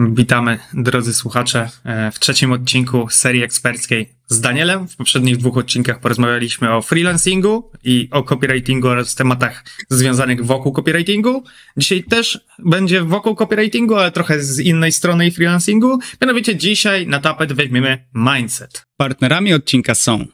Witamy, 0.00 0.58
drodzy 0.74 1.14
słuchacze, 1.14 1.70
e, 1.84 2.10
w 2.10 2.18
trzecim 2.18 2.52
odcinku 2.52 3.08
serii 3.10 3.42
eksperckiej 3.42 4.08
z 4.26 4.40
Danielem. 4.40 4.88
W 4.88 4.96
poprzednich 4.96 5.36
dwóch 5.36 5.56
odcinkach 5.56 6.00
porozmawialiśmy 6.00 6.72
o 6.74 6.82
freelancingu 6.82 7.70
i 7.84 8.08
o 8.10 8.22
copywritingu 8.22 8.88
oraz 8.88 9.14
tematach 9.14 9.64
związanych 9.90 10.44
wokół 10.44 10.72
copywritingu. 10.72 11.44
Dzisiaj 11.76 12.04
też 12.04 12.40
będzie 12.58 13.02
wokół 13.02 13.34
copywritingu, 13.34 13.94
ale 13.94 14.10
trochę 14.12 14.42
z 14.42 14.60
innej 14.60 14.92
strony 14.92 15.26
i 15.26 15.30
freelancingu. 15.30 15.98
Mianowicie 16.22 16.56
dzisiaj 16.56 17.06
na 17.06 17.20
tapet 17.20 17.52
weźmiemy 17.52 18.06
mindset. 18.14 18.86
Partnerami 18.96 19.54
odcinka 19.54 19.94
są 19.94 20.26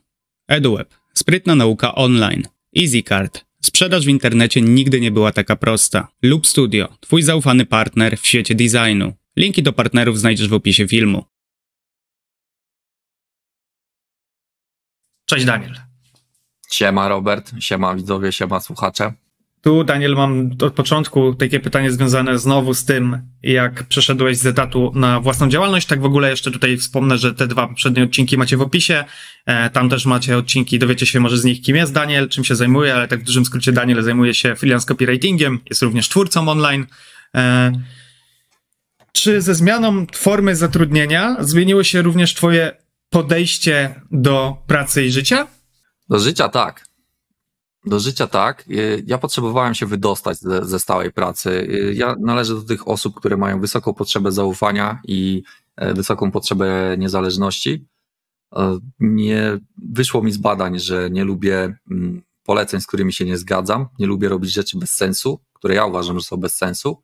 EduWeb, 0.49 0.95
sprytna 1.15 1.55
nauka 1.55 1.95
online, 1.95 2.43
EasyCard, 2.79 3.45
Sprzedaż 3.65 4.05
w 4.05 4.09
internecie 4.09 4.61
nigdy 4.61 5.01
nie 5.01 5.11
była 5.11 5.33
taka 5.33 5.57
prosta. 5.57 6.09
Loop 6.23 6.47
Studio, 6.47 6.89
twój 7.01 7.23
zaufany 7.23 7.67
partner 7.67 8.19
w 8.19 8.27
świecie 8.27 8.55
designu. 8.55 9.13
Linki 9.37 9.63
do 9.63 9.73
partnerów 9.73 10.19
znajdziesz 10.19 10.49
w 10.49 10.53
opisie 10.53 10.89
filmu. 10.89 11.25
Cześć 15.27 15.45
Daniel. 15.45 15.81
Siema 16.71 17.09
Robert, 17.09 17.53
siema 17.61 17.95
widzowie, 17.95 18.33
siema 18.33 18.61
słuchacze. 18.61 19.13
Tu, 19.63 19.85
Daniel, 19.85 20.15
mam 20.15 20.51
od 20.63 20.75
początku 20.75 21.35
takie 21.35 21.61
pytanie 21.61 21.93
związane 21.93 22.39
znowu 22.39 22.75
z 22.75 22.85
tym, 22.85 23.23
jak 23.43 23.85
przeszedłeś 23.85 24.39
z 24.39 24.47
etatu 24.47 24.93
na 24.95 25.21
własną 25.21 25.49
działalność. 25.49 25.87
Tak 25.87 26.01
w 26.01 26.05
ogóle 26.05 26.31
jeszcze 26.31 26.51
tutaj 26.51 26.77
wspomnę, 26.77 27.19
że 27.19 27.35
te 27.35 27.47
dwa 27.47 27.69
poprzednie 27.69 28.03
odcinki 28.03 28.39
macie 28.39 28.57
w 28.57 28.63
opisie. 28.63 29.05
E, 29.47 29.71
tam 29.71 29.89
też 29.89 30.07
macie 30.07 30.39
odcinki, 30.39 30.79
dowiecie 30.79 31.07
się 31.07 31.21
może 31.21 31.39
z 31.39 31.45
nich, 31.45 31.63
kim 31.63 31.77
jest 31.77 31.93
Daniel, 31.93 32.29
czym 32.29 32.45
się 32.45 32.55
zajmuje, 32.57 32.95
ale 32.95 33.09
tak 33.09 33.21
w 33.21 33.25
dużym 33.25 33.45
skrócie 33.45 33.73
Daniel 33.73 34.03
zajmuje 34.03 34.35
się 34.35 34.57
freelance 34.57 34.87
copywritingiem, 34.87 35.61
jest 35.71 35.83
również 35.83 36.09
twórcą 36.09 36.49
online. 36.49 36.87
Czy 39.13 39.41
ze 39.41 39.55
zmianą 39.55 40.07
formy 40.15 40.57
zatrudnienia 40.57 41.37
zmieniło 41.41 41.85
się 41.85 42.03
również 42.03 42.35
Twoje 42.35 42.77
podejście 43.11 44.01
do 44.11 44.57
pracy 44.67 45.05
i 45.05 45.11
życia? 45.11 45.47
Do 46.09 46.19
życia 46.19 46.49
tak. 46.49 46.87
Do 47.87 48.01
życia 48.01 48.27
tak. 48.27 48.65
Ja 49.07 49.19
potrzebowałem 49.19 49.75
się 49.75 49.87
wydostać 49.87 50.39
ze, 50.39 50.65
ze, 50.65 50.79
stałej 50.79 51.13
pracy. 51.13 51.69
Ja 51.95 52.17
należę 52.21 52.55
do 52.55 52.63
tych 52.63 52.89
osób, 52.89 53.15
które 53.15 53.37
mają 53.37 53.61
wysoką 53.61 53.95
potrzebę 53.95 54.33
zaufania 54.33 55.01
i 55.05 55.43
e, 55.77 55.95
wysoką 55.95 56.31
potrzebę 56.31 56.97
niezależności. 56.99 57.87
E, 58.57 58.79
nie 59.01 59.59
wyszło 59.93 60.23
mi 60.23 60.33
z 60.33 60.37
badań, 60.37 60.79
że 60.79 61.11
nie 61.11 61.25
lubię 61.25 61.77
mm, 61.91 62.23
poleceń, 62.45 62.81
z 62.81 62.87
którymi 62.87 63.13
się 63.13 63.25
nie 63.25 63.39
zgadzam. 63.39 63.89
Nie 63.99 64.07
lubię 64.07 64.29
robić 64.29 64.53
rzeczy 64.53 64.79
bez 64.79 64.91
sensu, 64.91 65.41
które 65.53 65.75
ja 65.75 65.85
uważam, 65.85 66.19
że 66.19 66.25
są 66.25 66.37
bez 66.37 66.57
sensu. 66.57 67.03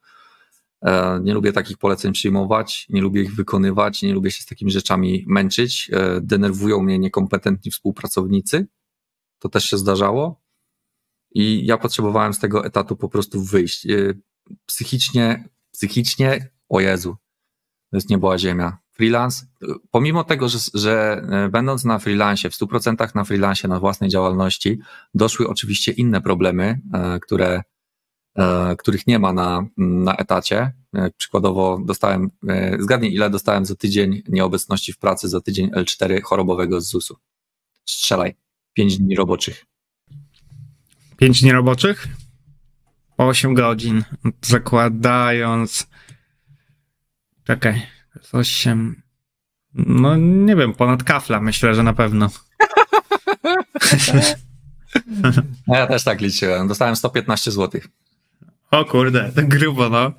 E, 0.83 1.21
nie 1.23 1.35
lubię 1.35 1.53
takich 1.53 1.79
poleceń 1.79 2.13
przyjmować, 2.13 2.87
nie 2.89 3.01
lubię 3.01 3.23
ich 3.23 3.35
wykonywać, 3.35 4.03
nie 4.03 4.13
lubię 4.13 4.31
się 4.31 4.43
z 4.43 4.47
takimi 4.47 4.71
rzeczami 4.71 5.25
męczyć. 5.29 5.91
E, 5.93 6.21
denerwują 6.21 6.83
mnie 6.83 6.99
niekompetentni 6.99 7.71
współpracownicy. 7.71 8.67
To 9.39 9.49
też 9.49 9.65
się 9.65 9.79
zdarzało. 9.79 10.41
I 11.31 11.67
ja 11.67 11.79
potrzebowałem 11.79 12.35
z 12.35 12.39
tego 12.39 12.65
etatu 12.65 12.97
po 12.97 13.09
prostu 13.09 13.43
wyjść. 13.43 13.87
E, 13.87 14.15
psychicznie, 14.67 15.49
psychicznie, 15.73 16.51
o 16.69 16.81
Jezu, 16.81 17.17
to 17.91 17.97
jest 17.97 18.11
nieboła 18.11 18.39
ziemia. 18.39 18.79
Freelance, 18.93 19.47
pomimo 19.91 20.25
tego, 20.25 20.49
że, 20.49 20.59
że 20.75 21.23
będąc 21.53 21.85
na 21.85 21.99
freelance, 21.99 22.51
w 22.51 22.55
100% 22.55 23.15
na 23.15 23.25
freelance, 23.25 23.69
na 23.69 23.81
własnej 23.81 24.11
działalności, 24.11 24.79
doszły 25.15 25.49
oczywiście 25.49 25.93
inne 25.93 26.21
problemy, 26.21 26.81
które 27.23 27.63
których 28.79 29.07
nie 29.07 29.19
ma 29.19 29.33
na, 29.33 29.67
na 29.77 30.17
etacie. 30.17 30.73
E, 30.95 31.11
przykładowo 31.17 31.79
dostałem, 31.85 32.31
e, 32.49 32.77
zgadnij 32.81 33.15
ile 33.15 33.31
dostałem 33.31 33.67
za 33.67 33.75
tydzień 33.75 34.23
nieobecności 34.29 34.93
w 34.93 34.99
pracy, 34.99 35.29
za 35.29 35.41
tydzień 35.41 35.71
L4 35.71 36.23
chorobowego 36.23 36.81
z 36.81 36.91
ZUS-u. 36.91 37.17
Strzelaj. 37.85 38.35
5 38.75 38.99
dni 38.99 39.17
roboczych. 39.17 39.67
5 41.17 41.41
dni 41.43 41.53
roboczych? 41.53 42.09
8 43.17 43.55
godzin. 43.55 44.05
Zakładając. 44.43 45.87
Czekaj. 47.45 47.83
8. 48.33 49.03
No 49.75 50.17
nie 50.17 50.57
wiem, 50.57 50.75
ponad 50.75 51.03
kafla 51.03 51.41
myślę, 51.41 51.75
że 51.75 51.83
na 51.83 51.93
pewno. 51.93 52.31
ja 55.69 55.87
też 55.87 56.05
tak 56.05 56.21
liczyłem. 56.21 56.69
Dostałem 56.69 56.97
115 56.97 57.51
złotych. 57.51 57.89
O 58.71 58.85
kurde, 58.85 59.33
to 59.35 59.43
grubo, 59.45 59.89
no. 59.89 60.13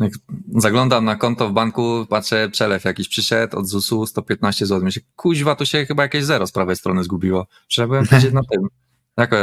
Jak 0.00 0.12
zaglądam 0.56 1.04
na 1.04 1.16
konto 1.16 1.48
w 1.48 1.52
banku, 1.52 2.06
patrzę, 2.08 2.48
przelew 2.50 2.84
jakiś 2.84 3.08
przyszedł 3.08 3.58
od 3.58 3.66
ZUS-u 3.66 4.06
115 4.06 4.66
zł. 4.66 4.84
Myślę, 4.84 5.02
kuźwa, 5.16 5.56
tu 5.56 5.66
się 5.66 5.86
chyba 5.86 6.02
jakieś 6.02 6.24
zero 6.24 6.46
z 6.46 6.52
prawej 6.52 6.76
strony 6.76 7.04
zgubiło. 7.04 7.46
Trzeba 7.68 8.02
powiedzieć 8.04 8.32
na 8.32 8.42
tym. 8.50 8.68
Jako, 9.16 9.36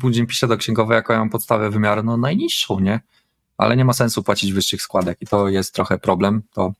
później 0.00 0.26
piszę 0.26 0.48
do 0.48 0.56
księgowej, 0.56 0.94
jaką 0.94 1.12
ja 1.12 1.18
mam 1.18 1.30
podstawę 1.30 1.70
wymiaru, 1.70 2.02
no 2.02 2.16
najniższą, 2.16 2.80
nie? 2.80 3.00
Ale 3.58 3.76
nie 3.76 3.84
ma 3.84 3.92
sensu 3.92 4.22
płacić 4.22 4.52
wyższych 4.52 4.82
składek 4.82 5.18
i 5.20 5.26
to 5.26 5.48
jest 5.48 5.74
trochę 5.74 5.98
problem. 5.98 6.42
To 6.52 6.72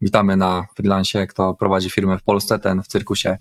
witamy 0.00 0.36
na 0.36 0.66
freelancie, 0.76 1.26
kto 1.26 1.54
prowadzi 1.54 1.90
firmę 1.90 2.18
w 2.18 2.22
Polsce, 2.22 2.58
ten 2.58 2.82
w 2.82 2.86
cyrku 2.86 3.16
się 3.16 3.38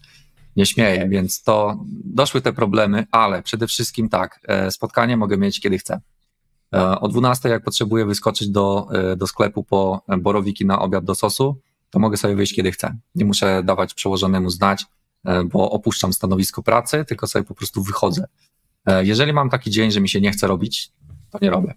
nie 0.56 0.66
śmieje, 0.66 1.10
więc 1.10 1.44
to 1.44 1.80
doszły 2.06 2.42
te 2.42 2.54
problemy, 2.54 3.06
ale 3.12 3.44
przede 3.44 3.68
wszystkim 3.68 4.10
tak, 4.10 4.40
e, 4.48 4.72
spotkanie 4.72 5.18
mogę 5.18 5.38
mieć 5.38 5.60
kiedy 5.60 5.78
chcę. 5.78 6.02
E, 6.76 7.00
o 7.00 7.08
12, 7.08 7.50
jak 7.50 7.64
potrzebuję 7.64 8.06
wyskoczyć 8.06 8.50
do, 8.50 8.88
e, 8.94 9.16
do 9.16 9.28
sklepu 9.28 9.64
po 9.64 10.02
borowiki 10.20 10.66
na 10.66 10.80
obiad 10.80 11.06
do 11.06 11.16
sosu, 11.16 11.58
to 11.90 12.00
mogę 12.00 12.18
sobie 12.18 12.36
wyjść 12.36 12.54
kiedy 12.54 12.72
chcę. 12.72 12.98
Nie 13.16 13.26
muszę 13.26 13.64
dawać 13.64 13.94
przełożonemu 13.94 14.50
znać, 14.50 14.86
e, 15.26 15.44
bo 15.44 15.72
opuszczam 15.72 16.14
stanowisko 16.14 16.64
pracy, 16.64 17.06
tylko 17.08 17.28
sobie 17.28 17.46
po 17.46 17.56
prostu 17.56 17.84
wychodzę. 17.84 18.26
Jeżeli 19.02 19.34
mam 19.34 19.50
taki 19.50 19.72
dzień, 19.72 19.92
że 19.92 20.02
mi 20.02 20.10
się 20.10 20.22
nie 20.22 20.32
chce 20.32 20.48
robić, 20.48 20.92
to 21.30 21.40
nie 21.42 21.50
robię. 21.50 21.74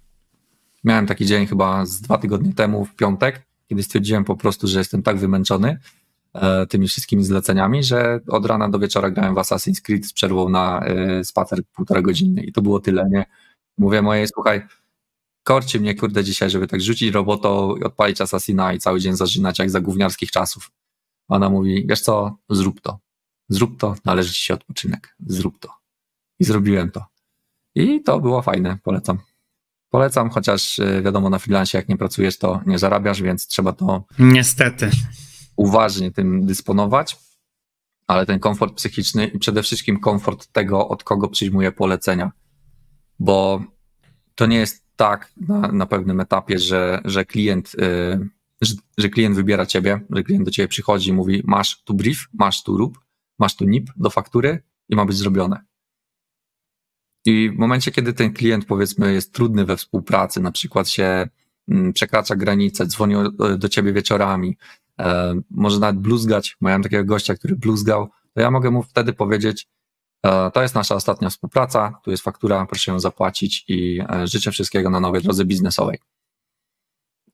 Miałem 0.84 1.06
taki 1.06 1.27
dzień 1.27 1.47
chyba 1.47 1.87
z 1.87 2.00
dwa 2.00 2.19
tygodnie 2.19 2.54
temu, 2.54 2.84
w 2.84 2.94
piątek, 2.94 3.43
kiedy 3.69 3.83
stwierdziłem 3.83 4.25
po 4.25 4.37
prostu, 4.37 4.66
że 4.66 4.78
jestem 4.78 5.03
tak 5.03 5.19
wymęczony 5.19 5.78
tymi 6.69 6.88
wszystkimi 6.88 7.25
zleceniami, 7.25 7.84
że 7.84 8.21
od 8.28 8.47
rana 8.47 8.69
do 8.69 8.78
wieczora 8.78 9.10
grałem 9.10 9.34
w 9.34 9.38
Assassin's 9.38 9.81
Creed 9.83 10.06
z 10.06 10.12
przerwą 10.12 10.49
na 10.49 10.84
spacer 11.25 11.59
półtora 11.75 12.03
godziny 12.03 12.43
i 12.43 12.53
to 12.53 12.62
było 12.62 12.81
tyle, 12.81 13.09
nie? 13.10 13.25
Mówię 13.78 14.03
mojej, 14.03 14.28
słuchaj, 14.28 14.62
korci 15.44 15.81
mnie, 15.81 15.94
kurde, 15.94 16.25
dzisiaj, 16.25 16.50
żeby 16.50 16.66
tak 16.66 16.81
rzucić 16.81 17.15
robotą 17.15 17.77
i 17.77 17.84
odpalić 17.84 18.21
Assassina 18.21 18.72
i 18.72 18.78
cały 18.78 19.00
dzień 19.00 19.16
zażynać 19.16 19.59
jak 19.59 19.71
za 19.71 19.81
gówniarskich 19.81 20.31
czasów. 20.31 20.71
Ona 21.28 21.50
mówi, 21.50 21.87
wiesz 21.88 22.00
co, 22.00 22.37
zrób 22.50 22.81
to. 22.81 22.99
Zrób 23.49 23.81
to, 23.81 23.94
należy 24.04 24.33
ci 24.33 24.43
się 24.43 24.54
odpoczynek. 24.54 25.16
Zrób 25.27 25.59
to. 25.59 25.69
I 26.38 26.44
zrobiłem 26.44 26.91
to. 26.91 27.04
I 27.75 28.03
to 28.03 28.21
było 28.21 28.43
fajne, 28.43 28.78
polecam. 28.83 29.19
Polecam, 29.91 30.31
chociaż 30.31 30.78
e, 30.78 31.03
wiadomo, 31.03 31.31
na 31.31 31.38
freelance 31.38 31.78
jak 31.78 31.88
nie 31.88 31.97
pracujesz, 31.97 32.38
to 32.38 32.60
nie 32.66 32.78
zarabiasz, 32.78 33.22
więc 33.22 33.47
trzeba 33.47 33.72
to. 33.72 34.04
Niestety. 34.19 34.91
Uważnie 35.56 36.10
tym 36.10 36.47
dysponować, 36.47 37.16
ale 38.06 38.27
ten 38.27 38.38
komfort 38.38 38.75
psychiczny 38.75 39.27
i 39.27 39.38
przede 39.38 39.62
wszystkim 39.62 40.00
komfort 40.00 40.47
tego, 40.53 40.88
od 40.88 41.04
kogo 41.04 41.28
przyjmuję 41.28 41.72
polecenia. 41.72 42.33
Bo 43.19 43.62
to 44.34 44.47
nie 44.47 44.56
jest 44.56 44.84
tak 44.97 45.32
na, 45.37 45.72
na 45.72 45.87
pewnym 45.87 46.21
etapie, 46.21 46.59
że, 46.59 47.00
że 47.05 47.25
klient, 47.25 47.72
yy, 47.75 48.28
że, 48.62 48.75
że, 48.99 49.09
klient 49.09 49.37
wybiera 49.37 49.66
ciebie, 49.66 50.00
że 50.10 50.22
klient 50.22 50.44
do 50.44 50.50
ciebie 50.50 50.69
przychodzi 50.69 51.10
i 51.10 51.12
mówi 51.12 51.43
masz 51.44 51.82
tu 51.84 51.94
brief, 51.94 52.28
masz 52.32 52.62
tu 52.62 52.77
rób, 52.77 52.99
masz 53.38 53.56
tu 53.56 53.65
NIP 53.65 53.91
do 53.97 54.10
faktury 54.10 54.62
i 54.88 54.97
ma 54.97 55.04
być 55.04 55.16
zrobione. 55.16 55.65
I 57.27 57.50
w 57.50 57.59
momencie, 57.59 57.91
kiedy 57.91 58.12
ten 58.12 58.33
klient 58.33 58.65
powiedzmy 58.65 59.12
jest 59.12 59.33
trudny 59.33 59.65
we 59.65 59.77
współpracy, 59.77 60.41
na 60.41 60.53
przykład 60.53 60.88
się 60.88 61.28
mm, 61.69 61.93
przekracza 61.93 62.37
granice, 62.37 62.87
dzwoni 62.87 63.15
do 63.59 63.69
ciebie 63.69 63.93
wieczorami, 63.93 64.56
e, 65.01 65.34
może 65.51 65.80
nawet 65.80 66.01
bluzgać, 66.01 66.57
miałem 66.60 66.83
takiego 66.83 67.04
gościa, 67.04 67.34
który 67.34 67.57
bluzgał, 67.57 68.09
to 68.34 68.41
ja 68.41 68.51
mogę 68.51 68.71
mu 68.71 68.83
wtedy 68.83 69.13
powiedzieć, 69.13 69.69
to 70.54 70.62
jest 70.62 70.74
nasza 70.74 70.94
ostatnia 70.94 71.30
współpraca, 71.30 72.00
tu 72.04 72.10
jest 72.10 72.22
faktura, 72.22 72.66
proszę 72.66 72.92
ją 72.92 73.00
zapłacić 73.00 73.65
i 73.68 74.00
e, 74.10 74.26
życzę 74.26 74.50
wszystkiego 74.50 74.91
na 74.91 75.00
nowej 75.00 75.22
drodze 75.22 75.44
biznesowej. 75.44 75.98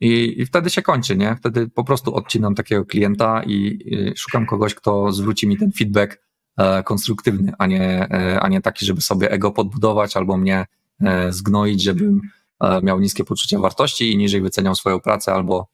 I, 0.00 0.40
I, 0.40 0.46
wtedy 0.46 0.70
się 0.70 0.82
kończy, 0.82 1.16
nie? 1.16 1.36
Wtedy 1.36 1.68
po 1.68 1.84
prostu 1.84 2.14
odcinam 2.14 2.54
takiego 2.54 2.84
klienta 2.84 3.42
i, 3.42 3.78
szukam 4.16 4.46
kogoś, 4.46 4.74
kto 4.74 5.12
zwróci 5.12 5.48
mi 5.48 5.58
ten 5.58 5.72
feedback 5.72 6.22
e, 6.56 6.82
konstruktywny, 6.82 7.52
a 7.58 7.66
nie, 7.66 8.08
e, 8.10 8.40
a 8.40 8.48
nie 8.48 8.60
taki, 8.60 8.86
żeby 8.86 9.00
sobie 9.00 9.30
ego 9.30 9.50
podbudować 9.50 10.16
albo 10.16 10.36
mnie 10.36 10.66
e, 11.00 11.32
zgnoić, 11.32 11.82
żebym 11.82 12.20
e, 12.60 12.82
miał 12.82 13.00
niskie 13.00 13.24
poczucie 13.24 13.58
wartości 13.58 14.12
i 14.12 14.16
niżej 14.16 14.40
wyceniał 14.40 14.74
swoją 14.74 15.00
pracę 15.00 15.32
albo 15.32 15.66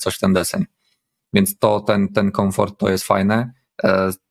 coś 0.00 0.16
w 0.16 0.18
ten 0.18 0.32
deseń. 0.32 0.64
Więc 1.32 1.58
to, 1.58 1.80
ten, 1.80 2.08
ten 2.08 2.30
komfort 2.30 2.78
to 2.78 2.90
jest 2.90 3.04
fajne. 3.04 3.52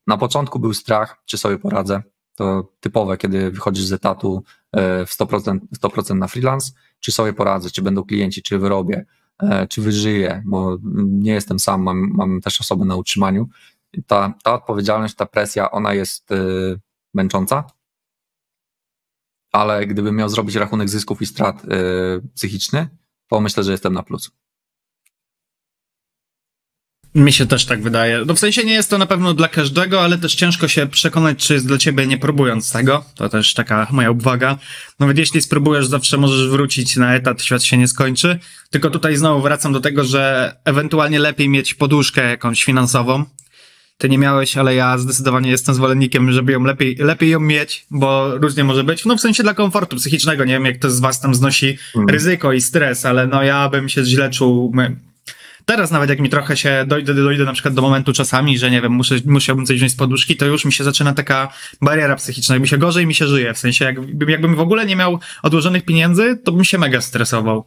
Na 0.07 0.17
początku 0.17 0.59
był 0.59 0.73
strach, 0.73 1.21
czy 1.25 1.37
sobie 1.37 1.57
poradzę, 1.57 2.01
to 2.39 2.74
typowe, 2.80 3.18
kiedy 3.18 3.51
wychodzisz 3.51 3.86
z 3.86 3.94
etatu 3.94 4.44
e, 4.71 5.06
w 5.06 5.09
100%, 5.09 5.59
100% 5.83 6.15
na 6.15 6.27
freelance, 6.27 6.71
czy 7.00 7.12
sobie 7.12 7.33
poradzę, 7.33 7.69
czy 7.69 7.81
będą 7.81 8.03
klienci, 8.03 8.41
czy 8.41 8.59
wyrobię, 8.59 9.06
e, 9.39 9.68
czy 9.68 9.81
wyżyję, 9.81 10.44
bo 10.45 10.77
nie 11.06 11.31
jestem 11.31 11.59
sam, 11.59 11.83
mam, 11.83 12.12
mam 12.13 12.41
też 12.41 12.62
osoby 12.62 12.86
na 12.86 12.95
utrzymaniu. 12.95 13.50
Ta, 14.07 14.33
ta 14.44 14.53
odpowiedzialność, 14.53 15.15
ta 15.15 15.25
presja, 15.25 15.71
ona 15.71 15.94
jest 15.94 16.31
y, 16.31 16.80
męcząca, 17.13 17.63
ale 19.51 19.88
gdybym 19.88 20.15
miał 20.15 20.30
zrobić 20.30 20.56
rachunek 20.56 20.89
zysków 20.89 21.21
i 21.21 21.25
strat 21.25 21.63
psychiczny, 22.36 22.89
to 23.30 23.41
myślę, 23.41 23.63
że 23.63 23.71
jestem 23.71 23.94
na 23.94 24.03
plus. 24.03 24.31
Mi 27.19 27.33
się 27.33 27.45
też 27.45 27.66
tak 27.66 27.81
wydaje. 27.81 28.24
No 28.25 28.33
w 28.33 28.39
sensie 28.39 28.63
nie 28.63 28.74
jest 28.74 28.89
to 28.89 28.98
na 28.98 29.06
pewno 29.06 29.33
dla 29.33 29.48
każdego, 29.48 30.01
ale 30.01 30.18
też 30.18 30.36
ciężko 30.36 30.68
się 30.68 30.88
przekonać, 30.88 31.48
czy 31.48 31.54
jest 31.54 31.68
dla 31.68 31.77
ciebie 31.77 32.07
nie 32.07 32.18
próbując 32.18 32.71
tego. 32.71 33.06
To 33.16 33.30
też 33.30 33.54
taka 33.54 33.88
moja 33.92 34.12
uwaga. 34.12 34.57
Nawet 35.00 35.18
jeśli 35.18 35.42
spróbujesz, 35.42 35.88
zawsze 35.88 36.18
możesz 36.18 36.50
wrócić 36.50 36.95
na 36.95 37.16
etat, 37.16 37.44
świat 37.44 37.63
się 37.63 37.77
nie 37.77 37.88
skończy. 37.88 38.39
Tylko 38.69 38.89
tutaj 38.89 39.16
znowu 39.16 39.42
wracam 39.42 39.74
do 39.74 39.80
tego, 39.80 40.04
że 40.04 40.56
ewentualnie 40.66 41.19
lepiej 41.19 41.50
mieć 41.50 41.74
poduszkę 41.74 42.30
jakąś 42.30 42.63
finansową. 42.63 43.25
Ty 43.98 44.10
nie 44.10 44.18
miałeś, 44.18 44.57
ale 44.57 44.75
ja 44.75 44.98
zdecydowanie 44.98 45.51
jestem 45.51 45.75
zwolennikiem, 45.75 46.31
żeby 46.31 46.51
ją 46.51 46.63
lepiej, 46.63 46.95
lepiej 46.95 47.30
ją 47.30 47.39
mieć, 47.39 47.86
bo 47.92 48.38
różnie 48.38 48.63
może 48.63 48.83
być. 48.83 49.06
No 49.06 49.18
w 49.18 49.22
sensie 49.22 49.44
dla 49.44 49.54
komfortu 49.54 49.95
psychicznego. 49.95 50.45
Nie 50.45 50.54
wiem, 50.54 50.65
jak 50.65 50.77
to 50.77 50.92
z 50.92 51.00
was 51.00 51.22
tam 51.22 51.36
znosi 51.36 51.77
mm. 51.95 52.10
ryzyko 52.10 52.54
i 52.54 52.62
stres, 52.62 53.06
ale 53.06 53.27
no 53.27 53.44
ja 53.44 53.69
bym 53.69 53.89
się 53.89 54.04
źle 54.04 54.30
czuł 54.30 54.72
teraz 55.69 55.92
nawet 55.92 56.10
jak 56.10 56.19
mi 56.19 56.30
trochę 56.30 56.57
się 56.57 56.86
dojdę, 56.88 57.13
dojdę 57.13 57.45
na 57.45 57.54
przykład 57.54 57.74
do 57.74 57.81
momentu 57.81 58.13
czasami, 58.13 58.57
że 58.57 58.71
nie 58.71 58.81
wiem, 58.81 58.92
muszę, 58.92 59.16
musiałbym 59.25 59.66
coś 59.66 59.77
wziąć 59.77 59.92
z 59.92 59.95
poduszki, 59.95 60.38
to 60.38 60.45
już 60.45 60.66
mi 60.66 60.74
się 60.74 60.83
zaczyna 60.83 61.13
taka 61.13 61.54
bariera 61.81 62.16
psychiczna, 62.16 62.56
jakby 62.56 62.68
się 62.68 62.77
gorzej 62.77 63.07
mi 63.07 63.16
się 63.16 63.27
żyje, 63.27 63.54
w 63.54 63.57
sensie 63.57 63.86
jakbym, 63.86 64.30
jakbym 64.30 64.56
w 64.56 64.60
ogóle 64.60 64.86
nie 64.86 64.95
miał 64.95 65.19
odłożonych 65.44 65.86
pieniędzy, 65.86 66.38
to 66.44 66.51
bym 66.51 66.63
się 66.63 66.77
mega 66.77 67.01
stresował. 67.01 67.66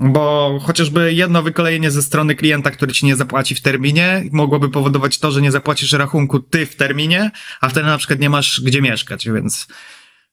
Bo 0.00 0.58
chociażby 0.62 1.14
jedno 1.14 1.42
wykolejenie 1.42 1.90
ze 1.90 2.02
strony 2.02 2.34
klienta, 2.34 2.70
który 2.70 2.92
ci 2.92 3.06
nie 3.06 3.16
zapłaci 3.16 3.54
w 3.54 3.60
terminie, 3.60 4.24
mogłoby 4.32 4.68
powodować 4.70 5.18
to, 5.18 5.30
że 5.30 5.42
nie 5.42 5.52
zapłacisz 5.52 5.92
rachunku 5.92 6.40
ty 6.40 6.66
w 6.66 6.76
terminie, 6.76 7.30
a 7.60 7.68
wtedy 7.68 7.86
na 7.86 7.98
przykład 7.98 8.20
nie 8.20 8.30
masz 8.30 8.60
gdzie 8.60 8.82
mieszkać, 8.82 9.28
więc 9.28 9.66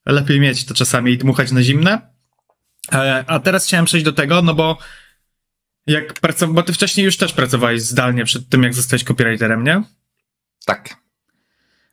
lepiej 0.05 0.39
mieć 0.39 0.65
to 0.65 0.73
czasami 0.73 1.11
i 1.11 1.17
dmuchać 1.17 1.51
na 1.51 1.63
zimne. 1.63 2.01
E, 2.93 3.23
a 3.27 3.39
teraz 3.39 3.65
chciałem 3.65 3.85
przejść 3.85 4.05
do 4.05 4.13
tego, 4.13 4.41
no 4.41 4.53
bo 4.53 4.77
jak 5.87 6.13
pracow... 6.13 6.49
Bo 6.49 6.63
ty 6.63 6.73
wcześniej 6.73 7.05
już 7.05 7.17
też 7.17 7.33
pracowałeś 7.33 7.81
zdalnie 7.81 8.25
przed 8.25 8.49
tym, 8.49 8.63
jak 8.63 8.73
zostałeś 8.73 9.03
copywriterem, 9.03 9.63
nie? 9.63 9.83
Tak. 10.65 11.05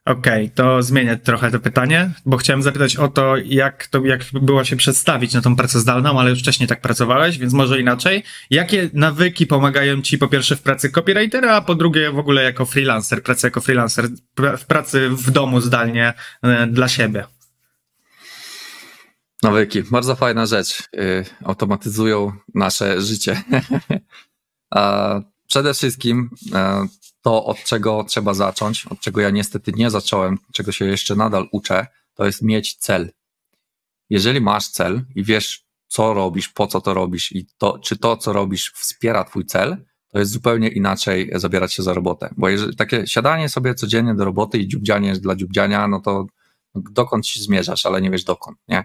Okej, 0.04 0.44
okay, 0.44 0.54
to 0.54 0.82
zmienię 0.82 1.16
trochę 1.16 1.50
to 1.50 1.60
pytanie, 1.60 2.10
bo 2.26 2.36
chciałem 2.36 2.62
zapytać 2.62 2.96
o 2.96 3.08
to, 3.08 3.36
jak 3.44 3.86
to, 3.86 4.04
jak 4.04 4.24
było 4.32 4.64
się 4.64 4.76
przedstawić 4.76 5.34
na 5.34 5.40
tą 5.40 5.56
pracę 5.56 5.80
zdalną, 5.80 6.20
ale 6.20 6.30
już 6.30 6.40
wcześniej 6.40 6.68
tak 6.68 6.80
pracowałeś, 6.80 7.38
więc 7.38 7.52
może 7.52 7.80
inaczej. 7.80 8.22
Jakie 8.50 8.90
nawyki 8.92 9.46
pomagają 9.46 10.02
ci 10.02 10.18
po 10.18 10.28
pierwsze 10.28 10.56
w 10.56 10.62
pracy 10.62 10.90
copywritera, 10.90 11.56
a 11.56 11.60
po 11.60 11.74
drugie 11.74 12.10
w 12.10 12.18
ogóle 12.18 12.42
jako 12.42 12.66
freelancer, 12.66 13.22
pracy 13.22 13.46
jako 13.46 13.60
freelancer, 13.60 14.08
w 14.58 14.64
pracy 14.66 15.08
w 15.10 15.30
domu 15.30 15.60
zdalnie 15.60 16.12
e, 16.42 16.66
dla 16.66 16.88
siebie? 16.88 17.24
Nawyki, 19.42 19.82
bardzo 19.82 20.16
fajna 20.16 20.46
rzecz. 20.46 20.88
Y, 20.94 21.24
automatyzują 21.44 22.32
nasze 22.54 23.00
życie. 23.00 23.42
Przede 25.48 25.74
wszystkim 25.74 26.30
e, 26.54 26.86
to, 27.22 27.44
od 27.44 27.64
czego 27.64 28.04
trzeba 28.04 28.34
zacząć, 28.34 28.86
od 28.86 29.00
czego 29.00 29.20
ja 29.20 29.30
niestety 29.30 29.72
nie 29.76 29.90
zacząłem, 29.90 30.38
czego 30.52 30.72
się 30.72 30.84
jeszcze 30.84 31.16
nadal 31.16 31.48
uczę, 31.52 31.86
to 32.14 32.26
jest 32.26 32.42
mieć 32.42 32.74
cel. 32.74 33.10
Jeżeli 34.10 34.40
masz 34.40 34.68
cel 34.68 35.04
i 35.14 35.24
wiesz, 35.24 35.64
co 35.88 36.14
robisz, 36.14 36.48
po 36.48 36.66
co 36.66 36.80
to 36.80 36.94
robisz 36.94 37.32
i 37.32 37.46
to, 37.58 37.78
czy 37.78 37.96
to, 37.96 38.16
co 38.16 38.32
robisz, 38.32 38.72
wspiera 38.74 39.24
Twój 39.24 39.46
cel, 39.46 39.76
to 40.08 40.18
jest 40.18 40.32
zupełnie 40.32 40.68
inaczej 40.68 41.30
zabierać 41.34 41.74
się 41.74 41.82
za 41.82 41.94
robotę. 41.94 42.34
Bo 42.36 42.48
jeżeli 42.48 42.76
takie 42.76 43.06
siadanie 43.06 43.48
sobie 43.48 43.74
codziennie 43.74 44.14
do 44.14 44.24
roboty 44.24 44.58
i 44.58 44.68
dziubdzianie 44.68 45.14
dla 45.14 45.36
dziubdziania, 45.36 45.88
no 45.88 46.00
to 46.00 46.26
dokąd 46.74 47.26
się 47.26 47.40
zmierzasz, 47.40 47.86
ale 47.86 48.00
nie 48.02 48.10
wiesz 48.10 48.24
dokąd, 48.24 48.58
nie? 48.68 48.84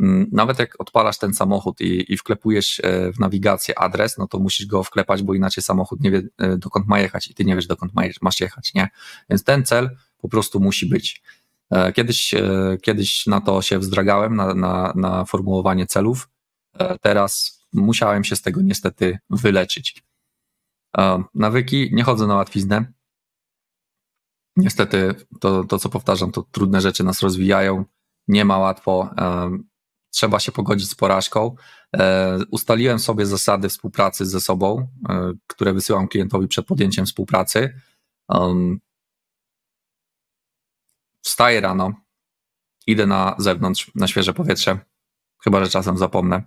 Mm, 0.00 0.26
nawet 0.32 0.58
jak 0.58 0.80
odpalasz 0.80 1.18
ten 1.18 1.34
samochód 1.34 1.80
i, 1.80 2.12
i 2.12 2.16
wklepujesz 2.16 2.80
e, 2.80 3.12
w 3.12 3.18
nawigację 3.18 3.78
adres, 3.78 4.18
no 4.18 4.26
to 4.26 4.38
musisz 4.38 4.66
go 4.66 4.82
wklepać, 4.82 5.22
bo 5.22 5.34
inaczej 5.34 5.64
samochód 5.64 6.00
nie 6.00 6.10
wie, 6.10 6.22
e, 6.38 6.56
dokąd 6.56 6.86
ma 6.86 7.00
jechać 7.00 7.28
i 7.28 7.34
ty 7.34 7.44
nie 7.44 7.54
wiesz, 7.54 7.66
dokąd 7.66 7.92
masz 8.22 8.40
jechać, 8.40 8.74
nie? 8.74 8.88
Więc 9.30 9.44
ten 9.44 9.64
cel 9.64 9.96
po 10.18 10.28
prostu 10.28 10.60
musi 10.60 10.86
być. 10.86 11.22
E, 11.70 11.92
kiedyś, 11.92 12.34
kiedyś 12.82 13.26
na 13.26 13.40
to 13.40 13.62
się 13.62 13.78
wzdragałem, 13.78 14.36
na, 14.36 14.54
na, 14.54 14.92
na 14.96 15.24
formułowanie 15.24 15.86
celów. 15.86 16.28
Teraz 17.00 17.60
musiałem 17.72 18.24
się 18.24 18.36
z 18.36 18.42
tego 18.42 18.62
niestety 18.62 19.18
wyleczyć. 19.30 20.04
Nawyki, 21.34 21.90
nie 21.92 22.02
chodzę 22.02 22.26
na 22.26 22.34
łatwiznę. 22.34 22.84
Niestety 24.56 25.14
to, 25.40 25.64
to 25.64 25.78
co 25.78 25.88
powtarzam, 25.88 26.32
to 26.32 26.42
trudne 26.42 26.80
rzeczy 26.80 27.04
nas 27.04 27.22
rozwijają. 27.22 27.84
Nie 28.28 28.44
ma 28.44 28.58
łatwo 28.58 29.14
trzeba 30.14 30.40
się 30.40 30.52
pogodzić 30.52 30.90
z 30.90 30.94
porażką. 30.94 31.56
E, 31.96 32.38
ustaliłem 32.50 32.98
sobie 32.98 33.26
zasady 33.26 33.68
współpracy 33.68 34.26
ze 34.26 34.40
sobą, 34.40 34.88
e, 35.08 35.32
które 35.46 35.72
wysyłam 35.72 36.08
klientowi 36.08 36.48
przed 36.48 36.66
podjęciem 36.66 37.06
współpracy. 37.06 37.80
Wstaję 41.22 41.60
rano, 41.60 41.92
idę 42.86 43.06
na 43.06 43.34
zewnątrz, 43.38 43.90
na 43.94 44.06
świeże 44.06 44.34
powietrze, 44.34 44.78
chyba 45.44 45.64
że 45.64 45.70
czasem 45.70 45.98
zapomnę. 45.98 46.42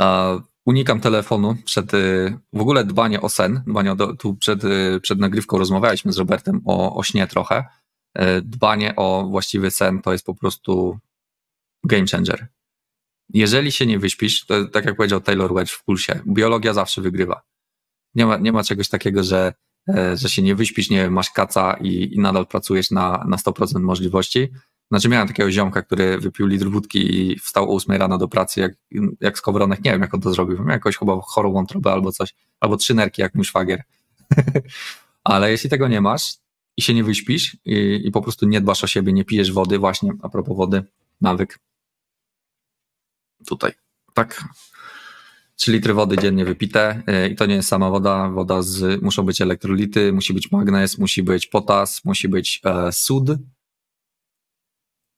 E, 0.00 0.40
unikam 0.64 1.00
telefonu 1.00 1.56
przed, 1.64 1.92
w 2.52 2.60
ogóle 2.60 2.84
dbanie 2.84 3.20
o 3.20 3.28
sen, 3.28 3.62
dbanie 3.66 3.92
o, 3.92 4.16
tu 4.16 4.34
przed, 4.34 4.62
przed 5.02 5.18
nagrywką 5.18 5.58
rozmawialiśmy 5.58 6.12
z 6.12 6.18
Robertem 6.18 6.60
o, 6.64 6.96
o 6.96 7.02
śnie 7.02 7.26
trochę. 7.26 7.64
Dbanie 8.42 8.96
o 8.96 9.26
właściwy 9.30 9.70
sen 9.70 10.02
to 10.02 10.12
jest 10.12 10.26
po 10.26 10.34
prostu 10.34 10.98
game 11.84 12.06
changer. 12.06 12.48
Jeżeli 13.34 13.72
się 13.72 13.86
nie 13.86 13.98
wyśpisz, 13.98 14.46
to 14.46 14.64
tak 14.64 14.84
jak 14.84 14.96
powiedział 14.96 15.20
Taylor 15.20 15.54
Wedge 15.54 15.70
w 15.70 15.84
Pulsie, 15.84 16.20
biologia 16.26 16.74
zawsze 16.74 17.00
wygrywa. 17.00 17.42
Nie 18.14 18.26
ma, 18.26 18.36
nie 18.36 18.52
ma 18.52 18.64
czegoś 18.64 18.88
takiego, 18.88 19.24
że, 19.24 19.54
e, 19.88 20.16
że 20.16 20.28
się 20.28 20.42
nie 20.42 20.54
wyśpisz, 20.54 20.90
nie 20.90 21.10
masz 21.10 21.30
kaca 21.30 21.76
i, 21.80 22.14
i 22.14 22.18
nadal 22.18 22.46
pracujesz 22.46 22.90
na, 22.90 23.24
na 23.28 23.36
100% 23.36 23.80
możliwości. 23.80 24.48
Znaczy 24.90 25.08
miałem 25.08 25.28
takiego 25.28 25.50
ziomka, 25.50 25.82
który 25.82 26.18
wypił 26.18 26.46
litr 26.46 26.70
wódki 26.70 27.14
i 27.14 27.38
wstał 27.38 27.70
o 27.72 27.76
8 27.76 27.96
rano 27.96 28.18
do 28.18 28.28
pracy, 28.28 28.60
jak, 28.60 28.72
jak 29.20 29.38
skowronek, 29.38 29.84
nie 29.84 29.90
wiem 29.90 30.00
jak 30.00 30.14
on 30.14 30.20
to 30.20 30.32
zrobił, 30.32 30.58
miał 30.58 30.68
jakąś 30.68 30.96
chyba 30.96 31.20
chorą 31.20 31.52
wątrobę 31.52 31.92
albo 31.92 32.12
coś, 32.12 32.34
albo 32.60 32.76
trzy 32.76 32.94
nerki 32.94 33.22
jak 33.22 33.34
mój 33.34 33.44
szwagier. 33.44 33.82
Ale 35.24 35.50
jeśli 35.50 35.70
tego 35.70 35.88
nie 35.88 36.00
masz 36.00 36.34
i 36.76 36.82
się 36.82 36.94
nie 36.94 37.04
wyśpisz 37.04 37.56
i, 37.64 38.00
i 38.04 38.10
po 38.10 38.22
prostu 38.22 38.46
nie 38.46 38.60
dbasz 38.60 38.84
o 38.84 38.86
siebie, 38.86 39.12
nie 39.12 39.24
pijesz 39.24 39.52
wody, 39.52 39.78
właśnie 39.78 40.12
a 40.22 40.28
propos 40.28 40.56
wody, 40.56 40.84
nawyk, 41.20 41.58
tutaj, 43.48 43.72
tak? 44.14 44.44
3 45.56 45.72
litry 45.72 45.94
wody 45.94 46.18
dziennie 46.18 46.44
wypite 46.44 47.02
y, 47.08 47.28
i 47.28 47.36
to 47.36 47.46
nie 47.46 47.54
jest 47.54 47.68
sama 47.68 47.90
woda, 47.90 48.28
woda 48.28 48.62
z, 48.62 49.02
muszą 49.02 49.22
być 49.22 49.40
elektrolity, 49.40 50.12
musi 50.12 50.34
być 50.34 50.52
magnez, 50.52 50.98
musi 50.98 51.22
być 51.22 51.46
potas, 51.46 52.04
musi 52.04 52.28
być 52.28 52.60
e, 52.64 52.92
sód 52.92 53.30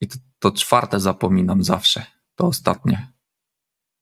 i 0.00 0.08
to, 0.08 0.16
to 0.38 0.50
czwarte 0.52 1.00
zapominam 1.00 1.64
zawsze, 1.64 2.06
to 2.34 2.46
ostatnie. 2.46 3.12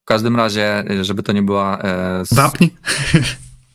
W 0.02 0.04
każdym 0.04 0.36
razie, 0.36 0.90
y, 0.90 1.04
żeby 1.04 1.22
to 1.22 1.32
nie 1.32 1.42
była... 1.42 1.78
E, 1.78 2.22
Wapni? 2.32 2.70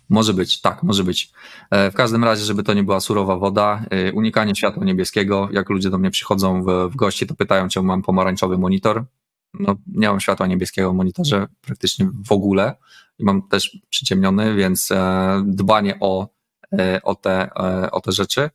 Może 0.10 0.34
być, 0.34 0.62
tak, 0.62 0.84
może 0.84 1.04
być. 1.04 1.32
E, 1.72 1.92
w 1.92 1.94
każdym 1.94 2.24
razie, 2.24 2.44
żeby 2.44 2.64
to 2.64 2.74
nie 2.74 2.84
była 2.84 3.00
surowa 3.00 3.38
woda, 3.38 3.86
e, 3.90 4.12
unikanie 4.12 4.56
światła 4.56 4.86
niebieskiego. 4.86 5.50
Jak 5.52 5.70
ludzie 5.70 5.90
do 5.90 5.98
mnie 5.98 6.12
przychodzą 6.12 6.64
w, 6.64 6.92
w 6.92 6.96
gości, 6.96 7.28
to 7.28 7.36
pytają, 7.36 7.70
czy 7.70 7.82
mam 7.82 8.02
pomarańczowy 8.02 8.58
monitor 8.58 9.06
no, 9.54 9.76
nie 9.88 10.08
mam 10.08 10.20
światła 10.20 10.48
niebieskiego 10.48 10.92
w 10.92 10.96
monitorze 10.96 11.48
praktycznie 11.62 12.10
w 12.26 12.32
ogóle 12.32 12.76
i 13.20 13.24
mam 13.24 13.48
też 13.48 13.78
przyciemniony, 13.90 14.56
więc 14.56 14.92
e, 14.92 15.44
dbanie 15.46 15.98
o, 16.00 16.30
e, 16.80 17.02
o, 17.04 17.16
te, 17.16 17.50
e, 17.56 17.92
o 17.92 18.02
te 18.02 18.12
rzeczy, 18.12 18.50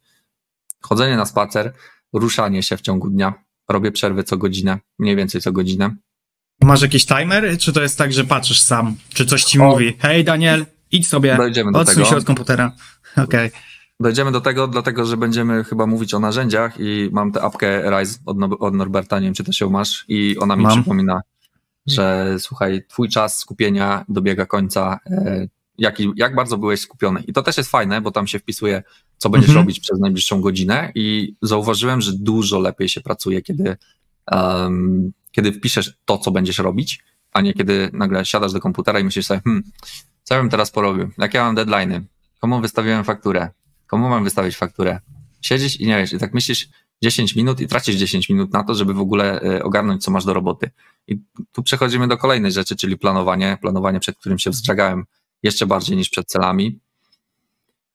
chodzenie 0.80 1.16
na 1.16 1.26
spacer, 1.26 1.72
ruszanie 2.12 2.62
się 2.62 2.76
w 2.76 2.80
ciągu 2.80 3.10
dnia, 3.10 3.34
robię 3.68 3.92
przerwy 3.92 4.24
co 4.24 4.36
godzinę, 4.36 4.78
mniej 4.98 5.16
więcej 5.16 5.40
co 5.40 5.52
godzinę. 5.52 5.96
Masz 6.60 6.82
jakiś 6.82 7.06
timer, 7.06 7.58
czy 7.58 7.72
to 7.72 7.82
jest 7.82 7.98
tak, 7.98 8.12
że 8.12 8.24
patrzysz 8.24 8.60
sam, 8.60 8.96
czy 9.14 9.26
coś 9.26 9.44
ci 9.44 9.60
o, 9.60 9.64
mówi, 9.64 9.96
hej 9.98 10.24
Daniel, 10.24 10.66
idź 10.90 11.08
sobie, 11.08 11.38
odsuń 11.74 12.04
się 12.04 12.16
od 12.16 12.24
komputera, 12.24 12.72
okej. 13.12 13.48
Okay. 13.48 13.71
Dojdziemy 14.02 14.32
do 14.32 14.40
tego, 14.40 14.68
dlatego 14.68 15.04
że 15.06 15.16
będziemy 15.16 15.64
chyba 15.64 15.86
mówić 15.86 16.14
o 16.14 16.18
narzędziach 16.18 16.80
i 16.80 17.08
mam 17.12 17.32
tę 17.32 17.42
apkę 17.42 17.90
Rise 17.90 18.18
od, 18.26 18.36
od 18.60 18.74
Norberta, 18.74 19.18
nie 19.18 19.24
wiem 19.24 19.34
czy 19.34 19.44
też 19.44 19.60
ją 19.60 19.70
masz 19.70 20.04
i 20.08 20.38
ona 20.38 20.56
mi 20.56 20.62
mam. 20.62 20.72
przypomina, 20.72 21.20
że 21.86 22.36
słuchaj, 22.38 22.84
twój 22.88 23.08
czas 23.08 23.38
skupienia 23.38 24.04
dobiega 24.08 24.46
końca, 24.46 24.98
e, 25.06 25.48
jak, 25.78 25.98
jak 26.16 26.34
bardzo 26.34 26.58
byłeś 26.58 26.80
skupiony. 26.80 27.22
I 27.26 27.32
to 27.32 27.42
też 27.42 27.56
jest 27.56 27.70
fajne, 27.70 28.00
bo 28.00 28.10
tam 28.10 28.26
się 28.26 28.38
wpisuje, 28.38 28.82
co 29.18 29.30
będziesz 29.30 29.50
mhm. 29.50 29.66
robić 29.66 29.80
przez 29.80 30.00
najbliższą 30.00 30.40
godzinę 30.40 30.92
i 30.94 31.34
zauważyłem, 31.42 32.00
że 32.00 32.12
dużo 32.12 32.58
lepiej 32.58 32.88
się 32.88 33.00
pracuje, 33.00 33.42
kiedy, 33.42 33.76
um, 34.32 35.12
kiedy 35.32 35.52
wpiszesz 35.52 35.96
to, 36.04 36.18
co 36.18 36.30
będziesz 36.30 36.58
robić, 36.58 37.04
a 37.32 37.40
nie 37.40 37.54
kiedy 37.54 37.90
nagle 37.92 38.24
siadasz 38.24 38.52
do 38.52 38.60
komputera 38.60 39.00
i 39.00 39.04
myślisz 39.04 39.26
sobie, 39.26 39.40
hmm, 39.44 39.62
co 40.22 40.34
bym 40.34 40.50
teraz 40.50 40.70
porobił? 40.70 41.10
Jakie 41.18 41.38
mam 41.38 41.56
deadline'y? 41.56 42.00
Komu 42.40 42.60
wystawiłem 42.60 43.04
fakturę? 43.04 43.48
Komu 43.92 44.08
mam 44.08 44.24
wystawić 44.24 44.56
fakturę? 44.56 45.00
Siedzisz 45.40 45.80
i 45.80 45.86
nie 45.86 45.96
wiesz, 45.96 46.12
i 46.12 46.18
tak 46.18 46.34
myślisz 46.34 46.68
10 47.02 47.36
minut 47.36 47.60
i 47.60 47.66
tracisz 47.66 47.96
10 47.96 48.28
minut 48.28 48.52
na 48.52 48.64
to, 48.64 48.74
żeby 48.74 48.94
w 48.94 49.00
ogóle 49.00 49.40
e, 49.40 49.62
ogarnąć, 49.62 50.04
co 50.04 50.10
masz 50.10 50.24
do 50.24 50.34
roboty. 50.34 50.70
I 51.06 51.18
tu 51.52 51.62
przechodzimy 51.62 52.08
do 52.08 52.16
kolejnej 52.16 52.52
rzeczy, 52.52 52.76
czyli 52.76 52.98
planowanie. 52.98 53.58
Planowanie, 53.60 54.00
przed 54.00 54.18
którym 54.18 54.38
się 54.38 54.50
wstrzegałem 54.50 55.04
jeszcze 55.42 55.66
bardziej 55.66 55.96
niż 55.96 56.08
przed 56.08 56.26
celami. 56.26 56.80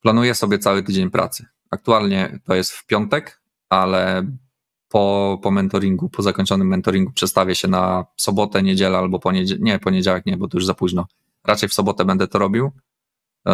Planuję 0.01 0.35
sobie 0.35 0.59
cały 0.59 0.83
tydzień 0.83 1.09
pracy. 1.09 1.45
Aktualnie 1.71 2.39
to 2.45 2.55
jest 2.55 2.71
w 2.71 2.85
piątek, 2.85 3.41
ale 3.69 4.31
po, 4.89 5.39
po 5.43 5.51
mentoringu, 5.51 6.09
po 6.09 6.21
zakończonym 6.21 6.67
mentoringu 6.67 7.11
przestawię 7.11 7.55
się 7.55 7.67
na 7.67 8.05
sobotę, 8.17 8.63
niedzielę 8.63 8.97
albo 8.97 9.19
poniedziałek, 9.19 9.63
nie, 9.63 9.79
poniedziałek 9.79 10.25
nie, 10.25 10.37
bo 10.37 10.47
to 10.47 10.57
już 10.57 10.65
za 10.65 10.73
późno. 10.73 11.07
Raczej 11.43 11.69
w 11.69 11.73
sobotę 11.73 12.05
będę 12.05 12.27
to 12.27 12.39
robił, 12.39 12.71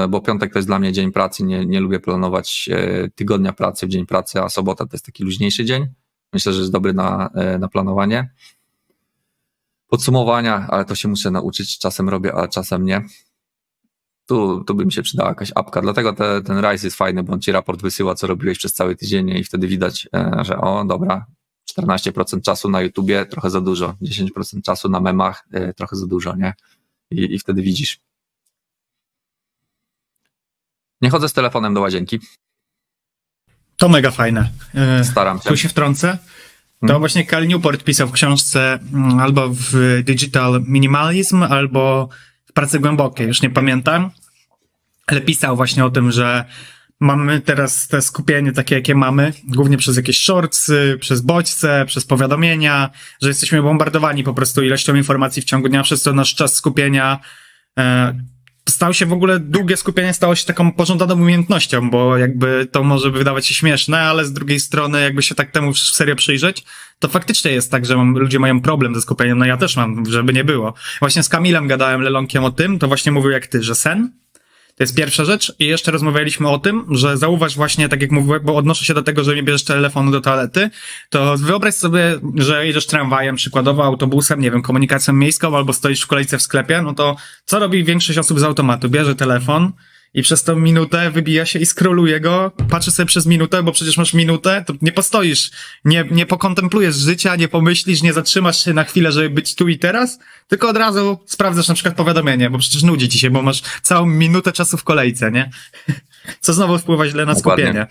bo 0.09 0.21
piątek 0.21 0.53
to 0.53 0.59
jest 0.59 0.69
dla 0.69 0.79
mnie 0.79 0.91
dzień 0.91 1.11
pracy, 1.11 1.43
nie, 1.43 1.65
nie 1.65 1.79
lubię 1.79 1.99
planować 1.99 2.69
e, 2.71 3.09
tygodnia 3.15 3.53
pracy 3.53 3.87
w 3.87 3.89
dzień 3.89 4.05
pracy, 4.05 4.41
a 4.41 4.49
sobota 4.49 4.85
to 4.85 4.89
jest 4.93 5.05
taki 5.05 5.23
luźniejszy 5.23 5.65
dzień. 5.65 5.87
Myślę, 6.33 6.53
że 6.53 6.59
jest 6.59 6.71
dobry 6.71 6.93
na, 6.93 7.29
e, 7.35 7.59
na 7.59 7.67
planowanie. 7.67 8.29
Podsumowania, 9.87 10.67
ale 10.69 10.85
to 10.85 10.95
się 10.95 11.07
muszę 11.07 11.31
nauczyć, 11.31 11.79
czasem 11.79 12.09
robię, 12.09 12.33
ale 12.33 12.47
czasem 12.47 12.85
nie. 12.85 13.01
Tu, 14.25 14.63
tu 14.63 14.75
by 14.75 14.85
mi 14.85 14.91
się 14.91 15.01
przydała 15.01 15.29
jakaś 15.29 15.51
apka, 15.55 15.81
dlatego 15.81 16.13
te, 16.13 16.41
ten 16.41 16.59
Rise 16.59 16.87
jest 16.87 16.97
fajny, 16.97 17.23
bo 17.23 17.33
on 17.33 17.41
ci 17.41 17.51
raport 17.51 17.81
wysyła, 17.81 18.15
co 18.15 18.27
robiłeś 18.27 18.57
przez 18.57 18.73
cały 18.73 18.95
tydzień 18.95 19.29
i 19.29 19.43
wtedy 19.43 19.67
widać, 19.67 20.09
że 20.41 20.57
o, 20.57 20.85
dobra, 20.85 21.25
14% 21.79 22.41
czasu 22.41 22.69
na 22.69 22.81
YouTubie, 22.81 23.25
trochę 23.25 23.49
za 23.49 23.61
dużo, 23.61 23.95
10% 24.01 24.61
czasu 24.61 24.89
na 24.89 24.99
memach, 24.99 25.47
trochę 25.75 25.95
za 25.95 26.07
dużo, 26.07 26.35
nie? 26.35 26.53
i, 27.11 27.35
i 27.35 27.39
wtedy 27.39 27.61
widzisz. 27.61 27.99
Nie 31.03 31.09
chodzę 31.09 31.29
z 31.29 31.33
telefonem 31.33 31.73
do 31.73 31.81
łazienki. 31.81 32.19
To 33.77 33.89
mega 33.89 34.11
fajne. 34.11 34.49
E, 34.75 35.03
Staram 35.03 35.41
się. 35.41 35.49
Tu 35.49 35.57
się 35.57 35.69
wtrącę. 35.69 36.17
To 36.81 36.87
hmm. 36.87 36.99
właśnie 36.99 37.25
Cal 37.25 37.47
Newport 37.47 37.83
pisał 37.83 38.07
w 38.07 38.11
książce 38.11 38.79
mm, 38.93 39.19
albo 39.19 39.49
w 39.49 40.01
Digital 40.03 40.63
Minimalism, 40.67 41.43
albo 41.43 42.09
w 42.45 42.53
Pracy 42.53 42.79
Głębokiej, 42.79 43.27
już 43.27 43.41
nie 43.41 43.49
pamiętam, 43.49 44.11
ale 45.07 45.21
pisał 45.21 45.55
właśnie 45.55 45.85
o 45.85 45.89
tym, 45.89 46.11
że 46.11 46.45
mamy 46.99 47.41
teraz 47.41 47.87
te 47.87 48.01
skupienie 48.01 48.51
takie, 48.51 48.75
jakie 48.75 48.95
mamy, 48.95 49.33
głównie 49.43 49.77
przez 49.77 49.97
jakieś 49.97 50.19
shortsy, 50.19 50.97
przez 51.01 51.21
bodźce, 51.21 51.85
przez 51.87 52.05
powiadomienia, 52.05 52.89
że 53.21 53.27
jesteśmy 53.27 53.61
bombardowani 53.61 54.23
po 54.23 54.33
prostu 54.33 54.63
ilością 54.63 54.95
informacji 54.95 55.41
w 55.41 55.45
ciągu 55.45 55.69
dnia, 55.69 55.83
przez 55.83 56.03
to 56.03 56.13
nasz 56.13 56.35
czas 56.35 56.55
skupienia 56.55 57.19
e, 57.79 58.13
stał 58.69 58.93
się 58.93 59.05
w 59.05 59.13
ogóle, 59.13 59.39
długie 59.39 59.77
skupienie 59.77 60.13
stało 60.13 60.35
się 60.35 60.45
taką 60.45 60.71
pożądaną 60.71 61.15
umiejętnością, 61.15 61.89
bo 61.89 62.17
jakby 62.17 62.67
to 62.71 62.83
może 62.83 63.11
wydawać 63.11 63.47
się 63.47 63.53
śmieszne, 63.53 63.99
ale 63.99 64.25
z 64.25 64.33
drugiej 64.33 64.59
strony 64.59 65.01
jakby 65.01 65.21
się 65.21 65.35
tak 65.35 65.51
temu 65.51 65.73
serio 65.73 66.15
przyjrzeć, 66.15 66.63
to 66.99 67.07
faktycznie 67.07 67.51
jest 67.51 67.71
tak, 67.71 67.85
że 67.85 67.97
mam, 67.97 68.17
ludzie 68.17 68.39
mają 68.39 68.61
problem 68.61 68.95
ze 68.95 69.01
skupieniem, 69.01 69.37
no 69.37 69.45
ja 69.45 69.57
też 69.57 69.77
mam, 69.77 70.05
żeby 70.05 70.33
nie 70.33 70.43
było. 70.43 70.73
Właśnie 70.99 71.23
z 71.23 71.29
Kamilem 71.29 71.67
gadałem 71.67 72.01
Lelonkiem 72.01 72.43
o 72.43 72.51
tym, 72.51 72.79
to 72.79 72.87
właśnie 72.87 73.11
mówił 73.11 73.31
jak 73.31 73.47
ty, 73.47 73.63
że 73.63 73.75
sen 73.75 74.22
to 74.75 74.83
jest 74.83 74.95
pierwsza 74.95 75.25
rzecz. 75.25 75.53
I 75.59 75.65
jeszcze 75.65 75.91
rozmawialiśmy 75.91 76.49
o 76.49 76.59
tym, 76.59 76.85
że 76.91 77.17
zauważ 77.17 77.55
właśnie, 77.55 77.89
tak 77.89 78.01
jak 78.01 78.11
mówiłem, 78.11 78.41
bo 78.43 78.55
odnoszę 78.55 78.85
się 78.85 78.93
do 78.93 79.03
tego, 79.03 79.23
że 79.23 79.35
nie 79.35 79.43
bierzesz 79.43 79.63
telefonu 79.63 80.11
do 80.11 80.21
toalety, 80.21 80.69
to 81.09 81.37
wyobraź 81.37 81.75
sobie, 81.75 82.19
że 82.35 82.67
jedziesz 82.67 82.85
tramwajem, 82.85 83.35
przykładowo 83.35 83.83
autobusem, 83.83 84.39
nie 84.39 84.51
wiem, 84.51 84.61
komunikacją 84.61 85.13
miejską, 85.13 85.57
albo 85.57 85.73
stoisz 85.73 86.01
w 86.01 86.07
kolejce 86.07 86.37
w 86.37 86.41
sklepie, 86.41 86.81
no 86.81 86.93
to 86.93 87.15
co 87.45 87.59
robi 87.59 87.83
większość 87.83 88.19
osób 88.19 88.39
z 88.39 88.43
automatu? 88.43 88.89
Bierze 88.89 89.15
telefon, 89.15 89.71
i 90.13 90.21
przez 90.21 90.43
tą 90.43 90.55
minutę 90.55 91.11
wybija 91.11 91.45
się 91.45 91.59
i 91.59 91.65
skroluje 91.65 92.19
go, 92.19 92.51
patrzy 92.69 92.91
sobie 92.91 93.07
przez 93.07 93.25
minutę, 93.25 93.63
bo 93.63 93.71
przecież 93.71 93.97
masz 93.97 94.13
minutę, 94.13 94.63
to 94.67 94.73
nie 94.81 94.91
postoisz, 94.91 95.51
nie, 95.85 96.05
nie 96.11 96.25
pokontemplujesz 96.25 96.95
życia, 96.95 97.35
nie 97.35 97.47
pomyślisz, 97.47 98.01
nie 98.01 98.13
zatrzymasz 98.13 98.65
się 98.65 98.73
na 98.73 98.83
chwilę, 98.83 99.11
żeby 99.11 99.29
być 99.29 99.55
tu 99.55 99.67
i 99.67 99.79
teraz, 99.79 100.19
tylko 100.47 100.69
od 100.69 100.77
razu 100.77 101.19
sprawdzasz 101.25 101.67
na 101.67 101.73
przykład 101.73 101.95
powiadomienie, 101.95 102.49
bo 102.49 102.57
przecież 102.57 102.83
nudzi 102.83 103.09
ci 103.09 103.19
się, 103.19 103.29
bo 103.29 103.41
masz 103.41 103.61
całą 103.81 104.05
minutę 104.05 104.51
czasu 104.51 104.77
w 104.77 104.83
kolejce, 104.83 105.31
nie? 105.31 105.49
Co 106.41 106.53
znowu 106.53 106.77
wpływa 106.77 107.07
źle 107.07 107.25
na 107.25 107.33
Dokładnie. 107.33 107.65
skupienie. 107.65 107.87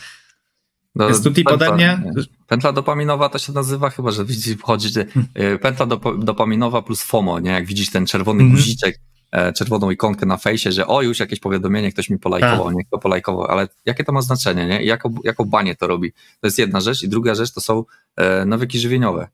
No, 0.95 1.09
jest 1.09 1.25
tu 1.25 1.33
tip 1.33 1.49
ode 1.49 1.75
mnie. 1.75 2.03
Pętla 2.47 2.73
dopaminowa 2.73 3.29
to 3.29 3.39
się 3.39 3.53
nazywa 3.53 3.91
chyba, 3.91 4.11
że 4.11 4.25
widzisz, 4.25 4.57
wchodzi 4.57 4.89
hmm. 4.95 5.59
pętla 5.59 5.87
dopaminowa 6.19 6.83
plus 6.83 7.03
FOMO, 7.03 7.41
nie? 7.41 7.51
Jak 7.51 7.67
widzisz 7.67 7.91
ten 7.91 8.07
czerwony 8.07 8.43
mm 8.43 8.57
guziczek, 8.57 8.99
czerwoną 9.55 9.91
ikonkę 9.91 10.27
na 10.27 10.37
fejsie, 10.37 10.73
że 10.73 10.87
o, 10.87 11.03
już 11.03 11.21
jakieś 11.21 11.41
powiadomienie, 11.41 11.93
ktoś 11.93 12.11
mi 12.11 12.19
polajkował, 12.19 12.67
tak. 12.67 12.75
niech 12.75 12.89
to 12.91 12.99
polajkował, 12.99 13.45
ale 13.45 13.69
jakie 13.85 14.05
to 14.05 14.13
ma 14.13 14.23
znaczenie, 14.23 14.67
nie? 14.67 14.83
I 14.83 14.87
jaką, 14.87 15.15
jaką 15.25 15.45
banie 15.45 15.77
to 15.77 15.87
robi? 15.87 16.13
To 16.13 16.47
jest 16.47 16.59
jedna 16.59 16.81
rzecz 16.81 17.03
i 17.03 17.09
druga 17.09 17.35
rzecz 17.35 17.53
to 17.53 17.61
są 17.61 17.85
e, 18.17 18.45
nawyki 18.45 18.79
żywieniowe. 18.79 19.29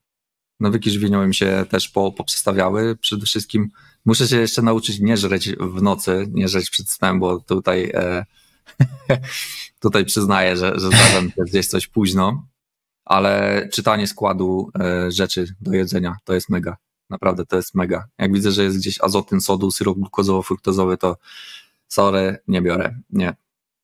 Nawyki 0.61 0.90
żywieniowe 0.90 1.26
mi 1.26 1.35
się 1.35 1.64
też 1.71 1.88
po, 1.88 2.12
poprzestawiały. 2.12 2.97
Przede 2.97 3.26
wszystkim 3.26 3.71
muszę 4.05 4.28
się 4.28 4.37
jeszcze 4.37 4.62
nauczyć 4.62 5.00
nie 5.00 5.17
żreć 5.17 5.52
w 5.61 5.83
nocy, 5.83 6.26
nie 6.33 6.49
żreć 6.49 6.71
przed 6.71 6.90
snem, 6.90 7.21
bo 7.21 7.40
tutaj 7.40 7.90
e, 7.95 8.25
tutaj 9.81 10.05
przyznaję, 10.05 10.57
że, 10.57 10.73
że 10.81 10.88
zdarza 10.88 11.21
mi 11.21 11.31
się 11.31 11.43
gdzieś 11.47 11.67
coś 11.67 11.87
późno, 11.87 12.47
ale 13.05 13.69
czytanie 13.73 14.07
składu 14.07 14.71
e, 14.81 15.11
rzeczy 15.11 15.55
do 15.61 15.73
jedzenia 15.73 16.17
to 16.25 16.35
jest 16.35 16.49
mega. 16.49 16.76
Naprawdę 17.11 17.47
to 17.47 17.57
jest 17.57 17.75
mega. 17.75 18.09
Jak 18.19 18.33
widzę, 18.33 18.53
że 18.53 18.65
jest 18.65 18.79
gdzieś 18.79 19.00
azotyn 19.00 19.41
sodu, 19.41 19.71
syrop 19.71 19.99
glukozowo-fruktozowy, 19.99 20.97
to 20.97 21.17
sorry, 21.88 22.38
nie 22.49 22.62
biorę. 22.62 22.95
Nie. 23.11 23.37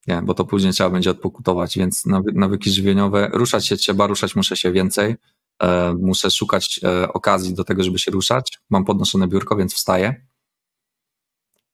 Nie, 0.06 0.22
bo 0.22 0.34
to 0.34 0.44
później 0.44 0.72
trzeba 0.72 0.90
będzie 0.90 1.10
odpokutować, 1.10 1.78
więc 1.78 2.06
nawyki 2.34 2.70
żywieniowe, 2.70 3.30
ruszać 3.32 3.66
się 3.66 3.76
trzeba, 3.76 4.06
ruszać 4.06 4.36
muszę 4.36 4.56
się 4.56 4.72
więcej. 4.72 5.16
E, 5.62 5.94
muszę 6.00 6.30
szukać 6.30 6.80
e, 6.82 7.12
okazji 7.12 7.54
do 7.54 7.64
tego, 7.64 7.82
żeby 7.82 7.98
się 7.98 8.10
ruszać. 8.10 8.58
Mam 8.70 8.84
podnoszone 8.84 9.28
biurko, 9.28 9.56
więc 9.56 9.74
wstaję. 9.74 10.26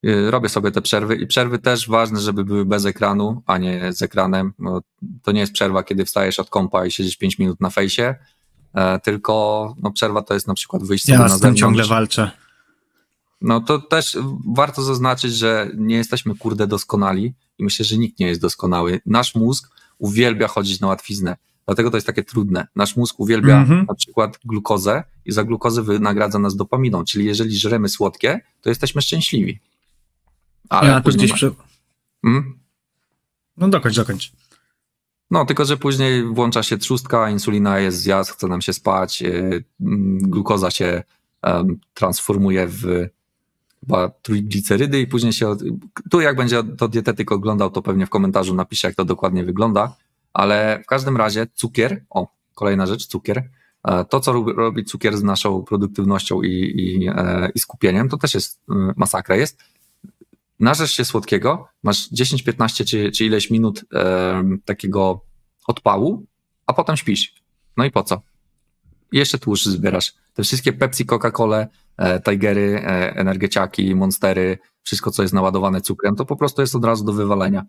E, 0.05 0.31
robię 0.31 0.49
sobie 0.49 0.71
te 0.71 0.83
przerwy 0.83 1.17
i 1.17 1.27
przerwy 1.27 1.59
też 1.59 1.89
ważne, 1.89 2.21
żeby 2.21 2.45
były 2.45 2.65
bez 2.65 2.85
ekranu, 2.85 3.43
a 3.47 3.59
nie 3.59 3.93
z 3.93 4.03
ekranem. 4.03 4.53
to 5.23 5.33
nie 5.33 5.41
jest 5.41 5.53
przerwa, 5.53 5.83
kiedy 5.83 6.05
wstajesz 6.05 6.39
od 6.39 6.51
kompa 6.51 6.87
i 6.87 6.91
siedzisz 6.91 7.17
5 7.17 7.39
minut 7.39 7.61
na 7.61 7.71
fejsie, 7.71 8.15
tylko 9.03 9.75
no, 9.83 9.91
przerwa 9.91 10.23
to 10.23 10.35
jest 10.35 10.47
na 10.47 10.55
przykład 10.55 10.83
wyjście 10.83 11.13
ja 11.13 11.19
na 11.19 11.29
zewnątrz. 11.29 11.45
Ja 11.45 11.51
z 11.51 11.53
tym 11.53 11.57
ciągle 11.57 11.85
walczę. 11.85 12.31
No 13.41 13.61
to 13.61 13.79
też 13.79 14.19
warto 14.55 14.83
zaznaczyć, 14.83 15.35
że 15.35 15.71
nie 15.77 15.97
jesteśmy 15.97 16.35
kurde 16.35 16.67
doskonali 16.67 17.35
i 17.59 17.65
myślę, 17.65 17.85
że 17.85 17.99
nikt 17.99 18.19
nie 18.19 18.27
jest 18.27 18.41
doskonały. 18.41 19.01
Nasz 19.07 19.35
mózg 19.35 19.71
uwielbia 19.99 20.49
chodzić 20.49 20.81
na 20.81 20.87
łatwiznę. 20.87 21.37
Dlatego 21.67 21.91
to 21.91 21.97
jest 21.97 22.07
takie 22.07 22.25
trudne. 22.25 22.67
Nasz 22.77 22.97
mózg 22.97 23.21
uwielbia 23.21 23.57
mm 23.57 23.69
-hmm. 23.69 23.89
na 23.89 23.95
przykład 23.95 24.39
glukozę 24.45 25.05
i 25.25 25.33
za 25.33 25.45
glukozę 25.45 25.83
wynagradza 25.83 26.39
nas 26.39 26.57
dopaminą. 26.57 27.05
Czyli 27.05 27.25
jeżeli 27.25 27.59
żremy 27.59 27.89
słodkie, 27.89 28.41
to 28.61 28.69
jesteśmy 28.69 29.03
szczęśliwi. 29.03 29.61
Ale 30.69 30.91
ja 30.91 31.01
tu 31.01 31.11
gdzieś 31.11 31.33
przy... 31.33 31.55
Hmm? 32.23 32.59
No 33.57 33.69
dokończ, 33.69 33.97
dokończ. 33.97 34.33
No, 35.31 35.45
tylko 35.45 35.65
że 35.65 35.77
później 35.77 36.25
włącza 36.25 36.63
się 36.63 36.79
trzustka, 36.79 37.31
insulina 37.31 37.79
jest 37.79 37.99
zjazd, 37.99 38.31
chce 38.31 38.49
nam 38.49 38.61
się 38.61 38.73
spać, 38.73 39.21
yy, 39.21 39.65
glukoza 40.21 40.71
się 40.71 41.03
transformuje 41.95 42.67
w 42.67 43.09
chyba 43.81 44.09
trójglicerydy 44.09 45.01
i 45.01 45.07
później 45.07 45.33
się. 45.33 45.57
Tu, 46.11 46.21
jak 46.21 46.37
będzie 46.37 46.63
to 46.65 46.89
dietetyk 46.89 47.33
oglądał, 47.33 47.71
to 47.71 47.83
pewnie 47.83 48.07
w 48.07 48.11
komentarzu 48.11 48.55
napisze, 48.55 48.89
jak 48.89 48.97
to 48.97 49.05
dokładnie 49.05 49.45
wygląda. 49.45 49.97
Ale 50.33 50.81
w 50.85 50.87
każdym 50.87 51.17
razie 51.17 51.47
cukier, 51.55 52.05
o, 52.11 52.29
kolejna 52.55 52.87
rzecz, 52.87 53.07
cukier. 53.07 53.49
E, 53.85 54.05
to, 54.05 54.21
co 54.21 54.33
robi 54.33 54.85
cukier 54.85 55.17
z 55.17 55.23
naszą 55.23 55.63
produktywnością 55.63 56.43
i, 56.43 56.49
i, 56.49 57.09
e, 57.09 57.51
i 57.55 57.59
skupieniem, 57.59 58.09
to 58.09 58.17
też 58.17 58.35
jest 58.35 58.61
masakra. 58.97 59.37
Jest 59.37 59.59
narzesz 60.61 60.93
się 60.93 61.05
słodkiego, 61.05 61.69
masz 61.83 62.09
10, 62.09 62.43
15 62.43 62.85
czy, 62.85 63.13
czy 63.13 63.25
ileś 63.25 63.51
minut 63.51 63.85
e, 63.95 64.43
takiego 64.65 65.25
odpału, 65.67 66.27
a 66.67 66.73
potem 66.73 66.97
śpisz. 66.97 67.35
No 67.77 67.85
i 67.85 67.91
po 67.91 68.03
co? 68.03 68.23
Jeszcze 69.13 69.39
tłuszcz 69.39 69.65
zbierasz. 69.65 70.15
Te 70.35 70.43
wszystkie 70.43 70.73
Pepsi, 70.73 71.07
Coca-Cola, 71.07 71.67
e, 71.97 72.21
Tigery, 72.21 72.83
e, 72.85 73.17
energeciaki, 73.17 73.95
Monstery, 73.95 74.59
wszystko, 74.83 75.11
co 75.11 75.23
jest 75.23 75.35
naładowane 75.35 75.81
cukrem, 75.81 76.17
to 76.17 76.25
po 76.25 76.37
prostu 76.37 76.61
jest 76.61 76.75
od 76.75 76.85
razu 76.85 77.05
do 77.05 77.13
wywalenia. 77.13 77.67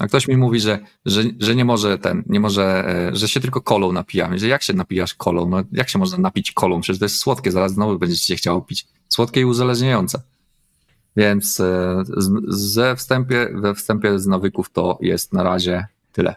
A 0.00 0.06
ktoś 0.06 0.28
mi 0.28 0.36
mówi, 0.36 0.60
że, 0.60 0.78
że, 1.06 1.22
że 1.40 1.54
nie 1.54 1.64
może 1.64 1.98
ten, 1.98 2.22
nie 2.26 2.40
może, 2.40 2.88
e, 2.88 3.16
że 3.16 3.28
się 3.28 3.40
tylko 3.40 3.60
kolą 3.60 3.92
napijamy. 3.92 4.38
Że 4.38 4.48
jak 4.48 4.62
się 4.62 4.72
napijasz 4.72 5.14
kolą? 5.14 5.48
No 5.48 5.62
jak 5.72 5.88
się 5.88 5.98
można 5.98 6.18
napić 6.18 6.52
kolą? 6.52 6.80
Przecież 6.80 6.98
to 6.98 7.04
jest 7.04 7.16
słodkie, 7.16 7.52
zaraz 7.52 7.72
znowu 7.72 7.98
będziecie 7.98 8.26
się 8.26 8.36
chciało 8.36 8.60
pić. 8.60 8.86
Słodkie 9.08 9.40
i 9.40 9.44
uzależniające. 9.44 10.22
Więc 11.16 11.60
e, 11.60 12.02
ze 12.48 12.96
wstępie, 12.96 13.48
we 13.54 13.74
wstępie 13.74 14.18
z 14.18 14.26
nawyków 14.26 14.70
to 14.70 14.98
jest 15.00 15.32
na 15.32 15.42
razie 15.42 15.86
tyle. 16.12 16.34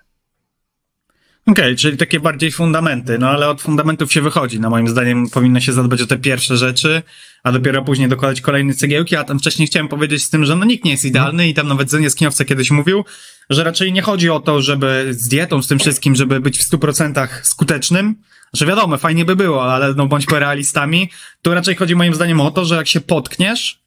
Okej, 1.47 1.65
okay, 1.65 1.75
czyli 1.75 1.97
takie 1.97 2.19
bardziej 2.19 2.51
fundamenty, 2.51 3.19
no 3.19 3.29
ale 3.29 3.49
od 3.49 3.61
fundamentów 3.61 4.13
się 4.13 4.21
wychodzi. 4.21 4.59
No 4.59 4.69
moim 4.69 4.87
zdaniem 4.87 5.29
powinno 5.29 5.59
się 5.59 5.73
zadbać 5.73 6.01
o 6.01 6.07
te 6.07 6.17
pierwsze 6.17 6.57
rzeczy, 6.57 7.01
a 7.43 7.51
dopiero 7.51 7.83
później 7.83 8.09
dokładać 8.09 8.41
kolejne 8.41 8.73
cegiełki, 8.73 9.15
a 9.15 9.23
tam 9.23 9.39
wcześniej 9.39 9.67
chciałem 9.67 9.87
powiedzieć 9.87 10.23
z 10.23 10.29
tym, 10.29 10.45
że 10.45 10.55
no 10.55 10.65
nikt 10.65 10.85
nie 10.85 10.91
jest 10.91 11.05
idealny 11.05 11.47
i 11.47 11.53
tam 11.53 11.67
nawet 11.67 11.89
Zenies 11.89 12.15
Kniowce 12.15 12.45
kiedyś 12.45 12.71
mówił, 12.71 13.05
że 13.49 13.63
raczej 13.63 13.93
nie 13.93 14.01
chodzi 14.01 14.29
o 14.29 14.39
to, 14.39 14.61
żeby 14.61 15.07
z 15.11 15.27
dietą, 15.27 15.61
z 15.61 15.67
tym 15.67 15.79
wszystkim, 15.79 16.15
żeby 16.15 16.39
być 16.39 16.57
w 16.57 16.71
100% 16.71 17.27
skutecznym, 17.43 18.15
że 18.53 18.65
wiadomo, 18.65 18.97
fajnie 18.97 19.25
by 19.25 19.35
było, 19.35 19.73
ale 19.73 19.93
no 19.93 20.07
bądźmy 20.07 20.39
realistami, 20.39 21.09
tu 21.41 21.53
raczej 21.53 21.75
chodzi 21.75 21.95
moim 21.95 22.15
zdaniem 22.15 22.41
o 22.41 22.51
to, 22.51 22.65
że 22.65 22.75
jak 22.75 22.87
się 22.87 23.01
potkniesz, 23.01 23.82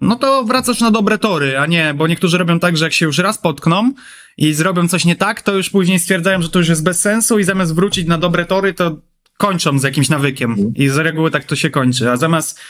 no 0.00 0.16
to 0.16 0.44
wracasz 0.44 0.80
na 0.80 0.90
dobre 0.90 1.18
tory, 1.18 1.58
a 1.58 1.66
nie, 1.66 1.94
bo 1.94 2.06
niektórzy 2.06 2.38
robią 2.38 2.60
tak, 2.60 2.76
że 2.76 2.84
jak 2.84 2.92
się 2.92 3.06
już 3.06 3.18
raz 3.18 3.38
potkną 3.38 3.92
i 4.36 4.54
zrobią 4.54 4.88
coś 4.88 5.04
nie 5.04 5.16
tak, 5.16 5.42
to 5.42 5.56
już 5.56 5.70
później 5.70 5.98
stwierdzają, 5.98 6.42
że 6.42 6.48
to 6.48 6.58
już 6.58 6.68
jest 6.68 6.84
bez 6.84 7.00
sensu 7.00 7.38
i 7.38 7.44
zamiast 7.44 7.74
wrócić 7.74 8.06
na 8.06 8.18
dobre 8.18 8.46
tory, 8.46 8.74
to 8.74 8.96
kończą 9.38 9.78
z 9.78 9.82
jakimś 9.82 10.08
nawykiem. 10.08 10.72
I 10.74 10.88
z 10.88 10.96
reguły 10.96 11.30
tak 11.30 11.44
to 11.44 11.56
się 11.56 11.70
kończy. 11.70 12.10
A 12.10 12.16
zamiast, 12.16 12.60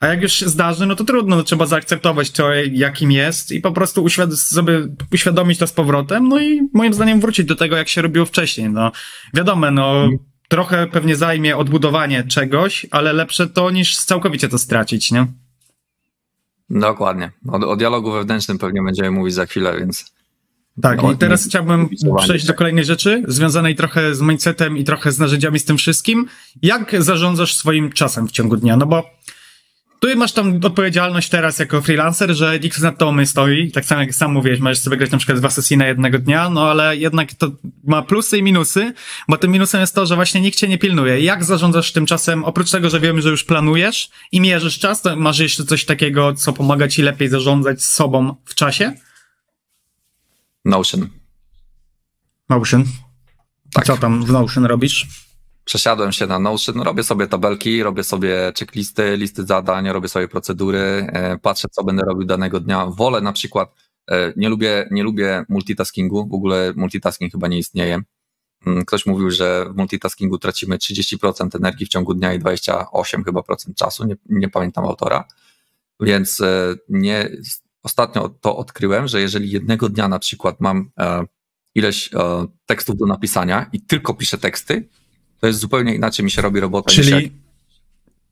a 0.00 0.06
jak 0.06 0.22
już 0.22 0.32
się 0.32 0.48
zdarzy, 0.48 0.86
no 0.86 0.96
to 0.96 1.04
trudno, 1.04 1.36
no 1.36 1.42
trzeba 1.42 1.66
zaakceptować 1.66 2.30
to, 2.30 2.52
jakim 2.72 3.12
jest 3.12 3.52
i 3.52 3.60
po 3.60 3.72
prostu 3.72 4.04
uświad 4.04 4.34
sobie 4.34 4.88
uświadomić 5.12 5.58
to 5.58 5.66
z 5.66 5.72
powrotem, 5.72 6.28
no 6.28 6.40
i 6.40 6.60
moim 6.74 6.94
zdaniem 6.94 7.20
wrócić 7.20 7.46
do 7.46 7.56
tego, 7.56 7.76
jak 7.76 7.88
się 7.88 8.02
robiło 8.02 8.26
wcześniej. 8.26 8.70
No 8.70 8.92
wiadomo, 9.34 9.70
no 9.70 10.08
trochę 10.48 10.86
pewnie 10.86 11.16
zajmie 11.16 11.56
odbudowanie 11.56 12.24
czegoś, 12.24 12.86
ale 12.90 13.12
lepsze 13.12 13.46
to 13.46 13.70
niż 13.70 13.96
całkowicie 13.96 14.48
to 14.48 14.58
stracić, 14.58 15.12
nie? 15.12 15.26
Dokładnie. 16.70 17.30
O, 17.48 17.68
o 17.68 17.76
dialogu 17.76 18.12
wewnętrznym 18.12 18.58
pewnie 18.58 18.82
będziemy 18.82 19.10
mówić 19.10 19.34
za 19.34 19.46
chwilę, 19.46 19.78
więc. 19.78 20.12
Tak, 20.82 21.02
no, 21.02 21.12
i 21.12 21.16
teraz 21.16 21.44
chciałbym 21.44 21.88
przejść 22.18 22.46
do 22.46 22.54
kolejnej 22.54 22.84
rzeczy, 22.84 23.22
związanej 23.28 23.76
trochę 23.76 24.14
z 24.14 24.20
mindsetem 24.20 24.78
i 24.78 24.84
trochę 24.84 25.12
z 25.12 25.18
narzędziami 25.18 25.58
z 25.58 25.64
tym 25.64 25.78
wszystkim. 25.78 26.26
Jak 26.62 27.02
zarządzasz 27.02 27.54
swoim 27.54 27.92
czasem 27.92 28.28
w 28.28 28.30
ciągu 28.30 28.56
dnia? 28.56 28.76
No 28.76 28.86
bo 28.86 29.10
tu 30.00 30.16
masz 30.16 30.32
tam 30.32 30.60
odpowiedzialność 30.64 31.28
teraz 31.28 31.58
jako 31.58 31.82
freelancer, 31.82 32.34
że 32.34 32.60
nikt 32.60 32.80
nad 32.80 32.98
tobą 32.98 33.16
nie 33.16 33.26
stoi. 33.26 33.70
Tak 33.70 33.84
samo 33.84 34.00
jak 34.00 34.14
sam 34.14 34.32
mówiłeś, 34.32 34.60
możesz 34.60 34.78
sobie 34.78 34.96
grać 34.96 35.10
na 35.10 35.18
przykład 35.18 35.38
dwa 35.38 35.50
sesji 35.50 35.76
na 35.76 35.86
jednego 35.86 36.18
dnia, 36.18 36.50
no 36.50 36.70
ale 36.70 36.96
jednak 36.96 37.34
to 37.34 37.50
ma 37.84 38.02
plusy 38.02 38.38
i 38.38 38.42
minusy, 38.42 38.92
bo 39.28 39.36
tym 39.36 39.50
minusem 39.50 39.80
jest 39.80 39.94
to, 39.94 40.06
że 40.06 40.14
właśnie 40.14 40.40
nikt 40.40 40.58
cię 40.58 40.68
nie 40.68 40.78
pilnuje. 40.78 41.20
Jak 41.20 41.44
zarządzasz 41.44 41.92
tym 41.92 42.06
czasem? 42.06 42.44
Oprócz 42.44 42.70
tego, 42.70 42.90
że 42.90 43.00
wiemy, 43.00 43.22
że 43.22 43.30
już 43.30 43.44
planujesz 43.44 44.10
i 44.32 44.40
mierzysz 44.40 44.78
czas, 44.78 45.02
to 45.02 45.16
masz 45.16 45.38
jeszcze 45.38 45.64
coś 45.64 45.84
takiego, 45.84 46.34
co 46.34 46.52
pomaga 46.52 46.88
ci 46.88 47.02
lepiej 47.02 47.28
zarządzać 47.28 47.84
sobą 47.84 48.36
w 48.44 48.54
czasie? 48.54 48.92
Notion. 50.64 51.08
Notion? 52.48 52.84
Tak. 53.72 53.84
Co 53.84 53.96
tam 53.96 54.24
w 54.24 54.30
Notion 54.30 54.64
robisz? 54.64 55.27
Przesiadłem 55.68 56.12
się 56.12 56.26
na 56.26 56.38
Notion, 56.38 56.80
robię 56.80 57.02
sobie 57.02 57.26
tabelki, 57.26 57.82
robię 57.82 58.04
sobie 58.04 58.52
checklisty, 58.58 59.16
listy 59.16 59.44
zadań, 59.44 59.88
robię 59.88 60.08
sobie 60.08 60.28
procedury, 60.28 61.06
e, 61.12 61.38
patrzę, 61.38 61.68
co 61.70 61.84
będę 61.84 62.02
robił 62.02 62.26
danego 62.26 62.60
dnia. 62.60 62.86
Wolę 62.86 63.20
na 63.20 63.32
przykład, 63.32 63.74
e, 64.10 64.32
nie 64.36 64.48
lubię, 64.48 64.88
nie 64.90 65.02
lubię 65.02 65.44
multitaskingu, 65.48 66.28
w 66.28 66.34
ogóle 66.34 66.72
multitasking 66.76 67.32
chyba 67.32 67.48
nie 67.48 67.58
istnieje. 67.58 68.00
Mm, 68.66 68.84
ktoś 68.84 69.06
mówił, 69.06 69.30
że 69.30 69.66
w 69.70 69.76
multitaskingu 69.76 70.38
tracimy 70.38 70.78
30% 70.78 71.56
energii 71.56 71.86
w 71.86 71.88
ciągu 71.88 72.14
dnia 72.14 72.34
i 72.34 72.38
28 72.38 73.24
chyba 73.24 73.42
procent 73.42 73.76
czasu, 73.76 74.06
nie, 74.06 74.16
nie 74.26 74.48
pamiętam 74.48 74.84
autora, 74.84 75.24
więc 76.00 76.40
e, 76.40 76.74
nie, 76.88 77.30
ostatnio 77.82 78.28
to 78.28 78.56
odkryłem, 78.56 79.08
że 79.08 79.20
jeżeli 79.20 79.50
jednego 79.50 79.88
dnia 79.88 80.08
na 80.08 80.18
przykład 80.18 80.60
mam 80.60 80.90
ileś 81.74 82.10
tekstów 82.66 82.96
do 82.96 83.06
napisania 83.06 83.66
i 83.72 83.80
tylko 83.80 84.14
piszę 84.14 84.38
teksty, 84.38 84.88
to 85.40 85.46
jest 85.46 85.58
zupełnie 85.58 85.94
inaczej 85.94 86.24
mi 86.24 86.30
się 86.30 86.42
robi 86.42 86.60
robota. 86.60 86.90
Czyli, 86.90 87.10
jak... 87.10 87.32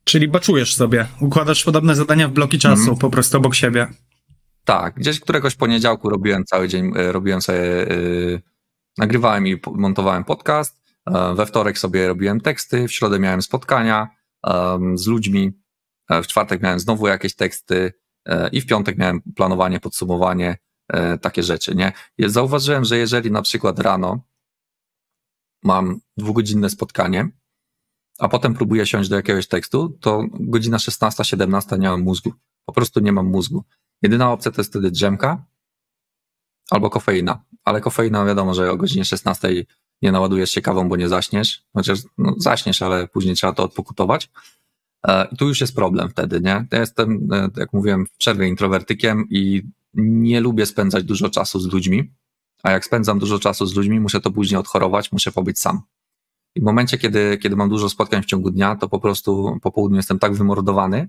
czyli 0.05 0.29
baczujesz 0.29 0.75
sobie, 0.75 1.07
układasz 1.21 1.65
podobne 1.65 1.95
zadania 1.95 2.29
w 2.29 2.33
bloki 2.33 2.59
czasu 2.59 2.83
mm. 2.83 2.97
po 2.97 3.11
prostu 3.11 3.37
obok 3.37 3.55
siebie. 3.55 3.87
Tak, 4.65 4.95
gdzieś 4.95 5.21
któregoś 5.21 5.55
poniedziałku 5.55 6.11
robiłem 6.11 6.45
cały 6.45 6.69
dzień, 6.69 6.93
e, 6.97 7.13
robiłem 7.13 7.43
sobie, 7.43 7.59
yy, 7.59 8.43
nagrywałem 8.99 9.47
i 9.47 9.61
montowałem 9.73 10.25
podcast, 10.25 10.83
yy, 11.07 11.35
we 11.35 11.47
wtorek 11.47 11.79
sobie 11.79 12.09
robiłem 12.09 12.40
teksty, 12.40 12.88
w 12.88 12.92
środę 12.92 13.19
miałem 13.19 13.42
spotkania 13.42 14.09
yy, 14.47 14.53
z 14.99 15.07
ludźmi, 15.07 15.53
w 16.11 16.27
czwartek 16.27 16.62
miałem 16.62 16.81
znowu 16.81 17.07
jakieś 17.07 17.35
teksty 17.35 17.92
i 18.53 18.61
w 18.61 18.66
piątek 18.66 18.99
miałem 18.99 19.23
planowanie, 19.37 19.81
podsumowanie, 19.81 20.57
takie 21.21 21.42
rzeczy, 21.42 21.75
nie? 21.75 21.92
Zauważyłem, 22.19 22.85
że 22.85 22.99
jeżeli 22.99 23.31
na 23.31 23.42
przykład 23.42 23.79
rano 23.79 24.21
mam 25.66 26.00
dwugodzinne 26.16 26.70
spotkanie, 26.70 27.29
a 28.18 28.29
potem 28.29 28.55
próbuję 28.55 28.87
siąść 28.87 29.09
do 29.09 29.16
jakiegoś 29.16 29.46
tekstu, 29.48 29.98
to 30.00 30.24
godzina 30.40 30.76
16-17 30.76 31.79
nie 31.79 31.88
mam 31.88 32.02
mózgu. 32.02 32.33
Po 32.64 32.72
prostu 32.72 33.00
nie 33.00 33.12
mam 33.12 33.26
mózgu. 33.26 33.64
Jedyna 34.02 34.33
opcja 34.33 34.50
to 34.50 34.61
jest 34.61 34.70
wtedy 34.70 34.90
drzemka 34.90 35.44
albo 36.70 36.90
kofeina. 36.90 37.44
Ale 37.64 37.81
kofeina 37.81 38.24
wiadomo, 38.24 38.55
że 38.55 38.70
o 38.70 38.76
godzinie 38.76 39.05
16 39.05 39.64
nie 40.02 40.12
naładujesz 40.12 40.50
się 40.50 40.61
kawą, 40.62 40.88
bo 40.88 40.96
nie 40.96 41.09
zaśniesz. 41.09 41.64
Chociaż 41.72 41.98
no, 42.18 42.35
zaśniesz, 42.38 42.83
ale 42.83 43.09
później 43.09 43.35
trzeba 43.35 43.52
to 43.52 43.62
odpokutować. 43.62 44.31
E, 45.07 45.29
I 45.33 45.37
tu 45.37 45.48
już 45.48 45.61
jest 45.61 45.74
problem 45.74 46.11
wtedy, 46.11 46.40
nie? 46.40 46.66
Ja 46.72 46.81
jestem, 46.81 47.29
e, 47.33 47.48
jak 47.57 47.72
mówiłem, 47.72 48.07
w 48.07 48.16
przerwie 48.16 48.48
introwertykiem 48.48 49.26
i 49.31 49.62
nie 49.94 50.40
lubię 50.40 50.66
spędzać 50.66 51.05
dużo 51.05 51.31
czasu 51.31 51.61
z 51.61 51.72
ludźmi 51.72 52.12
a 52.62 52.71
jak 52.71 52.85
spędzam 52.85 53.19
dużo 53.19 53.38
czasu 53.38 53.66
z 53.66 53.75
ludźmi, 53.75 54.01
muszę 54.01 54.21
to 54.21 54.31
później 54.31 54.61
odchorować, 54.61 55.12
muszę 55.12 55.33
pobyć 55.33 55.59
sam. 55.59 55.81
I 56.55 56.61
w 56.61 56.64
momencie, 56.64 56.99
kiedy, 56.99 57.38
kiedy 57.38 57.57
mam 57.57 57.69
dużo 57.69 57.88
spotkań 57.88 58.23
w 58.23 58.27
ciągu 58.27 58.51
dnia, 58.51 58.77
to 58.77 58.88
po 58.88 59.01
prostu 59.01 59.59
po 59.62 59.73
południu 59.73 59.97
jestem 59.97 60.19
tak 60.19 60.35
wymordowany, 60.35 61.09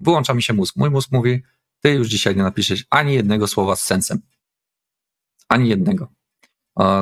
wyłącza 0.00 0.34
mi 0.34 0.42
się 0.42 0.54
mózg. 0.54 0.76
Mój 0.76 0.90
mózg 0.90 1.12
mówi, 1.12 1.42
ty 1.80 1.90
już 1.90 2.08
dzisiaj 2.08 2.36
nie 2.36 2.42
napiszesz 2.42 2.86
ani 2.90 3.14
jednego 3.14 3.46
słowa 3.46 3.76
z 3.76 3.84
sensem. 3.84 4.20
Ani 5.48 5.68
jednego. 5.68 6.08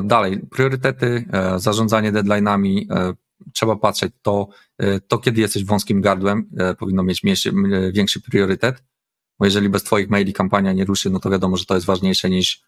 Dalej, 0.05 0.41
priorytety, 0.51 1.25
e, 1.33 1.61
zarządzanie 1.61 2.13
deadline'ami, 2.13 2.87
e, 2.91 3.15
trzeba 3.53 3.77
patrzeć, 3.77 4.13
to, 4.23 4.49
e, 4.79 5.01
to 5.01 5.19
kiedy 5.19 5.41
jesteś 5.41 5.65
wąskim 5.65 6.01
gardłem, 6.01 6.51
powinno 6.79 7.03
mieć 7.03 7.23
mniejszy, 7.23 7.53
większy 7.93 8.21
priorytet, 8.21 8.85
bo 9.39 9.45
jeżeli 9.45 9.69
bez 9.69 9.83
Twoich 9.83 10.11
maili 10.11 10.33
kampania 10.33 10.73
nie 10.73 10.85
ruszy, 10.85 11.11
no 11.11 11.21
to 11.21 11.31
wiadomo, 11.31 11.57
że 11.57 11.65
to 11.65 11.75
jest 11.75 11.87
ważniejsze 11.87 12.31
niż, 12.31 12.63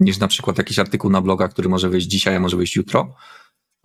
niż 0.00 0.18
na 0.18 0.28
przykład 0.28 0.58
jakiś 0.58 0.78
artykuł 0.78 1.10
na 1.10 1.20
bloga, 1.20 1.48
który 1.48 1.68
może 1.68 1.88
wyjść 1.88 2.06
dzisiaj, 2.06 2.36
a 2.36 2.40
może 2.40 2.56
wyjść 2.56 2.76
jutro. 2.76 3.14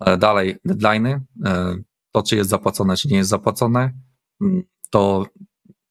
E, 0.00 0.16
dalej, 0.16 0.56
deadline'y, 0.66 1.20
e, 1.44 1.76
to 2.12 2.22
czy 2.22 2.36
jest 2.36 2.50
zapłacone, 2.50 2.96
czy 2.96 3.08
nie 3.08 3.16
jest 3.16 3.30
zapłacone, 3.30 3.92
mm, 4.40 4.62
to 4.90 5.26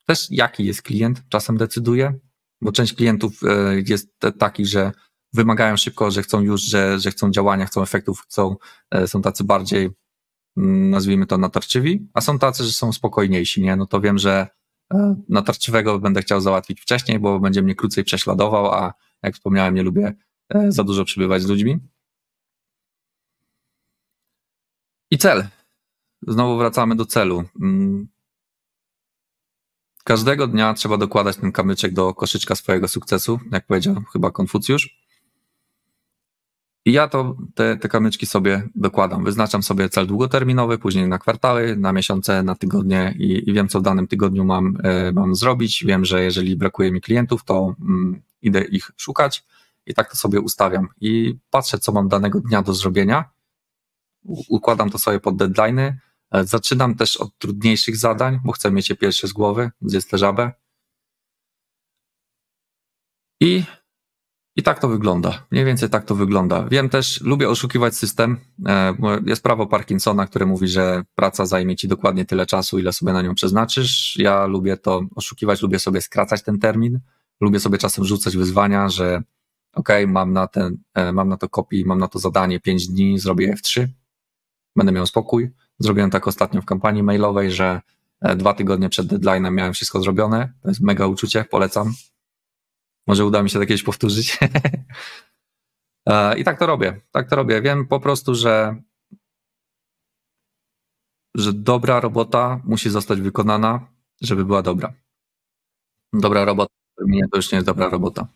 też 0.06 0.28
jaki 0.30 0.66
jest 0.66 0.82
klient 0.82 1.24
czasem 1.30 1.58
decyduje, 1.58 2.20
bo 2.62 2.72
część 2.72 2.94
klientów 2.94 3.44
e, 3.44 3.82
jest 3.88 4.20
takich, 4.40 4.68
że 4.68 4.92
wymagają 5.34 5.78
szybko, 5.78 6.12
że 6.12 6.24
chcą 6.24 6.42
już, 6.42 6.62
że, 6.62 7.00
że 7.00 7.12
chcą 7.12 7.32
działania, 7.32 7.66
chcą 7.66 7.82
efektów, 7.82 8.22
chcą, 8.22 8.56
są 9.06 9.22
tacy 9.22 9.44
bardziej, 9.44 9.90
mm, 10.58 10.90
nazwijmy 10.90 11.26
to, 11.26 11.38
natarczywi, 11.38 12.10
a 12.14 12.22
są 12.22 12.40
tacy, 12.40 12.64
że 12.64 12.72
są 12.72 12.94
spokojniejsi, 12.94 13.62
nie? 13.62 13.76
No 13.76 13.86
to 13.86 14.02
wiem, 14.02 14.18
że 14.18 14.48
natarczywego 15.30 16.00
będę 16.00 16.22
chciał 16.22 16.42
załatwić 16.42 16.82
wcześniej, 16.82 17.20
bo 17.20 17.40
będzie 17.40 17.62
mnie 17.62 17.76
krócej 17.76 18.04
prześladował, 18.04 18.66
a 18.74 18.94
jak 19.24 19.36
wspomniałem, 19.36 19.76
nie 19.76 19.84
lubię 19.84 20.14
e, 20.50 20.72
za 20.72 20.84
dużo 20.84 21.06
przybywać 21.06 21.42
z 21.42 21.48
ludźmi. 21.48 21.80
I 25.12 25.18
cel. 25.18 25.48
Znowu 26.28 26.58
wracamy 26.58 26.96
do 26.96 27.06
celu. 27.06 27.44
Mm. 27.62 28.08
Każdego 30.04 30.48
dnia 30.48 30.74
trzeba 30.74 30.98
dokładać 30.98 31.38
ten 31.38 31.52
kamyczek 31.52 31.94
do 31.94 32.14
koszyczka 32.14 32.56
swojego 32.56 32.88
sukcesu, 32.88 33.40
jak 33.52 33.66
powiedział 33.66 33.96
chyba 34.14 34.32
Konfucjusz. 34.32 35.01
I 36.86 36.92
ja 36.92 37.08
to 37.08 37.38
te, 37.56 37.78
te 37.78 37.90
kamyczki 37.90 38.26
sobie 38.26 38.70
dokładam. 38.76 39.24
Wyznaczam 39.24 39.64
sobie 39.64 39.90
cel 39.90 40.08
długoterminowy, 40.08 40.78
później 40.78 41.08
na 41.08 41.20
kwartały, 41.20 41.76
na 41.76 41.94
miesiące, 41.94 42.44
na 42.44 42.56
tygodnie 42.56 43.16
i, 43.20 43.50
i 43.50 43.54
wiem, 43.54 43.68
co 43.68 43.80
w 43.80 43.84
danym 43.84 44.08
tygodniu 44.08 44.46
mam, 44.46 44.78
e, 44.84 45.12
mam 45.12 45.36
zrobić. 45.36 45.84
Wiem, 45.86 46.06
że 46.06 46.24
jeżeli 46.24 46.56
brakuje 46.56 46.92
mi 46.92 47.02
klientów, 47.02 47.44
to 47.44 47.76
mm, 47.82 48.22
idę 48.42 48.62
ich 48.62 48.92
szukać 48.98 49.46
i 49.86 49.94
tak 49.94 50.12
to 50.12 50.18
sobie 50.18 50.40
ustawiam. 50.42 50.88
I 51.02 51.36
patrzę, 51.50 51.80
co 51.80 51.92
mam 51.92 52.08
danego 52.08 52.40
dnia 52.40 52.62
do 52.62 52.74
zrobienia. 52.74 53.30
Układam 54.50 54.90
to 54.90 54.98
sobie 55.00 55.20
pod 55.20 55.36
deadline'y. 55.36 55.94
E, 56.32 56.44
zaczynam 56.46 56.96
też 56.96 57.18
od 57.18 57.38
trudniejszych 57.38 57.98
zadań, 57.98 58.40
bo 58.46 58.52
chcę 58.52 58.72
mieć 58.72 58.90
je 58.90 58.96
pierwsze 58.96 59.28
z 59.28 59.34
głowy, 59.34 59.72
zjedz 59.82 60.08
tę 60.08 60.18
żabę. 60.18 60.52
I 63.40 63.64
i 64.56 64.64
tak 64.64 64.80
to 64.80 64.88
wygląda. 64.88 65.46
Mniej 65.52 65.66
więcej 65.66 65.90
tak 65.90 66.06
to 66.06 66.16
wygląda. 66.16 66.68
Wiem 66.72 66.90
też, 66.90 67.22
lubię 67.22 67.50
oszukiwać 67.50 67.96
system. 67.96 68.38
E, 68.66 68.96
jest 69.26 69.44
prawo 69.44 69.68
Parkinsona, 69.68 70.28
które 70.28 70.46
mówi, 70.46 70.68
że 70.68 71.04
praca 71.16 71.46
zajmie 71.46 71.76
ci 71.76 71.88
dokładnie 71.88 72.26
tyle 72.26 72.46
czasu, 72.46 72.80
ile 72.80 72.94
sobie 72.94 73.14
na 73.14 73.22
nią 73.22 73.36
przeznaczysz. 73.36 74.16
Ja 74.20 74.46
lubię 74.46 74.78
to 74.78 75.02
oszukiwać, 75.16 75.62
lubię 75.62 75.80
sobie 75.80 76.02
skracać 76.02 76.44
ten 76.44 76.60
termin. 76.60 77.00
Lubię 77.42 77.60
sobie 77.60 77.78
czasem 77.78 78.06
rzucać 78.06 78.38
wyzwania, 78.38 78.90
że 78.90 79.24
ok, 79.74 79.90
mam 80.08 80.34
na 80.34 80.48
ten, 80.48 80.78
e, 80.94 81.12
mam 81.12 81.30
na 81.30 81.38
to 81.38 81.50
kopii, 81.50 81.86
mam 81.86 82.00
na 82.00 82.08
to 82.08 82.20
zadanie 82.20 82.60
5 82.60 82.88
dni, 82.88 83.20
zrobię 83.20 83.48
je 83.48 83.56
w 83.56 83.62
3, 83.62 83.94
będę 84.76 84.92
miał 84.92 85.06
spokój. 85.06 85.52
Zrobiłem 85.80 86.10
tak 86.10 86.28
ostatnio 86.28 86.62
w 86.62 86.66
kampanii 86.66 87.04
mailowej, 87.04 87.52
że 87.52 87.82
e, 88.22 88.36
dwa 88.36 88.54
tygodnie 88.54 88.90
przed 88.90 89.08
deadline'em 89.08 89.52
miałem 89.52 89.74
wszystko 89.74 90.02
zrobione. 90.02 90.54
To 90.62 90.70
jest 90.70 90.82
mega 90.82 91.08
uczucie, 91.08 91.46
polecam. 91.52 91.94
Może 93.08 93.26
uda 93.26 93.44
mi 93.44 93.50
się 93.50 93.60
to 93.60 93.66
kiedyś 93.66 93.84
powtórzyć. 93.84 94.40
I 96.40 96.44
tak 96.44 96.60
to 96.60 96.66
robię. 96.66 97.02
Tak 97.12 97.30
to 97.30 97.36
robię. 97.36 97.62
Wiem 97.62 97.88
po 97.88 98.00
prostu, 98.00 98.36
że, 98.36 98.82
że 101.36 101.54
dobra 101.54 102.00
robota 102.00 102.62
musi 102.64 102.90
zostać 102.90 103.22
wykonana, 103.22 103.88
żeby 104.22 104.46
była 104.46 104.62
dobra. 104.62 104.94
Dobra 106.14 106.46
robota, 106.46 106.74
mnie 107.00 107.24
to 107.32 107.38
już 107.38 107.52
nie 107.52 107.56
jest 107.56 107.66
dobra 107.66 107.90
robota. 107.90 108.28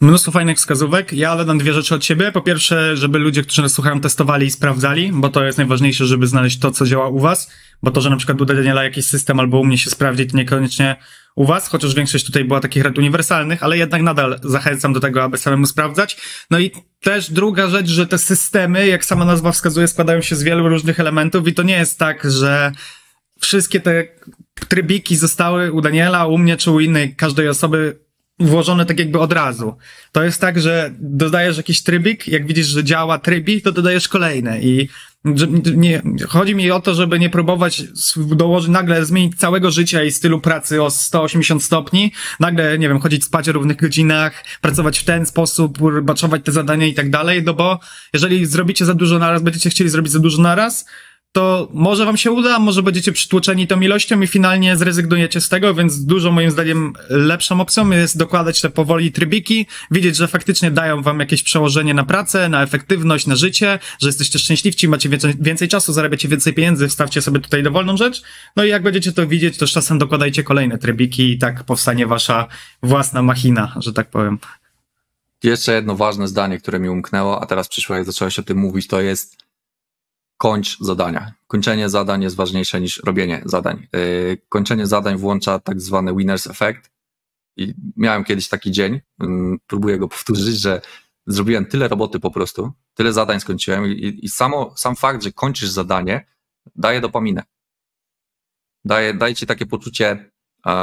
Mnóstwo 0.00 0.32
fajnych 0.32 0.56
wskazówek. 0.56 1.12
Ja 1.12 1.36
dodam 1.36 1.58
dwie 1.58 1.72
rzeczy 1.72 1.94
od 1.94 2.04
siebie. 2.04 2.32
Po 2.32 2.40
pierwsze, 2.40 2.96
żeby 2.96 3.18
ludzie, 3.18 3.42
którzy 3.42 3.62
nas 3.62 3.72
słuchają, 3.72 4.00
testowali 4.00 4.46
i 4.46 4.50
sprawdzali, 4.50 5.12
bo 5.12 5.28
to 5.28 5.44
jest 5.44 5.58
najważniejsze, 5.58 6.06
żeby 6.06 6.26
znaleźć 6.26 6.58
to, 6.58 6.70
co 6.70 6.86
działa 6.86 7.08
u 7.08 7.18
was. 7.18 7.52
Bo 7.82 7.90
to, 7.90 8.00
że 8.00 8.10
na 8.10 8.16
przykład 8.16 8.40
u 8.40 8.44
Daniela 8.44 8.84
jakiś 8.84 9.06
system 9.06 9.40
albo 9.40 9.60
u 9.60 9.64
mnie 9.64 9.78
się 9.78 9.90
sprawdzi, 9.90 10.26
to 10.26 10.36
niekoniecznie 10.36 10.96
u 11.34 11.44
was, 11.44 11.68
chociaż 11.68 11.94
większość 11.94 12.26
tutaj 12.26 12.44
była 12.44 12.60
takich 12.60 12.82
rad 12.82 12.98
uniwersalnych, 12.98 13.62
ale 13.62 13.78
jednak 13.78 14.02
nadal 14.02 14.40
zachęcam 14.42 14.92
do 14.92 15.00
tego, 15.00 15.22
aby 15.22 15.38
samemu 15.38 15.66
sprawdzać. 15.66 16.16
No 16.50 16.58
i 16.58 16.70
też 17.00 17.30
druga 17.30 17.68
rzecz, 17.68 17.88
że 17.88 18.06
te 18.06 18.18
systemy, 18.18 18.86
jak 18.86 19.04
sama 19.04 19.24
nazwa 19.24 19.52
wskazuje, 19.52 19.88
składają 19.88 20.20
się 20.22 20.36
z 20.36 20.42
wielu 20.42 20.68
różnych 20.68 21.00
elementów 21.00 21.48
i 21.48 21.54
to 21.54 21.62
nie 21.62 21.76
jest 21.76 21.98
tak, 21.98 22.30
że 22.30 22.72
wszystkie 23.40 23.80
te 23.80 24.04
trybiki 24.68 25.16
zostały 25.16 25.72
u 25.72 25.80
Daniela, 25.80 26.26
u 26.26 26.38
mnie 26.38 26.56
czy 26.56 26.70
u 26.70 26.80
innej 26.80 27.14
każdej 27.16 27.48
osoby 27.48 28.04
włożone 28.38 28.86
tak 28.86 28.98
jakby 28.98 29.18
od 29.18 29.32
razu. 29.32 29.76
To 30.12 30.24
jest 30.24 30.40
tak, 30.40 30.60
że 30.60 30.90
dodajesz 30.98 31.56
jakiś 31.56 31.82
trybik, 31.82 32.28
jak 32.28 32.46
widzisz, 32.46 32.66
że 32.66 32.84
działa 32.84 33.18
trybik, 33.18 33.64
to 33.64 33.72
dodajesz 33.72 34.08
kolejne 34.08 34.60
i 34.60 34.88
nie, 35.76 36.02
chodzi 36.28 36.54
mi 36.54 36.70
o 36.70 36.80
to, 36.80 36.94
żeby 36.94 37.18
nie 37.18 37.30
próbować 37.30 37.82
dołożyć, 38.16 38.70
nagle 38.70 39.04
zmienić 39.04 39.36
całego 39.38 39.70
życia 39.70 40.04
i 40.04 40.12
stylu 40.12 40.40
pracy 40.40 40.82
o 40.82 40.90
180 40.90 41.62
stopni, 41.62 42.12
nagle, 42.40 42.78
nie 42.78 42.88
wiem, 42.88 43.00
chodzić 43.00 43.24
spać 43.24 43.48
o 43.48 43.52
równych 43.52 43.76
godzinach, 43.76 44.44
pracować 44.60 44.98
w 44.98 45.04
ten 45.04 45.26
sposób, 45.26 45.78
baczować 46.02 46.42
te 46.44 46.52
zadania 46.52 46.86
i 46.86 46.94
tak 46.94 47.10
dalej, 47.10 47.42
no 47.42 47.54
bo 47.54 47.80
jeżeli 48.12 48.46
zrobicie 48.46 48.84
za 48.84 48.94
dużo 48.94 49.18
naraz, 49.18 49.42
będziecie 49.42 49.70
chcieli 49.70 49.90
zrobić 49.90 50.12
za 50.12 50.18
dużo 50.18 50.42
naraz, 50.42 50.84
to 51.34 51.68
może 51.72 52.04
wam 52.04 52.16
się 52.16 52.32
uda, 52.32 52.58
może 52.58 52.82
będziecie 52.82 53.12
przytłoczeni 53.12 53.66
tą 53.66 53.80
ilością 53.80 54.20
i 54.20 54.26
finalnie 54.26 54.76
zrezygnujecie 54.76 55.40
z 55.40 55.48
tego, 55.48 55.74
więc 55.74 56.04
dużo 56.04 56.32
moim 56.32 56.50
zdaniem 56.50 56.92
lepszą 57.10 57.60
opcją 57.60 57.90
jest 57.90 58.18
dokładać 58.18 58.60
te 58.60 58.70
powoli 58.70 59.12
trybiki, 59.12 59.66
widzieć, 59.90 60.16
że 60.16 60.28
faktycznie 60.28 60.70
dają 60.70 61.02
wam 61.02 61.20
jakieś 61.20 61.42
przełożenie 61.42 61.94
na 61.94 62.04
pracę, 62.04 62.48
na 62.48 62.62
efektywność, 62.62 63.26
na 63.26 63.36
życie, 63.36 63.78
że 64.00 64.08
jesteście 64.08 64.38
szczęśliwci, 64.38 64.88
macie 64.88 65.08
więcej, 65.08 65.34
więcej 65.40 65.68
czasu, 65.68 65.92
zarabiacie 65.92 66.28
więcej 66.28 66.54
pieniędzy, 66.54 66.88
wstawcie 66.88 67.22
sobie 67.22 67.40
tutaj 67.40 67.62
dowolną 67.62 67.96
rzecz. 67.96 68.22
No 68.56 68.64
i 68.64 68.68
jak 68.68 68.82
będziecie 68.82 69.12
to 69.12 69.26
widzieć, 69.26 69.58
to 69.58 69.66
czasem 69.66 69.98
dokładajcie 69.98 70.42
kolejne 70.42 70.78
trybiki 70.78 71.30
i 71.30 71.38
tak 71.38 71.64
powstanie 71.64 72.06
wasza 72.06 72.46
własna 72.82 73.22
machina, 73.22 73.74
że 73.76 73.92
tak 73.92 74.10
powiem. 74.10 74.38
Jeszcze 75.42 75.72
jedno 75.72 75.96
ważne 75.96 76.28
zdanie, 76.28 76.58
które 76.58 76.78
mi 76.78 76.88
umknęło, 76.88 77.42
a 77.42 77.46
teraz 77.46 77.68
przyszło, 77.68 77.96
jak 77.96 78.04
zacząłeś 78.04 78.38
o 78.38 78.42
tym 78.42 78.58
mówić, 78.58 78.86
to 78.86 79.00
jest 79.00 79.43
kończ 80.36 80.78
zadania. 80.80 81.32
Kończenie 81.46 81.88
zadań 81.88 82.22
jest 82.22 82.36
ważniejsze 82.36 82.80
niż 82.80 83.02
robienie 83.04 83.42
zadań. 83.44 83.86
Y, 83.96 84.38
kończenie 84.48 84.86
zadań 84.86 85.16
włącza 85.16 85.58
tak 85.58 85.80
zwany 85.80 86.16
winners 86.16 86.46
effect. 86.46 86.90
I 87.56 87.74
miałem 87.96 88.24
kiedyś 88.24 88.48
taki 88.48 88.70
dzień, 88.70 89.00
mm, 89.20 89.58
próbuję 89.66 89.98
go 89.98 90.08
powtórzyć, 90.08 90.60
że 90.60 90.80
zrobiłem 91.26 91.66
tyle 91.66 91.88
roboty 91.88 92.20
po 92.20 92.30
prostu, 92.30 92.72
tyle 92.94 93.12
zadań 93.12 93.40
skończyłem 93.40 93.86
i, 93.86 94.18
i 94.22 94.28
samo, 94.28 94.74
sam 94.76 94.96
fakt, 94.96 95.22
że 95.22 95.32
kończysz 95.32 95.70
zadanie, 95.70 96.26
daje 96.76 97.00
dopaminę. 97.00 97.42
Daje, 98.84 99.14
daje 99.14 99.34
ci 99.34 99.46
takie 99.46 99.66
poczucie, 99.66 100.30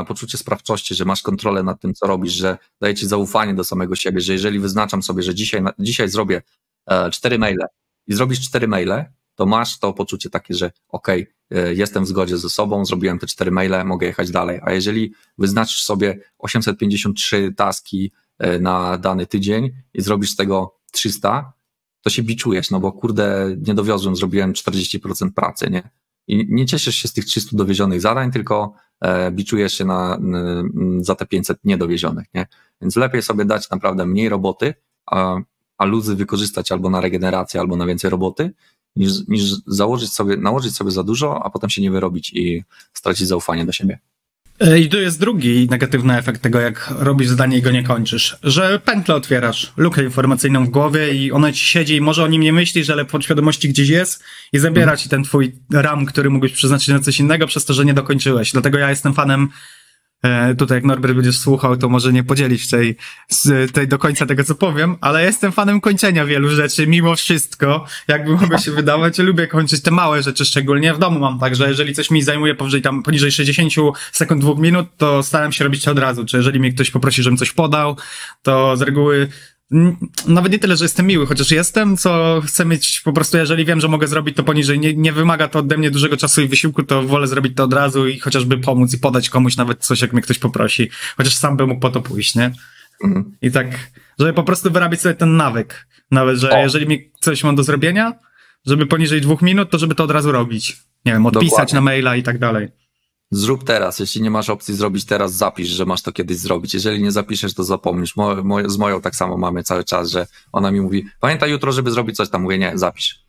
poczucie 0.08 0.38
sprawczości, 0.38 0.96
że 0.96 1.06
masz 1.06 1.22
kontrolę 1.22 1.64
nad 1.64 1.82
tym, 1.82 1.94
co 1.94 2.08
robisz, 2.08 2.34
że 2.34 2.58
daje 2.82 2.96
ci 2.96 3.08
zaufanie 3.08 3.54
do 3.54 3.64
samego 3.64 3.96
siebie, 3.96 4.22
że 4.22 4.34
jeżeli 4.34 4.60
wyznaczam 4.60 5.04
sobie, 5.04 5.24
że 5.24 5.36
dzisiaj, 5.36 5.62
dzisiaj 5.80 6.10
zrobię 6.10 6.42
e, 6.88 7.12
cztery 7.12 7.40
maile 7.40 7.66
i 8.08 8.14
zrobisz 8.14 8.42
cztery 8.42 8.68
maile, 8.68 9.06
to 9.42 9.46
masz 9.46 9.80
to 9.80 9.94
poczucie 9.94 10.30
takie, 10.30 10.54
że 10.54 10.72
okej, 10.90 11.28
okay, 11.52 11.76
jestem 11.76 12.04
w 12.04 12.08
zgodzie 12.08 12.38
ze 12.38 12.50
sobą, 12.50 12.86
zrobiłem 12.86 13.20
te 13.20 13.28
cztery 13.28 13.52
maile, 13.52 13.86
mogę 13.86 14.08
jechać 14.08 14.32
dalej. 14.32 14.60
A 14.64 14.72
jeżeli 14.72 15.14
wyznaczysz 15.38 15.84
sobie 15.84 16.20
853 16.40 17.54
taski 17.58 18.12
e, 18.40 18.60
na 18.60 18.98
dany 18.98 19.28
tydzień 19.28 19.72
i 19.94 20.02
zrobisz 20.02 20.32
z 20.32 20.36
tego 20.36 20.76
300, 20.92 21.54
to 22.02 22.10
się 22.10 22.24
biczujesz, 22.24 22.72
no 22.72 22.80
bo 22.80 22.92
kurde, 22.92 23.56
nie 23.68 23.74
dowiozłem, 23.74 24.16
zrobiłem 24.16 24.54
40% 24.54 25.32
pracy, 25.36 25.70
nie? 25.70 25.90
I 26.28 26.48
nie 26.50 26.66
cieszysz 26.66 26.96
się 26.96 27.08
z 27.08 27.14
tych 27.14 27.26
300 27.26 27.58
dowiezionych 27.58 28.02
zadań, 28.02 28.32
tylko 28.32 28.74
e, 29.00 29.32
biczujesz 29.32 29.74
się 29.74 29.86
na, 29.86 30.20
za 31.00 31.16
te 31.16 31.26
500 31.26 31.58
niedowiezionych, 31.64 32.28
nie? 32.34 32.48
Więc 32.82 32.96
lepiej 32.96 33.22
sobie 33.22 33.46
dać 33.46 33.70
naprawdę 33.70 34.06
mniej 34.06 34.30
roboty, 34.30 34.74
a, 35.06 35.38
a 35.78 35.86
luzy 35.86 36.16
wykorzystać 36.16 36.72
albo 36.72 36.90
na 36.90 37.02
regenerację, 37.02 37.60
albo 37.60 37.76
na 37.76 37.86
więcej 37.86 38.10
roboty, 38.10 38.52
niż, 38.96 39.12
niż 39.28 39.44
założyć 39.68 40.14
sobie, 40.14 40.38
nałożyć 40.38 40.76
sobie 40.76 40.92
za 40.92 41.04
dużo, 41.04 41.46
a 41.46 41.50
potem 41.50 41.70
się 41.70 41.82
nie 41.82 41.92
wyrobić 41.92 42.34
i 42.34 42.64
stracić 42.94 43.28
zaufanie 43.28 43.66
do 43.66 43.72
siebie. 43.72 44.00
E, 44.60 44.80
I 44.80 44.90
tu 44.90 45.00
jest 45.00 45.20
drugi 45.20 45.68
negatywny 45.70 46.18
efekt 46.18 46.42
tego, 46.42 46.60
jak 46.60 46.94
robisz 47.00 47.28
zadanie 47.28 47.58
i 47.58 47.62
go 47.62 47.72
nie 47.72 47.84
kończysz, 47.84 48.38
że 48.44 48.80
pętlę 48.80 49.16
otwierasz, 49.16 49.74
lukę 49.78 50.04
informacyjną 50.04 50.66
w 50.66 50.70
głowie 50.70 51.14
i 51.14 51.32
ona 51.32 51.52
ci 51.52 51.66
siedzi 51.66 51.96
i 51.96 52.02
może 52.02 52.24
o 52.24 52.28
nim 52.28 52.42
nie 52.42 52.54
myślisz, 52.54 52.90
ale 52.90 53.06
podświadomości 53.06 53.70
gdzieś 53.70 53.90
jest 53.90 54.24
i 54.54 54.60
zabiera 54.60 54.98
ci 54.98 55.10
ten 55.10 55.24
twój 55.24 55.56
RAM, 55.72 56.06
który 56.06 56.30
mógłbyś 56.30 56.52
przeznaczyć 56.52 56.88
na 56.88 57.00
coś 57.00 57.20
innego 57.20 57.48
przez 57.48 57.66
to, 57.66 57.74
że 57.74 57.86
nie 57.86 57.94
dokończyłeś. 57.94 58.52
Dlatego 58.52 58.78
ja 58.78 58.90
jestem 58.90 59.14
fanem 59.14 59.50
E, 60.24 60.56
tutaj 60.56 60.78
jak 60.78 60.84
Norbert 60.84 61.14
będziesz 61.14 61.38
słuchał, 61.38 61.78
to 61.78 61.90
może 61.90 62.14
nie 62.14 62.24
podzielić 62.24 62.70
tej, 62.70 62.96
tej 63.74 63.88
do 63.88 63.98
końca 63.98 64.26
tego, 64.26 64.44
co 64.44 64.56
powiem, 64.56 64.96
ale 65.02 65.24
jestem 65.24 65.52
fanem 65.52 65.82
kończenia 65.82 66.26
wielu 66.26 66.50
rzeczy, 66.50 66.88
mimo 66.88 67.16
wszystko, 67.16 67.86
jakby 68.08 68.32
mogło 68.32 68.58
się 68.58 68.72
wydawać, 68.72 69.18
lubię 69.18 69.48
kończyć 69.48 69.82
te 69.82 69.92
małe 69.92 70.24
rzeczy, 70.24 70.46
szczególnie 70.46 70.94
w 70.94 71.00
domu 71.00 71.20
mam 71.20 71.40
tak, 71.40 71.56
że 71.56 71.70
jeżeli 71.70 71.94
coś 71.94 72.12
mi 72.12 72.24
zajmuje 72.24 72.56
powyżej 72.56 72.82
tam, 72.82 73.04
poniżej 73.04 73.32
60 73.32 73.74
sekund, 74.12 74.42
dwóch 74.42 74.60
minut, 74.60 74.88
to 74.98 75.24
staram 75.24 75.52
się 75.52 75.64
robić 75.64 75.84
to 75.84 75.92
od 75.92 76.00
razu, 76.00 76.26
czy 76.26 76.38
jeżeli 76.38 76.60
mnie 76.60 76.74
ktoś 76.74 76.92
poprosi, 76.92 77.24
żebym 77.24 77.38
coś 77.38 77.52
podał, 77.52 77.98
to 78.42 78.78
z 78.78 78.82
reguły 78.82 79.28
nawet 80.28 80.52
nie 80.52 80.60
tyle, 80.60 80.78
że 80.78 80.86
jestem 80.86 81.08
miły, 81.08 81.28
chociaż 81.28 81.52
jestem, 81.52 81.98
co 81.98 82.42
chcę 82.46 82.66
mieć 82.66 83.02
po 83.06 83.14
prostu, 83.14 83.38
jeżeli 83.38 83.66
wiem, 83.66 83.82
że 83.82 83.88
mogę 83.88 84.08
zrobić 84.08 84.36
to 84.36 84.44
poniżej, 84.44 84.80
nie, 84.80 84.94
nie 84.94 85.14
wymaga 85.14 85.48
to 85.48 85.60
ode 85.60 85.78
mnie 85.78 85.92
dużego 85.92 86.18
czasu 86.18 86.42
i 86.42 86.48
wysiłku, 86.48 86.84
to 86.84 87.04
wolę 87.04 87.28
zrobić 87.28 87.56
to 87.56 87.64
od 87.64 87.74
razu 87.74 88.08
i 88.08 88.20
chociażby 88.20 88.58
pomóc 88.58 88.94
i 88.94 88.98
podać 88.98 89.30
komuś 89.30 89.58
nawet 89.58 89.86
coś, 89.86 90.02
jak 90.02 90.14
mnie 90.14 90.22
ktoś 90.22 90.40
poprosi, 90.40 90.90
chociaż 91.18 91.36
sam 91.36 91.58
bym 91.58 91.70
mógł 91.70 91.82
po 91.82 91.90
to 91.90 92.02
pójść, 92.02 92.36
nie? 92.36 92.52
Mhm. 93.04 93.36
I 93.42 93.52
tak, 93.52 93.92
żeby 94.20 94.34
po 94.34 94.44
prostu 94.44 94.72
wyrabiać 94.72 95.02
sobie 95.02 95.16
ten 95.16 95.38
nawyk. 95.38 95.88
Nawet, 96.12 96.38
że 96.38 96.50
o. 96.50 96.58
jeżeli 96.58 96.88
mi 96.88 97.12
coś 97.20 97.44
mam 97.44 97.56
do 97.56 97.64
zrobienia, 97.64 98.14
żeby 98.66 98.86
poniżej 98.86 99.22
dwóch 99.22 99.42
minut, 99.42 99.70
to 99.70 99.78
żeby 99.78 99.96
to 99.96 100.04
od 100.04 100.12
razu 100.12 100.32
robić. 100.32 100.78
Nie 101.06 101.12
wiem, 101.12 101.26
odpisać 101.26 101.50
Dokładnie. 101.50 101.76
na 101.76 101.82
maila 101.82 102.16
i 102.16 102.24
tak 102.24 102.38
dalej 102.38 102.68
zrób 103.32 103.64
teraz. 103.64 104.00
Jeśli 104.00 104.22
nie 104.22 104.32
masz 104.32 104.50
opcji 104.50 104.76
zrobić 104.76 105.06
teraz, 105.06 105.34
zapisz, 105.34 105.70
że 105.70 105.86
masz 105.86 106.02
to 106.02 106.12
kiedyś 106.12 106.38
zrobić. 106.38 106.74
Jeżeli 106.74 107.04
nie 107.04 107.12
zapiszesz, 107.12 107.54
to 107.54 107.64
zapomnisz. 107.64 108.16
Mo, 108.16 108.44
mo, 108.44 108.70
z 108.70 108.78
moją 108.78 109.02
tak 109.02 109.16
samo 109.16 109.38
mamy 109.38 109.64
cały 109.64 109.84
czas, 109.84 110.10
że 110.10 110.28
ona 110.52 110.72
mi 110.72 110.82
mówi, 110.82 111.06
pamiętaj 111.20 111.52
jutro, 111.52 111.72
żeby 111.72 111.92
zrobić 111.92 112.16
coś 112.16 112.30
tam. 112.30 112.42
Mówię, 112.42 112.58
nie, 112.58 112.72
zapisz. 112.76 113.20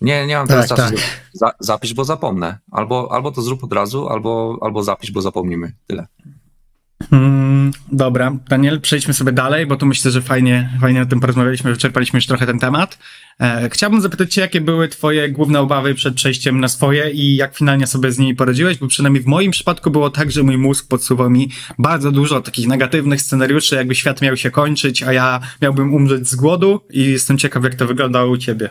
Nie, 0.00 0.26
nie 0.26 0.36
mam 0.36 0.46
teraz 0.46 0.68
tak, 0.68 0.78
czasu. 0.78 0.94
Tak. 0.94 1.04
Za, 1.32 1.52
zapisz, 1.60 1.94
bo 1.94 2.04
zapomnę. 2.04 2.58
Albo, 2.70 3.12
albo 3.12 3.32
to 3.32 3.42
zrób 3.42 3.64
od 3.64 3.72
razu, 3.72 4.08
albo, 4.08 4.58
albo 4.60 4.82
zapisz, 4.82 5.12
bo 5.12 5.22
zapomnimy. 5.22 5.72
Tyle. 5.86 6.06
Hmm, 7.12 7.70
dobra, 7.92 8.36
Daniel, 8.48 8.80
przejdźmy 8.80 9.14
sobie 9.14 9.32
dalej, 9.32 9.66
bo 9.66 9.76
tu 9.76 9.86
myślę, 9.86 10.10
że 10.10 10.22
fajnie, 10.22 10.78
fajnie 10.80 11.02
o 11.02 11.06
tym 11.06 11.20
porozmawialiśmy, 11.20 11.72
wyczerpaliśmy 11.72 12.16
już 12.16 12.26
trochę 12.26 12.46
ten 12.46 12.58
temat. 12.58 12.98
E, 13.40 13.68
chciałbym 13.72 14.00
zapytać 14.00 14.34
Cię, 14.34 14.40
jakie 14.40 14.60
były 14.60 14.88
Twoje 14.88 15.30
główne 15.30 15.60
obawy 15.60 15.94
przed 15.94 16.14
przejściem 16.14 16.60
na 16.60 16.68
swoje 16.68 17.10
i 17.10 17.36
jak 17.36 17.56
finalnie 17.56 17.86
sobie 17.86 18.12
z 18.12 18.18
nimi 18.18 18.34
poradziłeś, 18.34 18.78
bo 18.78 18.86
przynajmniej 18.88 19.22
w 19.22 19.26
moim 19.26 19.50
przypadku 19.50 19.90
było 19.90 20.10
tak, 20.10 20.30
że 20.32 20.42
mój 20.42 20.58
mózg 20.58 20.88
podsuwał 20.88 21.30
mi 21.30 21.50
bardzo 21.78 22.12
dużo 22.12 22.40
takich 22.40 22.66
negatywnych 22.68 23.22
scenariuszy, 23.22 23.74
jakby 23.74 23.94
świat 23.94 24.22
miał 24.22 24.36
się 24.36 24.50
kończyć, 24.50 25.02
a 25.02 25.12
ja 25.12 25.40
miałbym 25.62 25.94
umrzeć 25.94 26.28
z 26.28 26.34
głodu 26.34 26.80
i 26.90 27.04
jestem 27.04 27.38
ciekaw, 27.38 27.64
jak 27.64 27.74
to 27.74 27.86
wyglądało 27.86 28.30
u 28.30 28.36
Ciebie. 28.36 28.70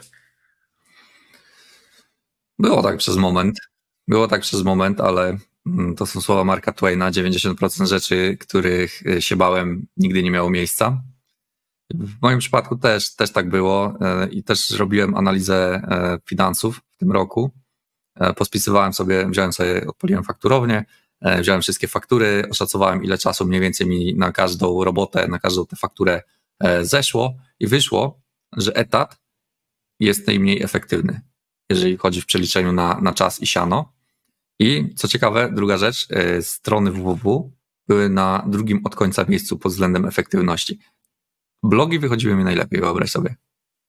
Było 2.60 2.84
tak 2.84 2.98
przez 2.98 3.18
moment. 3.18 3.60
Było 4.08 4.28
tak 4.28 4.42
przez 4.42 4.64
moment, 4.64 5.02
ale 5.02 5.38
Mm, 5.38 5.51
to 5.98 6.06
są 6.06 6.22
słowa 6.22 6.44
Marka 6.44 6.74
Twaina. 6.74 7.12
90% 7.12 7.86
rzeczy, 7.86 8.38
których 8.40 9.04
e, 9.08 9.22
się 9.22 9.36
bałem, 9.36 9.88
nigdy 9.98 10.24
nie 10.24 10.32
miało 10.32 10.50
miejsca. 10.50 11.04
W 11.94 12.22
moim 12.22 12.40
przypadku 12.40 12.78
też, 12.78 13.16
też 13.16 13.32
tak 13.32 13.50
było 13.50 13.98
e, 14.02 14.28
i 14.28 14.44
też 14.44 14.70
robiłem 14.70 15.16
analizę 15.16 15.76
e, 15.76 16.20
finansów 16.30 16.82
w 16.92 16.98
tym 16.98 17.12
roku. 17.12 17.52
Pospisywałem 18.36 18.94
sobie, 18.94 19.28
wziąłem 19.28 19.54
sobie, 19.54 19.88
odpaliłem 19.88 20.24
fakturownię, 20.24 20.86
wziąłem 21.40 21.62
wszystkie 21.62 21.88
faktury, 21.88 22.48
oszacowałem 22.50 23.04
ile 23.04 23.18
czasu 23.18 23.46
mniej 23.46 23.62
więcej 23.62 23.88
mi 23.88 24.16
na 24.16 24.32
każdą 24.32 24.84
robotę, 24.84 25.28
na 25.28 25.40
każdą 25.40 25.66
tę 25.66 25.76
fakturę 25.76 26.22
zeszło 26.82 27.34
i 27.60 27.68
wyszło, 27.68 28.22
że 28.58 28.76
etat 28.76 29.20
jest 30.00 30.28
najmniej 30.28 30.64
efektywny, 30.64 31.22
jeżeli 31.70 31.98
chodzi 31.98 32.22
w 32.22 32.26
przeliczeniu 32.26 32.74
na, 32.74 33.00
na 33.02 33.14
czas 33.14 33.42
i 33.42 33.48
siano. 33.48 33.94
I 34.62 34.94
co 34.96 35.08
ciekawe, 35.08 35.52
druga 35.54 35.78
rzecz, 35.78 36.08
e, 36.10 36.42
strony 36.42 36.92
www 36.92 37.52
były 37.88 38.10
na 38.10 38.46
drugim 38.48 38.82
od 38.84 38.96
końca 38.96 39.26
miejscu 39.30 39.58
pod 39.58 39.72
względem 39.72 40.06
efektywności. 40.06 40.80
Blogi 41.64 42.00
wychodziły 42.00 42.36
mi 42.36 42.44
najlepiej, 42.44 42.82
wyobraź 42.82 43.12
sobie. 43.12 43.36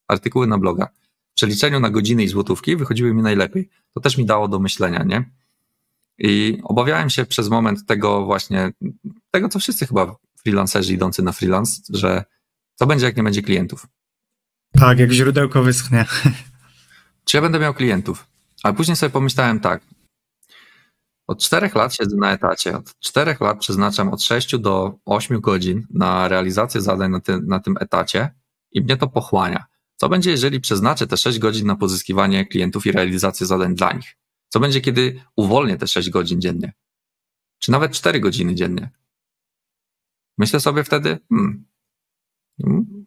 Artykuły 0.08 0.46
na 0.46 0.58
bloga. 0.58 0.88
W 1.30 1.34
przeliczeniu 1.34 1.80
na 1.80 1.90
godziny 1.90 2.22
i 2.22 2.28
złotówki 2.28 2.76
wychodziły 2.76 3.14
mi 3.14 3.22
najlepiej. 3.22 3.68
To 3.94 4.00
też 4.00 4.18
mi 4.18 4.24
dało 4.24 4.48
do 4.48 4.58
myślenia, 4.58 5.02
nie? 5.04 5.30
I 6.18 6.60
obawiałem 6.62 7.10
się 7.10 7.24
przez 7.24 7.48
moment 7.48 7.86
tego 7.86 8.24
właśnie, 8.24 8.72
tego 9.30 9.48
co 9.48 9.58
wszyscy 9.58 9.86
chyba 9.86 10.16
freelancerzy 10.42 10.94
idący 10.94 11.22
na 11.22 11.32
freelance, 11.32 11.82
że 11.88 12.24
co 12.74 12.86
będzie, 12.86 13.06
jak 13.06 13.16
nie 13.16 13.22
będzie 13.22 13.42
klientów. 13.42 13.86
Tak, 14.72 14.98
jak 14.98 15.12
źródełko 15.12 15.62
wyschnie. 15.62 16.04
Czy 17.24 17.36
ja 17.36 17.42
będę 17.42 17.58
miał 17.58 17.74
klientów? 17.74 18.26
Ale 18.62 18.74
później 18.74 18.96
sobie 18.96 19.10
pomyślałem 19.10 19.60
tak. 19.60 19.82
Od 21.32 21.38
czterech 21.38 21.74
lat 21.74 21.94
siedzę 21.94 22.16
na 22.16 22.32
etacie. 22.32 22.76
Od 22.76 22.98
czterech 23.00 23.40
lat 23.40 23.58
przeznaczam 23.58 24.08
od 24.08 24.22
6 24.22 24.58
do 24.58 24.98
8 25.04 25.40
godzin 25.40 25.86
na 25.90 26.28
realizację 26.28 26.80
zadań 26.80 27.10
na, 27.10 27.20
ty, 27.20 27.40
na 27.42 27.60
tym 27.60 27.76
etacie 27.80 28.34
i 28.72 28.80
mnie 28.80 28.96
to 28.96 29.08
pochłania. 29.08 29.64
Co 29.96 30.08
będzie, 30.08 30.30
jeżeli 30.30 30.60
przeznaczę 30.60 31.06
te 31.06 31.16
6 31.16 31.38
godzin 31.38 31.66
na 31.66 31.76
pozyskiwanie 31.76 32.46
klientów 32.46 32.86
i 32.86 32.92
realizację 32.92 33.46
zadań 33.46 33.74
dla 33.74 33.92
nich? 33.92 34.16
Co 34.48 34.60
będzie, 34.60 34.80
kiedy 34.80 35.20
uwolnię 35.36 35.76
te 35.76 35.86
6 35.86 36.10
godzin 36.10 36.40
dziennie? 36.40 36.72
Czy 37.58 37.70
nawet 37.70 37.92
4 37.92 38.20
godziny 38.20 38.54
dziennie? 38.54 38.90
Myślę 40.38 40.60
sobie 40.60 40.84
wtedy, 40.84 41.18
hmm, 41.28 41.64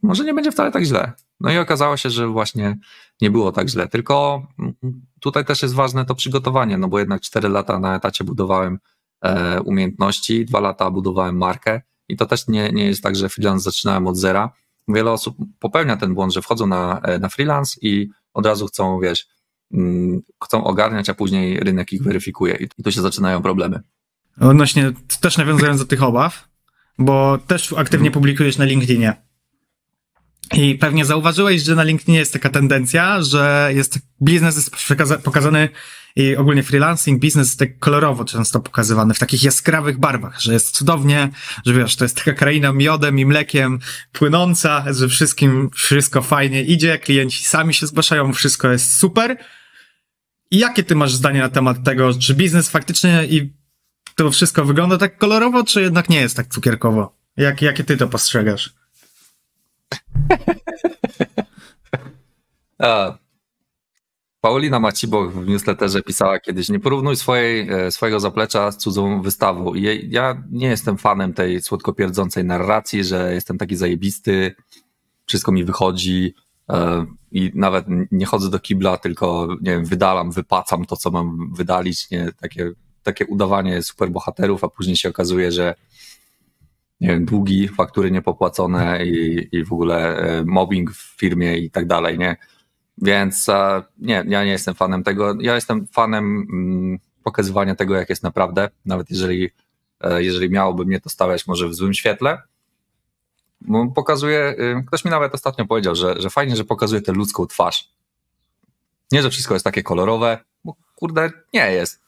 może 0.03 0.23
nie 0.23 0.33
będzie 0.33 0.51
wcale 0.51 0.71
tak 0.71 0.83
źle. 0.83 1.11
No 1.39 1.51
i 1.51 1.57
okazało 1.57 1.97
się, 1.97 2.09
że 2.09 2.27
właśnie 2.27 2.77
nie 3.21 3.31
było 3.31 3.51
tak 3.51 3.69
źle. 3.69 3.87
Tylko 3.87 4.47
tutaj 5.19 5.45
też 5.45 5.61
jest 5.61 5.73
ważne 5.73 6.05
to 6.05 6.15
przygotowanie, 6.15 6.77
no 6.77 6.87
bo 6.87 6.99
jednak 6.99 7.21
4 7.21 7.49
lata 7.49 7.79
na 7.79 7.95
etacie 7.95 8.23
budowałem 8.23 8.79
e, 9.21 9.61
umiejętności, 9.61 10.45
2 10.45 10.59
lata 10.59 10.91
budowałem 10.91 11.37
markę 11.37 11.81
i 12.09 12.17
to 12.17 12.25
też 12.25 12.47
nie, 12.47 12.71
nie 12.71 12.85
jest 12.85 13.03
tak, 13.03 13.15
że 13.15 13.29
freelance 13.29 13.63
zaczynałem 13.63 14.07
od 14.07 14.17
zera. 14.17 14.51
Wiele 14.87 15.11
osób 15.11 15.37
popełnia 15.59 15.97
ten 15.97 16.13
błąd, 16.13 16.33
że 16.33 16.41
wchodzą 16.41 16.67
na, 16.67 16.99
e, 16.99 17.19
na 17.19 17.29
freelance 17.29 17.79
i 17.81 18.09
od 18.33 18.45
razu 18.45 18.67
chcą, 18.67 18.99
wiesz, 18.99 19.27
chcą 20.43 20.63
ogarniać, 20.63 21.09
a 21.09 21.13
później 21.13 21.59
rynek 21.59 21.93
ich 21.93 22.03
weryfikuje 22.03 22.57
i 22.77 22.83
tu 22.83 22.91
się 22.91 23.01
zaczynają 23.01 23.41
problemy. 23.41 23.81
Odnośnie, 24.39 24.91
też 25.21 25.37
nawiązując 25.37 25.79
do 25.79 25.85
tych 25.85 26.03
obaw, 26.03 26.49
bo 26.97 27.37
też 27.47 27.73
aktywnie 27.73 28.11
publikujesz 28.11 28.57
na 28.57 28.65
LinkedInie. 28.65 29.24
I 30.53 30.75
pewnie 30.75 31.05
zauważyłeś, 31.05 31.61
że 31.61 31.75
na 31.75 31.83
LinkedInie 31.83 32.19
jest 32.19 32.33
taka 32.33 32.49
tendencja, 32.49 33.21
że 33.21 33.71
jest 33.75 33.99
biznes 34.21 34.55
jest 34.55 34.71
pokazany 35.23 35.69
i 36.15 36.35
ogólnie 36.35 36.63
freelancing, 36.63 37.21
biznes 37.21 37.47
jest 37.47 37.59
tak 37.59 37.79
kolorowo 37.79 38.25
często 38.25 38.59
pokazywany 38.59 39.13
w 39.13 39.19
takich 39.19 39.43
jaskrawych 39.43 39.99
barwach, 39.99 40.41
że 40.41 40.53
jest 40.53 40.75
cudownie, 40.75 41.29
że 41.65 41.73
wiesz, 41.73 41.95
to 41.95 42.05
jest 42.05 42.17
taka 42.17 42.33
kraina 42.33 42.73
miodem 42.73 43.19
i 43.19 43.25
mlekiem 43.25 43.79
płynąca, 44.11 44.85
że 44.93 45.07
wszystkim 45.07 45.69
wszystko 45.73 46.21
fajnie 46.21 46.63
idzie, 46.63 46.99
klienci 46.99 47.43
sami 47.43 47.73
się 47.73 47.87
zgłaszają, 47.87 48.33
wszystko 48.33 48.71
jest 48.71 48.95
super. 48.97 49.37
I 50.51 50.57
jakie 50.57 50.83
ty 50.83 50.95
masz 50.95 51.13
zdanie 51.13 51.39
na 51.39 51.49
temat 51.49 51.83
tego, 51.83 52.13
czy 52.13 52.33
biznes 52.35 52.69
faktycznie 52.69 53.25
i 53.25 53.53
to 54.15 54.31
wszystko 54.31 54.65
wygląda 54.65 54.97
tak 54.97 55.17
kolorowo, 55.17 55.63
czy 55.63 55.81
jednak 55.81 56.09
nie 56.09 56.21
jest 56.21 56.35
tak 56.35 56.47
cukierkowo? 56.47 57.17
Jak, 57.37 57.61
jakie 57.61 57.83
ty 57.83 57.97
to 57.97 58.07
postrzegasz? 58.07 58.84
Paulina 64.45 64.79
Macibok 64.79 65.31
w 65.31 65.47
newsletterze 65.47 66.01
pisała 66.01 66.39
kiedyś, 66.39 66.69
nie 66.69 66.79
porównuj 66.79 67.15
swojej, 67.15 67.69
e, 67.69 67.91
swojego 67.91 68.19
zaplecza 68.19 68.71
z 68.71 68.77
cudzą 68.77 69.21
wystawą. 69.21 69.73
Ja 70.09 70.43
nie 70.51 70.67
jestem 70.67 70.97
fanem 70.97 71.33
tej 71.33 71.61
słodkopierdzącej 71.61 72.43
narracji, 72.43 73.03
że 73.03 73.33
jestem 73.33 73.57
taki 73.57 73.75
zajebisty, 73.75 74.55
wszystko 75.25 75.51
mi 75.51 75.63
wychodzi 75.63 76.33
e, 76.69 77.05
i 77.31 77.51
nawet 77.55 77.85
nie 78.11 78.25
chodzę 78.25 78.49
do 78.49 78.59
kibla, 78.59 78.97
tylko 78.97 79.47
nie 79.61 79.71
wiem, 79.71 79.85
wydalam, 79.85 80.31
wypacam 80.31 80.85
to, 80.85 80.97
co 80.97 81.11
mam 81.11 81.53
wydalić, 81.53 82.11
nie, 82.11 82.31
takie, 82.41 82.71
takie 83.03 83.25
udawanie 83.25 83.83
superbohaterów, 83.83 84.63
a 84.63 84.69
później 84.69 84.95
się 84.95 85.09
okazuje, 85.09 85.51
że 85.51 85.75
wiem, 87.01 87.25
długi, 87.25 87.67
faktury 87.67 88.11
niepopłacone 88.11 89.05
i, 89.05 89.47
i 89.51 89.63
w 89.63 89.73
ogóle 89.73 90.17
e, 90.17 90.43
mobbing 90.45 90.91
w 90.91 91.17
firmie 91.19 91.57
i 91.57 91.71
tak 91.71 91.87
dalej, 91.87 92.17
nie? 92.17 92.35
Więc 92.97 93.49
e, 93.49 93.83
nie, 93.97 94.23
ja 94.27 94.43
nie 94.43 94.51
jestem 94.51 94.75
fanem 94.75 95.03
tego. 95.03 95.35
Ja 95.39 95.55
jestem 95.55 95.87
fanem 95.87 96.47
mm, 96.51 96.99
pokazywania 97.23 97.75
tego, 97.75 97.95
jak 97.95 98.09
jest 98.09 98.23
naprawdę, 98.23 98.69
nawet 98.85 99.09
jeżeli, 99.09 99.49
e, 100.01 100.23
jeżeli 100.23 100.49
miałoby 100.49 100.85
mnie 100.85 100.99
to 100.99 101.09
stawiać 101.09 101.47
może 101.47 101.67
w 101.67 101.75
złym 101.75 101.93
świetle. 101.93 102.41
Pokazuje, 103.95 104.55
ktoś 104.87 105.05
mi 105.05 105.11
nawet 105.11 105.33
ostatnio 105.33 105.65
powiedział, 105.65 105.95
że, 105.95 106.21
że 106.21 106.29
fajnie, 106.29 106.55
że 106.55 106.63
pokazuje 106.63 107.01
tę 107.01 107.11
ludzką 107.11 107.47
twarz. 107.47 107.89
Nie, 109.11 109.21
że 109.21 109.29
wszystko 109.29 109.53
jest 109.53 109.63
takie 109.63 109.83
kolorowe, 109.83 110.37
bo 110.63 110.75
kurde, 110.95 111.31
nie 111.53 111.71
jest. 111.71 112.04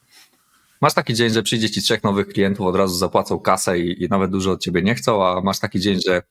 Masz 0.81 0.93
taki 0.93 1.13
dzień, 1.13 1.29
że 1.29 1.43
przyjdzie 1.43 1.69
ci 1.69 1.81
trzech 1.81 2.03
nowych 2.03 2.27
klientów, 2.27 2.65
od 2.65 2.75
razu 2.75 2.95
zapłacą 2.95 3.39
kasę 3.39 3.79
i, 3.79 4.03
i 4.03 4.07
nawet 4.09 4.31
dużo 4.31 4.51
od 4.51 4.61
ciebie 4.61 4.81
nie 4.81 4.95
chcą, 4.95 5.25
a 5.25 5.41
masz 5.41 5.59
taki 5.59 5.79
dzień, 5.79 5.99
że 6.07 6.21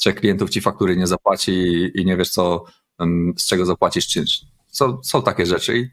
trzech 0.00 0.14
klientów 0.14 0.50
ci 0.50 0.60
faktury 0.60 0.96
nie 0.96 1.06
zapłaci 1.06 1.52
i, 1.52 2.00
i 2.00 2.04
nie 2.04 2.16
wiesz, 2.16 2.30
co, 2.30 2.64
z 3.36 3.46
czego 3.46 3.66
zapłacisz 3.66 4.08
czynsz. 4.08 4.44
Są, 4.68 5.02
są 5.02 5.22
takie 5.22 5.46
rzeczy 5.46 5.78
i 5.78 5.88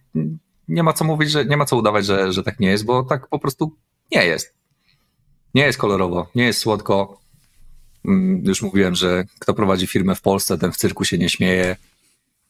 nie 0.67 0.84
ma 0.84 0.93
co 0.93 1.06
mówić, 1.06 1.32
że 1.32 1.45
nie 1.45 1.58
ma 1.58 1.65
co 1.65 1.78
udawać, 1.78 2.06
że, 2.06 2.34
że 2.34 2.43
tak 2.43 2.60
nie 2.60 2.67
jest, 2.69 2.86
bo 2.86 3.04
tak 3.04 3.28
po 3.28 3.39
prostu 3.39 3.75
nie 4.12 4.25
jest. 4.25 4.54
Nie 5.56 5.63
jest 5.63 5.80
kolorowo, 5.80 6.28
nie 6.36 6.45
jest 6.45 6.60
słodko. 6.60 7.19
Mm, 8.06 8.43
już 8.45 8.62
mówiłem, 8.62 8.95
że 8.95 9.25
kto 9.39 9.54
prowadzi 9.54 9.88
firmę 9.88 10.15
w 10.15 10.21
Polsce, 10.21 10.58
ten 10.58 10.71
w 10.71 10.78
cyrku 10.78 11.06
się 11.06 11.17
nie 11.17 11.30
śmieje. 11.30 11.75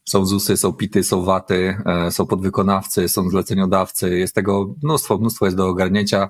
Są 0.09 0.25
ZUSy, 0.25 0.57
są 0.57 0.73
PITy, 0.73 1.03
są 1.03 1.23
WATy, 1.23 1.77
e, 1.85 2.11
są 2.11 2.27
podwykonawcy, 2.27 3.09
są 3.09 3.29
zleceniodawcy. 3.29 4.17
Jest 4.17 4.35
tego 4.35 4.75
mnóstwo, 4.83 5.17
mnóstwo 5.17 5.45
jest 5.45 5.57
do 5.57 5.67
ogarnięcia. 5.67 6.29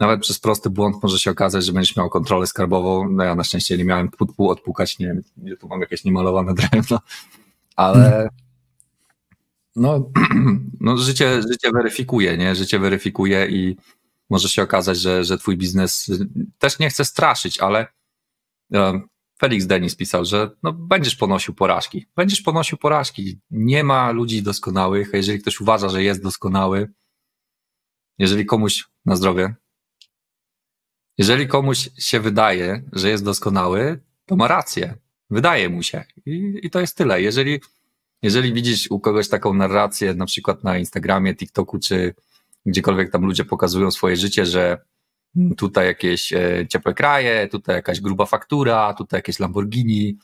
Nawet 0.00 0.20
przez 0.20 0.38
prosty 0.38 0.70
błąd 0.70 1.02
może 1.02 1.18
się 1.18 1.30
okazać, 1.30 1.64
że 1.64 1.72
będziesz 1.72 1.96
miał 1.96 2.10
kontrolę 2.10 2.46
skarbową. 2.46 3.08
No 3.10 3.24
ja 3.24 3.34
na 3.34 3.44
szczęście 3.44 3.78
nie 3.78 3.84
miałem 3.84 4.08
pół, 4.08 4.48
odpukać, 4.48 4.98
nie 4.98 5.06
wiem, 5.06 5.22
gdzie 5.36 5.56
tu 5.56 5.68
mam 5.68 5.80
jakieś 5.80 6.04
niemalowane 6.04 6.54
drewno, 6.70 7.00
ale 7.76 8.28
no, 9.76 10.10
no 10.80 10.96
życie, 10.96 11.42
życie 11.42 11.72
weryfikuje, 11.72 12.38
nie? 12.38 12.54
Życie 12.54 12.78
weryfikuje 12.78 13.46
i 13.50 13.76
może 14.30 14.48
się 14.48 14.62
okazać, 14.62 14.98
że, 14.98 15.24
że 15.24 15.38
twój 15.38 15.56
biznes 15.56 16.10
też 16.58 16.78
nie 16.78 16.90
chce 16.90 17.04
straszyć, 17.04 17.60
ale 17.60 17.86
e, 18.74 19.00
Felix 19.40 19.66
Denis 19.66 19.96
pisał, 19.96 20.24
że 20.24 20.50
no, 20.62 20.72
będziesz 20.72 21.16
ponosił 21.16 21.54
porażki. 21.54 22.06
Będziesz 22.16 22.42
ponosił 22.42 22.78
porażki. 22.78 23.40
Nie 23.50 23.84
ma 23.84 24.10
ludzi 24.10 24.42
doskonałych, 24.42 25.10
a 25.14 25.16
jeżeli 25.16 25.40
ktoś 25.40 25.60
uważa, 25.60 25.88
że 25.88 26.02
jest 26.02 26.22
doskonały, 26.22 26.90
jeżeli 28.18 28.46
komuś 28.46 28.88
na 29.04 29.16
zdrowie, 29.16 29.54
jeżeli 31.18 31.48
komuś 31.48 31.90
się 31.98 32.20
wydaje, 32.20 32.82
że 32.92 33.08
jest 33.08 33.24
doskonały, 33.24 34.00
to 34.26 34.36
ma 34.36 34.48
rację. 34.48 34.94
Wydaje 35.30 35.68
mu 35.68 35.82
się. 35.82 36.04
I, 36.26 36.60
i 36.62 36.70
to 36.70 36.80
jest 36.80 36.96
tyle. 36.96 37.22
Jeżeli, 37.22 37.60
jeżeli 38.22 38.52
widzisz 38.52 38.90
u 38.90 39.00
kogoś 39.00 39.28
taką 39.28 39.54
narrację, 39.54 40.14
na 40.14 40.26
przykład 40.26 40.64
na 40.64 40.78
Instagramie, 40.78 41.34
TikToku, 41.34 41.78
czy 41.78 42.14
gdziekolwiek 42.66 43.12
tam 43.12 43.24
ludzie 43.24 43.44
pokazują 43.44 43.90
swoje 43.90 44.16
życie, 44.16 44.46
że 44.46 44.78
tutaj 45.56 45.86
jakieś 45.86 46.32
e, 46.32 46.66
ciepłe 46.68 46.94
kraje, 46.94 47.48
tutaj 47.48 47.76
jakaś 47.76 48.00
gruba 48.00 48.26
faktura, 48.26 48.94
tutaj 48.94 49.18
jakieś 49.18 49.38
Lamborghini, 49.38 50.18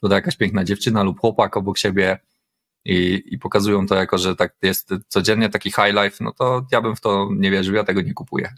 tutaj 0.00 0.16
jakaś 0.16 0.36
piękna 0.36 0.64
dziewczyna 0.64 1.02
lub 1.02 1.20
chłopak 1.20 1.56
obok 1.56 1.78
siebie 1.78 2.18
i, 2.84 3.22
i 3.26 3.38
pokazują 3.38 3.86
to 3.86 3.94
jako, 3.94 4.18
że 4.18 4.36
tak 4.36 4.54
jest 4.62 4.90
codziennie 5.08 5.48
taki 5.48 5.70
high 5.70 5.94
life, 6.02 6.24
no 6.24 6.32
to 6.32 6.66
ja 6.72 6.80
bym 6.80 6.96
w 6.96 7.00
to 7.00 7.28
nie 7.36 7.50
wierzył, 7.50 7.74
ja 7.74 7.84
tego 7.84 8.02
nie 8.02 8.14
kupuję. 8.14 8.54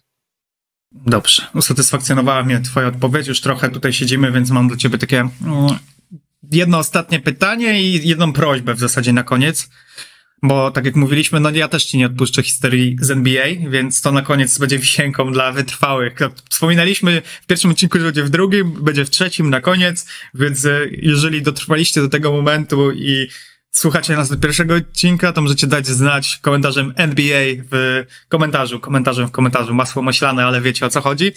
Dobrze, 0.92 1.46
usatysfakcjonowała 1.54 2.42
mnie 2.42 2.60
twoja 2.60 2.86
odpowiedź, 2.86 3.26
już 3.26 3.40
trochę 3.40 3.70
tutaj 3.70 3.92
siedzimy, 3.92 4.32
więc 4.32 4.50
mam 4.50 4.68
do 4.68 4.76
ciebie 4.76 4.98
takie 4.98 5.20
mm, 5.20 5.78
jedno 6.52 6.78
ostatnie 6.78 7.20
pytanie 7.20 7.82
i 7.82 8.08
jedną 8.08 8.32
prośbę 8.32 8.74
w 8.74 8.78
zasadzie 8.78 9.12
na 9.12 9.22
koniec. 9.22 9.70
Bo 10.42 10.70
tak 10.70 10.84
jak 10.84 10.96
mówiliśmy, 10.96 11.40
no 11.40 11.50
ja 11.50 11.68
też 11.68 11.84
ci 11.84 11.98
nie 11.98 12.06
odpuszczę 12.06 12.42
historii 12.42 12.96
z 13.00 13.10
NBA, 13.10 13.46
więc 13.68 14.00
to 14.00 14.12
na 14.12 14.22
koniec 14.22 14.58
będzie 14.58 14.78
wisienką 14.78 15.32
dla 15.32 15.52
wytrwałych. 15.52 16.18
Wspominaliśmy 16.50 17.22
w 17.42 17.46
pierwszym 17.46 17.70
odcinku, 17.70 17.98
że 17.98 18.04
będzie 18.04 18.22
w 18.22 18.30
drugim, 18.30 18.72
będzie 18.72 19.04
w 19.04 19.10
trzecim 19.10 19.50
na 19.50 19.60
koniec, 19.60 20.06
więc 20.34 20.64
e, 20.64 20.80
jeżeli 20.90 21.42
dotrwaliście 21.42 22.00
do 22.00 22.08
tego 22.08 22.32
momentu 22.32 22.92
i 22.92 23.28
słuchacie 23.70 24.16
nas 24.16 24.28
do 24.28 24.36
pierwszego 24.36 24.74
odcinka, 24.74 25.32
to 25.32 25.42
możecie 25.42 25.66
dać 25.66 25.86
znać 25.86 26.38
komentarzem 26.42 26.92
NBA 26.96 27.44
w 27.70 28.04
komentarzu, 28.28 28.80
komentarzem 28.80 29.28
w 29.28 29.30
komentarzu, 29.30 29.74
masło 29.74 30.02
maślane, 30.02 30.44
ale 30.44 30.60
wiecie 30.60 30.86
o 30.86 30.88
co 30.88 31.00
chodzi. 31.00 31.32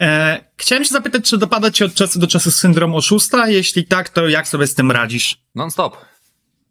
E, 0.00 0.40
chciałem 0.56 0.84
się 0.84 0.90
zapytać, 0.90 1.24
czy 1.24 1.38
dopada 1.38 1.70
ci 1.70 1.84
od 1.84 1.94
czasu 1.94 2.18
do 2.18 2.26
czasu 2.26 2.50
syndrom 2.50 2.94
oszusta? 2.94 3.48
Jeśli 3.48 3.84
tak, 3.84 4.08
to 4.08 4.28
jak 4.28 4.48
sobie 4.48 4.66
z 4.66 4.74
tym 4.74 4.90
radzisz? 4.90 5.36
Non-stop. 5.54 5.96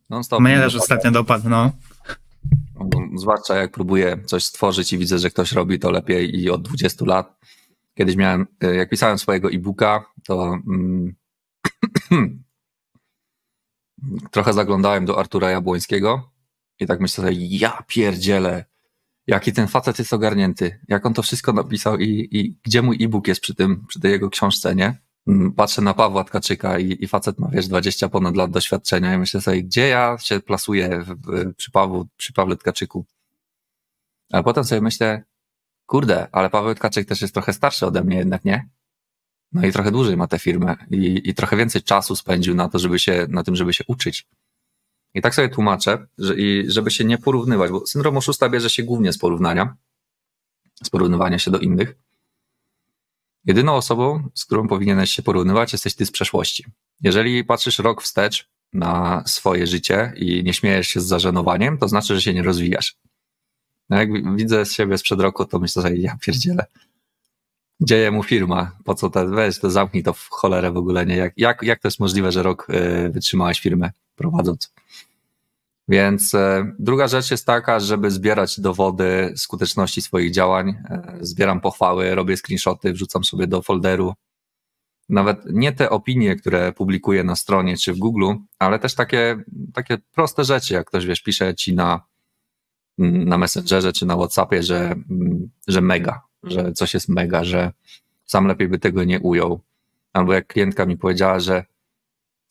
Non-stop. 0.10 0.42
Mnie 0.42 0.58
też 0.58 0.76
ostatnio 0.76 1.12
dopadł, 1.12 1.50
no. 1.50 1.72
Zwłaszcza 3.16 3.56
jak 3.56 3.72
próbuję 3.72 4.18
coś 4.26 4.44
stworzyć 4.44 4.94
i 4.94 4.98
widzę, 4.98 5.20
że 5.20 5.30
ktoś 5.30 5.52
robi 5.52 5.80
to 5.80 5.92
lepiej 5.92 6.40
i 6.40 6.50
od 6.50 6.62
20 6.62 7.06
lat. 7.06 7.40
Kiedyś 7.94 8.16
miałem, 8.16 8.48
e, 8.64 8.76
jak 8.76 8.90
pisałem 8.90 9.18
swojego 9.18 9.50
e-booka, 9.52 10.06
to 10.26 10.58
mm, 10.68 11.16
trochę 14.32 14.54
zaglądałem 14.54 15.06
do 15.06 15.20
Artura 15.20 15.50
Jabłońskiego 15.52 16.32
i 16.80 16.88
tak 16.88 17.00
myślę 17.00 17.24
sobie, 17.24 17.38
ja 17.58 17.84
pierdzielę, 17.88 18.66
jaki 19.28 19.54
ten 19.54 19.68
facet 19.68 20.00
jest 20.00 20.14
ogarnięty, 20.14 20.80
jak 20.88 21.06
on 21.06 21.14
to 21.14 21.22
wszystko 21.22 21.54
napisał 21.54 21.98
i, 21.98 22.28
i 22.32 22.58
gdzie 22.64 22.82
mój 22.82 23.04
e-book 23.04 23.28
jest 23.28 23.42
przy 23.42 23.56
tym, 23.56 23.86
przy 23.88 24.00
tej 24.00 24.12
jego 24.12 24.30
książce, 24.30 24.76
nie? 24.76 25.07
Mm, 25.28 25.52
patrzę 25.54 25.82
na 25.82 25.94
Pawła 25.94 26.24
Tkaczyka 26.24 26.80
i, 26.80 27.04
i 27.04 27.08
facet 27.08 27.40
ma, 27.40 27.48
wiesz, 27.48 27.68
20 27.68 28.10
ponad 28.10 28.36
lat 28.36 28.52
doświadczenia 28.52 29.16
i 29.16 29.18
myślę 29.18 29.42
sobie, 29.42 29.64
gdzie 29.64 29.88
ja 29.88 30.18
się 30.20 30.40
plasuję 30.40 31.04
w, 31.04 31.08
w, 31.08 31.56
przy, 31.56 31.72
Pawłu, 31.72 32.08
przy 32.18 32.34
Pawle 32.34 32.58
Tkaczyku. 32.58 33.06
A 34.32 34.44
potem 34.44 34.64
sobie 34.64 34.82
myślę, 34.82 35.24
kurde, 35.86 36.28
ale 36.32 36.50
Paweł 36.50 36.76
Tkaczyk 36.76 37.08
też 37.08 37.22
jest 37.22 37.34
trochę 37.34 37.54
starszy 37.54 37.86
ode 37.86 38.04
mnie 38.04 38.18
jednak, 38.18 38.46
nie? 38.46 38.70
No 39.52 39.66
i 39.66 39.72
trochę 39.72 39.92
dłużej 39.92 40.18
ma 40.18 40.28
tę 40.28 40.40
firmę 40.40 40.76
i, 40.92 41.30
i 41.30 41.34
trochę 41.34 41.58
więcej 41.58 41.82
czasu 41.84 42.16
spędził 42.16 42.56
na 42.56 42.70
to, 42.70 42.80
żeby 42.80 43.00
się, 43.00 43.28
na 43.30 43.44
tym, 43.44 43.56
żeby 43.56 43.74
się 43.74 43.84
uczyć. 43.88 44.28
I 45.14 45.22
tak 45.22 45.36
sobie 45.36 45.50
tłumaczę, 45.50 46.08
że, 46.18 46.36
i 46.36 46.66
żeby 46.68 46.92
się 46.92 47.04
nie 47.04 47.18
porównywać, 47.18 47.72
bo 47.72 47.88
syndrom 47.88 48.18
oszusta 48.18 48.50
bierze 48.50 48.70
się 48.70 48.84
głównie 48.84 49.14
z 49.14 49.18
porównania, 49.18 49.76
z 50.84 50.90
porównywania 50.90 51.40
się 51.40 51.52
do 51.52 51.60
innych. 51.60 51.96
Jedyną 53.48 53.76
osobą, 53.76 54.30
z 54.34 54.46
którą 54.46 54.68
powinieneś 54.68 55.12
się 55.12 55.24
porównywać, 55.24 55.72
jesteś 55.74 55.96
ty 55.96 56.06
z 56.06 56.12
przeszłości. 56.12 56.66
Jeżeli 57.02 57.44
patrzysz 57.44 57.80
rok 57.80 58.04
wstecz 58.04 58.50
na 58.74 59.24
swoje 59.26 59.68
życie 59.68 60.14
i 60.16 60.44
nie 60.44 60.54
śmiejesz 60.54 60.88
się 60.88 61.02
z 61.02 61.06
zażenowaniem, 61.06 61.78
to 61.78 61.88
znaczy, 61.88 62.16
że 62.16 62.22
się 62.22 62.34
nie 62.34 62.44
rozwijasz. 62.44 62.96
No 63.90 63.98
jak 63.98 64.36
widzę 64.36 64.66
z 64.66 64.74
siebie 64.74 64.98
sprzed 64.98 65.20
roku, 65.20 65.46
to 65.46 65.60
myślę 65.60 65.84
sobie, 65.84 65.96
ja 65.96 66.18
pierdzielę. 66.22 66.66
Dzieje 67.82 68.12
mu 68.12 68.24
firma, 68.24 68.72
po 68.86 68.96
co 68.96 69.10
to, 69.10 69.28
weź 69.28 69.60
to 69.60 69.72
zamknij 69.72 70.04
to 70.04 70.14
w 70.14 70.28
cholerę 70.30 70.72
w 70.72 70.78
ogóle, 70.78 71.06
nie? 71.06 71.16
Jak, 71.16 71.34
jak, 71.38 71.64
jak 71.64 71.80
to 71.80 71.88
jest 71.88 72.00
możliwe, 72.00 72.32
że 72.32 72.44
rok 72.44 72.68
y, 72.70 73.10
wytrzymałeś 73.10 73.60
firmę 73.60 73.92
prowadząc? 74.16 74.74
Więc 75.88 76.36
e, 76.36 76.72
druga 76.80 77.08
rzecz 77.08 77.32
jest 77.32 77.46
taka, 77.46 77.80
żeby 77.80 78.12
zbierać 78.12 78.60
dowody 78.60 79.34
skuteczności 79.36 80.02
swoich 80.02 80.32
działań. 80.32 80.70
E, 80.70 81.18
zbieram 81.22 81.62
pochwały, 81.62 82.16
robię 82.16 82.38
screenshoty, 82.38 82.94
wrzucam 82.94 83.24
sobie 83.24 83.48
do 83.48 83.62
folderu. 83.62 84.14
Nawet 85.10 85.40
nie 85.46 85.72
te 85.72 85.90
opinie, 85.90 86.36
które 86.36 86.72
publikuję 86.74 87.24
na 87.24 87.36
stronie 87.36 87.78
czy 87.78 87.94
w 87.94 87.98
Google, 87.98 88.34
ale 88.60 88.80
też 88.80 88.96
takie, 88.96 89.44
takie 89.74 89.98
proste 89.98 90.44
rzeczy, 90.44 90.74
jak 90.74 90.88
ktoś 90.88 91.06
wiesz, 91.06 91.22
pisze 91.22 91.56
ci 91.56 91.76
na, 91.76 92.02
na 92.98 93.38
Messengerze 93.38 93.94
czy 93.94 94.06
na 94.06 94.16
WhatsAppie, 94.16 94.64
że, 94.64 94.96
że 95.68 95.82
mega, 95.82 96.22
że 96.44 96.74
coś 96.74 96.94
jest 96.94 97.10
mega, 97.10 97.44
że 97.44 97.72
sam 98.26 98.48
lepiej 98.48 98.68
by 98.68 98.80
tego 98.80 99.04
nie 99.04 99.20
ujął. 99.20 99.60
Albo 100.14 100.34
jak 100.34 100.48
klientka 100.48 100.86
mi 100.86 100.98
powiedziała, 100.98 101.40
że 101.40 101.66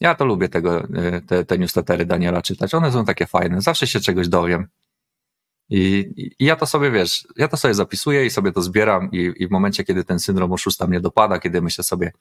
ja 0.00 0.14
to 0.14 0.24
lubię 0.24 0.48
tego, 0.48 0.84
y, 0.84 1.22
te, 1.26 1.44
te 1.44 1.58
newslettery 1.58 2.06
Daniela 2.06 2.42
czytać. 2.42 2.74
One 2.74 2.92
są 2.92 3.04
takie 3.04 3.26
fajne. 3.26 3.60
Zawsze 3.60 3.86
się 3.86 4.00
czegoś 4.00 4.28
dowiem. 4.28 4.68
I, 5.68 6.12
I, 6.16 6.44
ja 6.44 6.56
to 6.56 6.66
sobie, 6.66 6.90
wiesz, 6.90 7.28
ja 7.36 7.48
to 7.48 7.56
sobie 7.56 7.74
zapisuję 7.74 8.26
i 8.26 8.30
sobie 8.30 8.52
to 8.52 8.62
zbieram 8.62 9.10
i, 9.12 9.32
i 9.36 9.48
w 9.48 9.50
momencie, 9.50 9.84
kiedy 9.84 10.04
ten 10.04 10.18
syndrom 10.18 10.52
oszusta 10.52 10.86
mnie 10.86 11.00
dopada, 11.00 11.38
kiedy 11.38 11.62
myślę 11.62 11.84
sobie, 11.84 12.12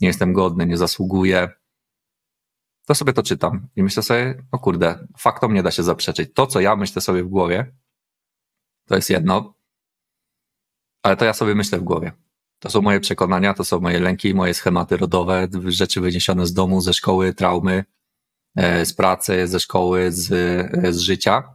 nie 0.00 0.08
jestem 0.08 0.32
godny, 0.32 0.66
nie 0.66 0.76
zasługuję, 0.76 1.48
to 2.86 2.94
sobie 2.94 3.12
to 3.12 3.22
czytam 3.22 3.68
i 3.76 3.82
myślę 3.82 4.02
sobie, 4.02 4.42
o 4.52 4.58
kurde, 4.58 5.06
faktom 5.18 5.54
nie 5.54 5.62
da 5.62 5.70
się 5.70 5.82
zaprzeczyć. 5.82 6.30
To, 6.34 6.46
co 6.46 6.60
ja 6.60 6.76
myślę 6.76 7.02
sobie 7.02 7.22
w 7.22 7.28
głowie, 7.28 7.74
to 8.86 8.96
jest 8.96 9.10
jedno, 9.10 9.54
ale 11.02 11.16
to 11.16 11.24
ja 11.24 11.32
sobie 11.32 11.54
myślę 11.54 11.78
w 11.78 11.82
głowie. 11.82 12.12
To 12.64 12.70
są 12.70 12.82
moje 12.82 13.00
przekonania, 13.00 13.54
to 13.54 13.64
są 13.64 13.80
moje 13.80 14.00
lęki, 14.00 14.34
moje 14.34 14.54
schematy 14.54 14.96
rodowe, 14.96 15.48
rzeczy 15.64 16.00
wyniesione 16.00 16.46
z 16.46 16.52
domu, 16.52 16.80
ze 16.80 16.92
szkoły, 16.92 17.34
traumy, 17.34 17.84
e, 18.56 18.86
z 18.86 18.94
pracy, 18.94 19.48
ze 19.48 19.60
szkoły, 19.60 20.12
z, 20.12 20.32
e, 20.32 20.92
z 20.92 20.98
życia. 20.98 21.54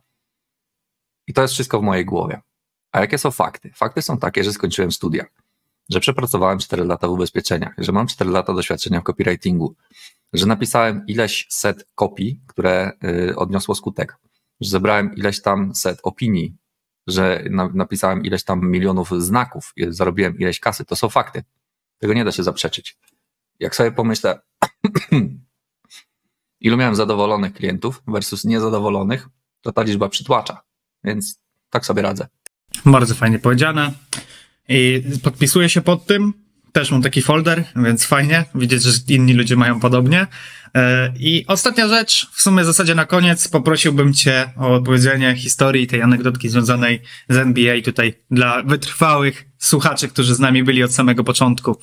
I 1.28 1.34
to 1.34 1.42
jest 1.42 1.54
wszystko 1.54 1.80
w 1.80 1.84
mojej 1.84 2.06
głowie. 2.06 2.42
A 2.92 3.00
jakie 3.00 3.18
są 3.18 3.32
fakty? 3.32 3.72
Fakty 3.76 4.02
są 4.02 4.18
takie, 4.18 4.44
że 4.44 4.54
skończyłem 4.54 4.92
studia, 4.92 5.26
że 5.90 6.00
przepracowałem 6.00 6.60
4 6.60 6.86
lata 6.86 7.08
w 7.08 7.12
ubezpieczeniach, 7.12 7.74
że 7.78 7.92
mam 7.92 8.08
4 8.08 8.32
lata 8.32 8.54
doświadczenia 8.54 9.02
w 9.02 9.04
copywritingu, 9.04 9.76
że 10.34 10.46
napisałem 10.46 11.08
ileś 11.08 11.48
set 11.50 11.88
kopii, 11.96 12.42
które 12.48 12.92
y, 13.30 13.36
odniosło 13.36 13.76
skutek, 13.76 14.18
że 14.62 14.70
zebrałem 14.70 15.16
ileś 15.16 15.42
tam 15.42 15.76
set 15.76 16.00
opinii, 16.04 16.56
że 17.10 17.44
napisałem 17.74 18.26
ileś 18.26 18.44
tam 18.44 18.72
milionów 18.72 19.12
znaków, 19.22 19.74
zarobiłem 19.88 20.40
ileś 20.40 20.60
kasy. 20.60 20.86
To 20.86 20.96
są 20.96 21.10
fakty. 21.10 21.44
Tego 21.98 22.14
nie 22.14 22.26
da 22.26 22.32
się 22.32 22.44
zaprzeczyć. 22.44 22.98
Jak 23.60 23.76
sobie 23.76 23.92
pomyślę, 23.92 24.40
ilu 26.60 26.78
miałem 26.78 26.96
zadowolonych 26.96 27.54
klientów 27.54 28.04
versus 28.08 28.46
niezadowolonych, 28.46 29.28
to 29.62 29.72
ta 29.72 29.82
liczba 29.82 30.10
przytłacza. 30.10 30.62
Więc 31.04 31.40
tak 31.70 31.86
sobie 31.86 32.02
radzę. 32.02 32.28
Bardzo 32.86 33.16
fajnie 33.16 33.40
powiedziane. 33.40 33.92
I 34.70 35.04
podpisuję 35.24 35.70
się 35.70 35.82
pod 35.82 36.06
tym. 36.06 36.34
Też 36.72 36.92
mam 36.92 37.02
taki 37.02 37.22
folder, 37.22 37.64
więc 37.76 38.06
fajnie 38.06 38.46
widzieć, 38.56 38.84
że 38.84 38.92
inni 39.08 39.34
ludzie 39.34 39.56
mają 39.56 39.80
podobnie. 39.80 40.28
E, 40.76 41.14
I 41.20 41.46
ostatnia 41.48 41.88
rzecz, 41.88 42.30
w 42.32 42.42
sumie 42.42 42.64
w 42.64 42.66
zasadzie 42.66 42.96
na 42.96 43.06
koniec, 43.06 43.48
poprosiłbym 43.48 44.14
Cię 44.14 44.54
o 44.58 44.76
opowiedzenie 44.76 45.36
historii 45.36 45.88
tej 45.88 46.02
anegdotki 46.02 46.50
związanej 46.50 47.02
z 47.30 47.38
NBA 47.38 47.82
tutaj 47.82 48.14
dla 48.32 48.64
wytrwałych 48.64 49.46
słuchaczy, 49.58 50.08
którzy 50.08 50.36
z 50.36 50.40
nami 50.40 50.64
byli 50.64 50.84
od 50.84 50.94
samego 50.94 51.24
początku. 51.24 51.76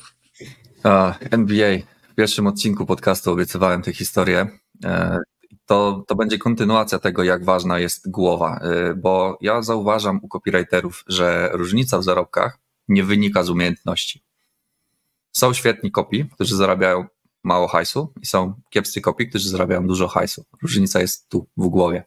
NBA. 1.31 1.77
W 2.11 2.15
pierwszym 2.15 2.47
odcinku 2.47 2.85
podcastu 2.85 3.31
obiecywałem 3.31 3.81
tę 3.81 3.93
historię. 3.93 4.47
E, 4.85 5.19
to, 5.65 6.03
to 6.07 6.15
będzie 6.15 6.37
kontynuacja 6.37 6.99
tego, 6.99 7.23
jak 7.23 7.45
ważna 7.45 7.79
jest 7.79 8.11
głowa, 8.11 8.59
e, 8.59 8.93
bo 8.93 9.37
ja 9.41 9.61
zauważam 9.61 10.19
u 10.23 10.27
copywriterów, 10.27 11.03
że 11.07 11.49
różnica 11.53 11.97
w 11.97 12.03
zarobkach 12.03 12.59
nie 12.87 13.03
wynika 13.03 13.43
z 13.43 13.49
umiejętności. 13.49 14.23
Są 15.31 15.53
świetni 15.53 15.91
kopi, 15.91 16.25
którzy 16.33 16.55
zarabiają 16.55 17.05
mało 17.43 17.67
hajsu 17.67 18.13
i 18.21 18.25
są 18.25 18.53
kiepscy 18.69 19.01
kopi, 19.01 19.29
którzy 19.29 19.49
zarabiają 19.49 19.87
dużo 19.87 20.07
hajsu. 20.07 20.45
Różnica 20.61 20.99
jest 20.99 21.29
tu, 21.29 21.47
w 21.57 21.67
głowie. 21.67 22.03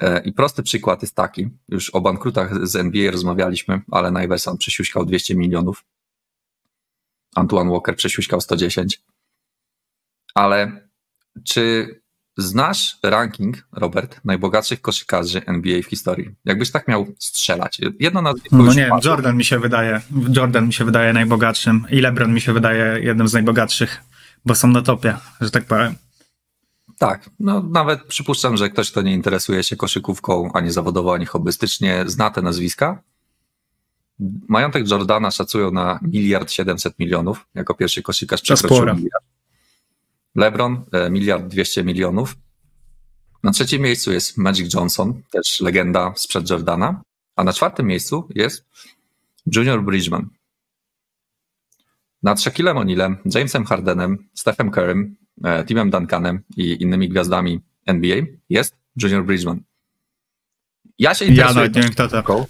E, 0.00 0.22
I 0.24 0.32
prosty 0.32 0.62
przykład 0.62 1.02
jest 1.02 1.14
taki, 1.14 1.48
już 1.68 1.90
o 1.90 2.00
bankrutach 2.00 2.66
z 2.66 2.76
NBA 2.76 3.10
rozmawialiśmy, 3.10 3.82
ale 3.90 4.24
Iverson 4.24 4.58
przesiuśkał 4.58 5.04
200 5.04 5.34
milionów, 5.34 5.84
Antoine 7.34 7.70
Walker 7.70 7.96
przesiuśkał 7.96 8.40
110. 8.40 9.02
Ale 10.34 10.88
czy 11.44 11.88
znasz 12.36 12.98
ranking, 13.02 13.68
Robert, 13.72 14.20
najbogatszych 14.24 14.80
koszykarzy 14.80 15.46
NBA 15.46 15.82
w 15.82 15.86
historii? 15.86 16.30
Jakbyś 16.44 16.70
tak 16.70 16.88
miał 16.88 17.06
strzelać. 17.18 17.80
Jedno 18.00 18.22
nazwisko 18.22 18.56
No 18.56 18.74
nie 18.74 18.90
Jordan 19.04 19.36
mi 19.36 19.44
się 19.44 19.58
wydaje, 19.58 20.00
Jordan 20.36 20.66
mi 20.66 20.72
się 20.72 20.84
wydaje 20.84 21.12
najbogatszym 21.12 21.86
i 21.90 22.00
LeBron 22.00 22.34
mi 22.34 22.40
się 22.40 22.52
wydaje 22.52 23.00
jednym 23.00 23.28
z 23.28 23.32
najbogatszych 23.32 24.00
bo 24.44 24.54
są 24.54 24.68
na 24.68 24.82
topie, 24.82 25.16
że 25.40 25.50
tak 25.50 25.64
powiem. 25.64 25.94
Tak, 26.98 27.30
no 27.40 27.62
nawet 27.62 28.04
przypuszczam, 28.04 28.56
że 28.56 28.70
ktoś, 28.70 28.90
kto 28.90 29.02
nie 29.02 29.14
interesuje 29.14 29.62
się 29.62 29.76
koszykówką 29.76 30.52
ani 30.52 30.70
zawodowo, 30.70 31.14
ani 31.14 31.26
hobbystycznie, 31.26 32.04
zna 32.06 32.30
te 32.30 32.42
nazwiska. 32.42 33.02
Majątek 34.48 34.90
Jordana 34.90 35.30
szacują 35.30 35.70
na 35.70 36.00
miliard 36.02 36.52
siedemset 36.52 36.98
milionów, 36.98 37.46
jako 37.54 37.74
pierwszy 37.74 38.02
koszykarz 38.02 38.42
przekroczył 38.42 38.84
miliard. 38.86 39.24
LeBron 40.34 40.84
e, 40.92 41.10
miliard 41.10 41.46
dwieście 41.46 41.84
milionów. 41.84 42.36
Na 43.42 43.52
trzecim 43.52 43.82
miejscu 43.82 44.12
jest 44.12 44.36
Magic 44.36 44.74
Johnson, 44.74 45.22
też 45.30 45.60
legenda 45.60 46.12
sprzed 46.16 46.50
Jordana, 46.50 47.02
a 47.36 47.44
na 47.44 47.52
czwartym 47.52 47.86
miejscu 47.86 48.28
jest 48.34 48.64
Junior 49.46 49.82
Bridgman, 49.82 50.28
nad 52.24 52.40
Shaquillem 52.40 52.76
O'Nealem, 52.76 53.16
Jamesem 53.34 53.64
Hardenem, 53.64 54.28
Stephem 54.34 54.70
Currym, 54.70 55.16
e, 55.44 55.64
Timem 55.64 55.90
Duncanem 55.90 56.42
i 56.56 56.82
innymi 56.82 57.08
gwiazdami 57.08 57.60
NBA 57.86 58.16
jest 58.48 58.76
Junior 59.02 59.24
Bridgman. 59.24 59.60
Ja 60.98 61.14
się 61.14 61.24
interesuję 61.24 61.70
ja 61.74 61.96
koszykówką. 61.96 62.46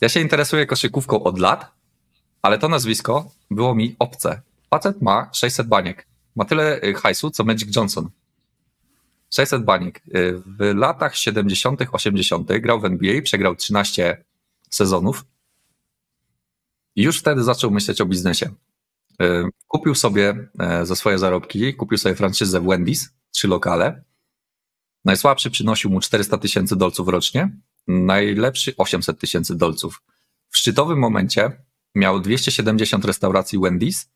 Ja 0.00 0.08
się 0.08 0.20
interesuję 0.20 0.66
koszykówką 0.66 1.22
od 1.22 1.38
lat, 1.38 1.72
ale 2.42 2.58
to 2.58 2.68
nazwisko 2.68 3.30
było 3.50 3.74
mi 3.74 3.96
obce. 3.98 4.42
Facet 4.70 5.02
ma 5.02 5.30
600 5.32 5.68
baniek. 5.68 6.06
Ma 6.36 6.44
tyle 6.44 6.80
e, 6.80 6.94
hajsu, 6.94 7.30
co 7.30 7.44
Magic 7.44 7.76
Johnson. 7.76 8.10
600 9.30 9.64
baniek. 9.64 9.98
E, 9.98 10.02
w 10.32 10.74
latach 10.74 11.16
70., 11.16 11.80
80. 11.92 12.48
grał 12.60 12.80
w 12.80 12.84
NBA, 12.84 13.22
przegrał 13.22 13.56
13 13.56 14.24
sezonów 14.70 15.24
I 16.96 17.02
już 17.02 17.18
wtedy 17.18 17.42
zaczął 17.42 17.70
myśleć 17.70 18.00
o 18.00 18.06
biznesie. 18.06 18.50
E, 19.20 19.48
kupił 19.68 19.94
sobie 19.94 20.48
e, 20.58 20.86
za 20.86 20.96
swoje 20.96 21.18
zarobki, 21.18 21.74
kupił 21.74 21.98
sobie 21.98 22.14
franczyzę 22.14 22.60
w 22.60 22.64
Wendy's, 22.64 23.08
trzy 23.30 23.48
lokale. 23.48 24.04
Najsłabszy 25.04 25.50
przynosił 25.50 25.90
mu 25.90 26.00
400 26.00 26.38
tysięcy 26.38 26.76
dolców 26.76 27.08
rocznie, 27.08 27.56
najlepszy 27.88 28.74
800 28.76 29.20
tysięcy 29.20 29.56
dolców. 29.56 30.02
W 30.48 30.58
szczytowym 30.58 30.98
momencie 30.98 31.62
miał 31.94 32.20
270 32.20 33.04
restauracji 33.04 33.58
Wendy's 33.58 34.06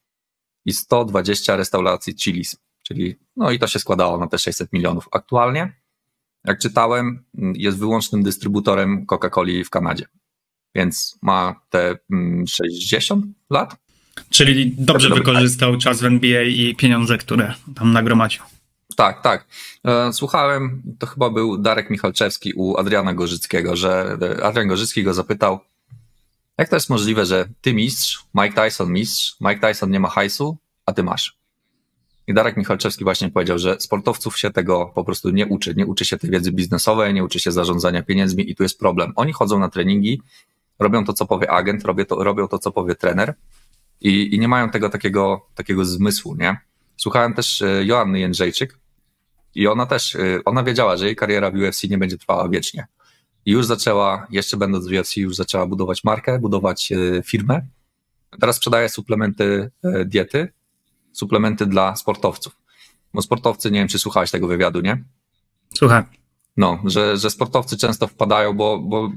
i 0.64 0.72
120 0.72 1.56
restauracji 1.56 2.14
Chili's, 2.14 2.56
czyli 2.82 3.16
no 3.36 3.50
i 3.50 3.58
to 3.58 3.66
się 3.66 3.78
składało 3.78 4.18
na 4.18 4.26
te 4.26 4.38
600 4.38 4.72
milionów. 4.72 5.08
Aktualnie, 5.12 5.82
jak 6.44 6.58
czytałem, 6.58 7.24
jest 7.54 7.78
wyłącznym 7.78 8.22
dystrybutorem 8.22 9.06
Coca-Coli 9.06 9.64
w 9.64 9.70
Kanadzie, 9.70 10.06
więc 10.74 11.18
ma 11.22 11.60
te 11.70 11.98
60 12.46 13.22
mm, 13.22 13.34
lat. 13.50 13.83
Czyli 14.30 14.74
dobrze 14.78 15.08
wykorzystał 15.08 15.78
czas 15.78 16.00
w 16.00 16.04
NBA 16.04 16.42
i 16.42 16.74
pieniądze, 16.74 17.18
które 17.18 17.54
tam 17.74 17.92
nagromadził. 17.92 18.42
Tak, 18.96 19.22
tak. 19.22 19.46
E, 19.84 20.12
słuchałem, 20.12 20.82
to 20.98 21.06
chyba 21.06 21.30
był 21.30 21.58
Darek 21.58 21.90
Michalczewski 21.90 22.52
u 22.52 22.76
Adriana 22.76 23.14
Gorzyckiego, 23.14 23.76
że 23.76 24.18
e, 24.22 24.44
Adrian 24.44 24.68
Gorzycki 24.68 25.02
go 25.02 25.14
zapytał, 25.14 25.60
jak 26.58 26.68
to 26.68 26.76
jest 26.76 26.90
możliwe, 26.90 27.26
że 27.26 27.48
ty 27.60 27.74
mistrz, 27.74 28.24
Mike 28.34 28.64
Tyson 28.64 28.92
mistrz, 28.92 29.36
Mike 29.40 29.68
Tyson 29.68 29.90
nie 29.90 30.00
ma 30.00 30.08
hajsu, 30.08 30.56
a 30.86 30.92
ty 30.92 31.02
masz? 31.02 31.36
I 32.26 32.34
Darek 32.34 32.56
Michalczewski 32.56 33.04
właśnie 33.04 33.30
powiedział, 33.30 33.58
że 33.58 33.80
sportowców 33.80 34.38
się 34.38 34.50
tego 34.50 34.92
po 34.94 35.04
prostu 35.04 35.30
nie 35.30 35.46
uczy. 35.46 35.74
Nie 35.76 35.86
uczy 35.86 36.04
się 36.04 36.18
tej 36.18 36.30
wiedzy 36.30 36.52
biznesowej, 36.52 37.14
nie 37.14 37.24
uczy 37.24 37.40
się 37.40 37.52
zarządzania 37.52 38.02
pieniędzmi 38.02 38.50
i 38.50 38.54
tu 38.54 38.62
jest 38.62 38.78
problem. 38.78 39.12
Oni 39.16 39.32
chodzą 39.32 39.58
na 39.58 39.68
treningi, 39.68 40.20
robią 40.78 41.04
to, 41.04 41.12
co 41.12 41.26
powie 41.26 41.50
agent, 41.50 41.84
robią 41.84 42.04
to, 42.04 42.24
robią 42.24 42.48
to 42.48 42.58
co 42.58 42.72
powie 42.72 42.94
trener 42.94 43.34
i, 44.04 44.34
i 44.34 44.38
nie 44.38 44.48
mają 44.48 44.70
tego 44.70 44.88
takiego, 44.88 45.46
takiego 45.54 45.84
zmysłu, 45.84 46.36
nie? 46.36 46.56
Słuchałem 46.96 47.34
też 47.34 47.62
e, 47.62 47.84
Joanny 47.84 48.20
Jędrzejczyk 48.20 48.78
i 49.54 49.66
ona 49.66 49.86
też, 49.86 50.16
e, 50.16 50.40
ona 50.44 50.62
wiedziała, 50.62 50.96
że 50.96 51.06
jej 51.06 51.16
kariera 51.16 51.50
w 51.50 51.54
UFC 51.54 51.84
nie 51.84 51.98
będzie 51.98 52.18
trwała 52.18 52.48
wiecznie. 52.48 52.86
I 53.46 53.50
już 53.50 53.66
zaczęła, 53.66 54.26
jeszcze 54.30 54.56
będąc 54.56 54.88
w 54.88 54.92
UFC, 54.92 55.16
już 55.16 55.36
zaczęła 55.36 55.66
budować 55.66 56.04
markę, 56.04 56.38
budować 56.38 56.92
e, 56.92 57.22
firmę. 57.22 57.66
Teraz 58.40 58.56
sprzedaje 58.56 58.88
suplementy 58.88 59.70
diety, 60.04 60.52
suplementy 61.12 61.66
dla 61.66 61.96
sportowców. 61.96 62.56
Bo 63.14 63.22
sportowcy, 63.22 63.70
nie 63.70 63.78
wiem, 63.78 63.88
czy 63.88 63.98
słuchałeś 63.98 64.30
tego 64.30 64.46
wywiadu, 64.46 64.80
nie? 64.80 65.04
Słucham. 65.74 66.04
No, 66.56 66.82
że, 66.84 67.16
że 67.16 67.30
sportowcy 67.30 67.76
często 67.76 68.06
wpadają, 68.06 68.52
bo, 68.52 68.78
bo 68.78 69.10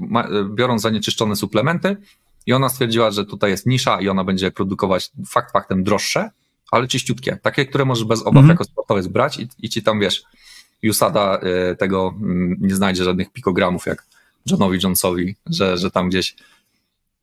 biorą 0.54 0.78
zanieczyszczone 0.78 1.36
suplementy 1.36 1.96
i 2.48 2.52
ona 2.52 2.68
stwierdziła, 2.68 3.10
że 3.10 3.24
tutaj 3.24 3.50
jest 3.50 3.66
nisza 3.66 4.00
i 4.00 4.08
ona 4.08 4.24
będzie 4.24 4.50
produkować 4.50 5.10
fakt 5.26 5.52
faktem 5.52 5.84
droższe, 5.84 6.30
ale 6.70 6.88
czyściutkie. 6.88 7.38
Takie, 7.42 7.66
które 7.66 7.84
możesz 7.84 8.04
bez 8.04 8.22
obaw 8.22 8.36
mm. 8.36 8.50
jako 8.50 8.64
sportowiec 8.64 9.06
brać 9.06 9.38
i, 9.38 9.48
i 9.58 9.68
ci 9.68 9.82
tam, 9.82 10.00
wiesz, 10.00 10.22
Usada 10.90 11.40
y, 11.72 11.76
tego 11.76 12.14
y, 12.22 12.56
nie 12.60 12.74
znajdzie 12.74 13.04
żadnych 13.04 13.32
pikogramów 13.32 13.86
jak 13.86 14.06
Johnowi 14.50 14.78
Jonesowi, 14.82 15.36
że, 15.46 15.78
że 15.78 15.90
tam 15.90 16.08
gdzieś 16.08 16.36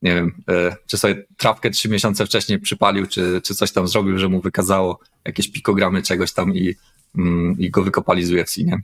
nie 0.02 0.16
wiem, 0.16 0.44
y, 0.50 0.76
czy 0.88 0.98
sobie 0.98 1.26
trawkę 1.38 1.70
trzy 1.70 1.90
miesiące 1.90 2.26
wcześniej 2.26 2.60
przypalił, 2.60 3.08
czy, 3.08 3.42
czy 3.44 3.56
coś 3.56 3.72
tam 3.72 3.88
zrobił, 3.88 4.20
że 4.20 4.30
mu 4.30 4.42
wykazało 4.42 5.00
jakieś 5.26 5.52
pikogramy 5.52 6.04
czegoś 6.04 6.34
tam 6.34 6.56
i, 6.56 6.76
mm, 7.18 7.56
i 7.60 7.70
go 7.70 7.84
wykopali 7.84 8.26
z 8.26 8.32
UFC, 8.32 8.58
nie? 8.58 8.82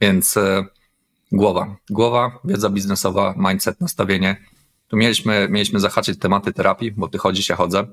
Więc 0.00 0.36
e, 0.36 0.66
głowa, 1.32 1.76
głowa, 1.90 2.38
wiedza 2.44 2.70
biznesowa, 2.70 3.34
mindset, 3.38 3.80
nastawienie. 3.80 4.51
Tu 4.92 4.96
mieliśmy, 4.96 5.48
mieliśmy 5.50 5.80
zahaczyć 5.80 6.18
tematy 6.18 6.52
terapii, 6.52 6.92
bo 6.92 7.08
ty 7.08 7.18
chodzisz, 7.18 7.48
ja 7.48 7.56
chodzę. 7.56 7.86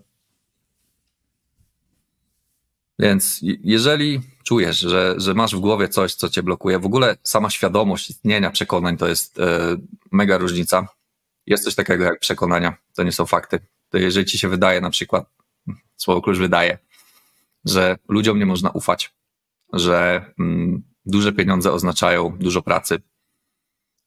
Więc 3.00 3.40
jeżeli 3.64 4.22
czujesz, 4.44 4.80
że, 4.80 5.16
że 5.18 5.34
masz 5.34 5.56
w 5.56 5.60
głowie 5.60 5.90
coś, 5.90 6.14
co 6.14 6.30
cię 6.30 6.44
blokuje, 6.44 6.80
w 6.80 6.86
ogóle 6.86 7.18
sama 7.24 7.50
świadomość 7.50 8.10
istnienia 8.10 8.52
przekonań 8.52 8.98
to 8.98 9.08
jest 9.08 9.40
e, 9.40 9.78
mega 10.12 10.38
różnica. 10.38 10.88
Jest 11.46 11.64
coś 11.64 11.76
takiego 11.76 12.04
jak 12.04 12.20
przekonania, 12.20 12.78
to 12.96 13.04
nie 13.04 13.12
są 13.12 13.26
fakty. 13.26 13.60
To 13.90 13.98
jeżeli 13.98 14.26
ci 14.26 14.40
się 14.40 14.48
wydaje 14.48 14.82
na 14.82 14.90
przykład, 14.90 15.30
słowo 15.98 16.22
klucz 16.22 16.38
wydaje, 16.38 16.78
że 17.66 17.98
ludziom 18.10 18.40
nie 18.40 18.46
można 18.46 18.70
ufać, 18.70 19.14
że 19.74 20.26
mm, 20.40 20.84
duże 21.06 21.34
pieniądze 21.34 21.72
oznaczają 21.72 22.38
dużo 22.40 22.62
pracy, 22.62 23.02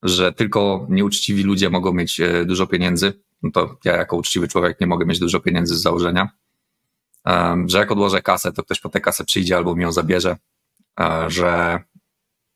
że 0.02 0.32
tylko 0.32 0.86
nieuczciwi 0.88 1.42
ludzie 1.42 1.70
mogą 1.70 1.92
mieć 1.92 2.20
e, 2.20 2.44
dużo 2.44 2.66
pieniędzy, 2.66 3.12
no 3.42 3.50
to 3.50 3.76
ja 3.84 3.96
jako 3.96 4.16
uczciwy 4.16 4.48
człowiek 4.48 4.80
nie 4.80 4.86
mogę 4.86 5.06
mieć 5.06 5.18
dużo 5.18 5.40
pieniędzy 5.40 5.76
z 5.76 5.82
założenia, 5.82 6.28
że 7.66 7.78
jak 7.78 7.92
odłożę 7.92 8.22
kasę, 8.22 8.52
to 8.52 8.62
ktoś 8.62 8.80
po 8.80 8.88
tę 8.88 9.00
kasę 9.00 9.24
przyjdzie 9.24 9.56
albo 9.56 9.74
mi 9.74 9.82
ją 9.82 9.92
zabierze, 9.92 10.36
e, 11.00 11.30
że 11.30 11.80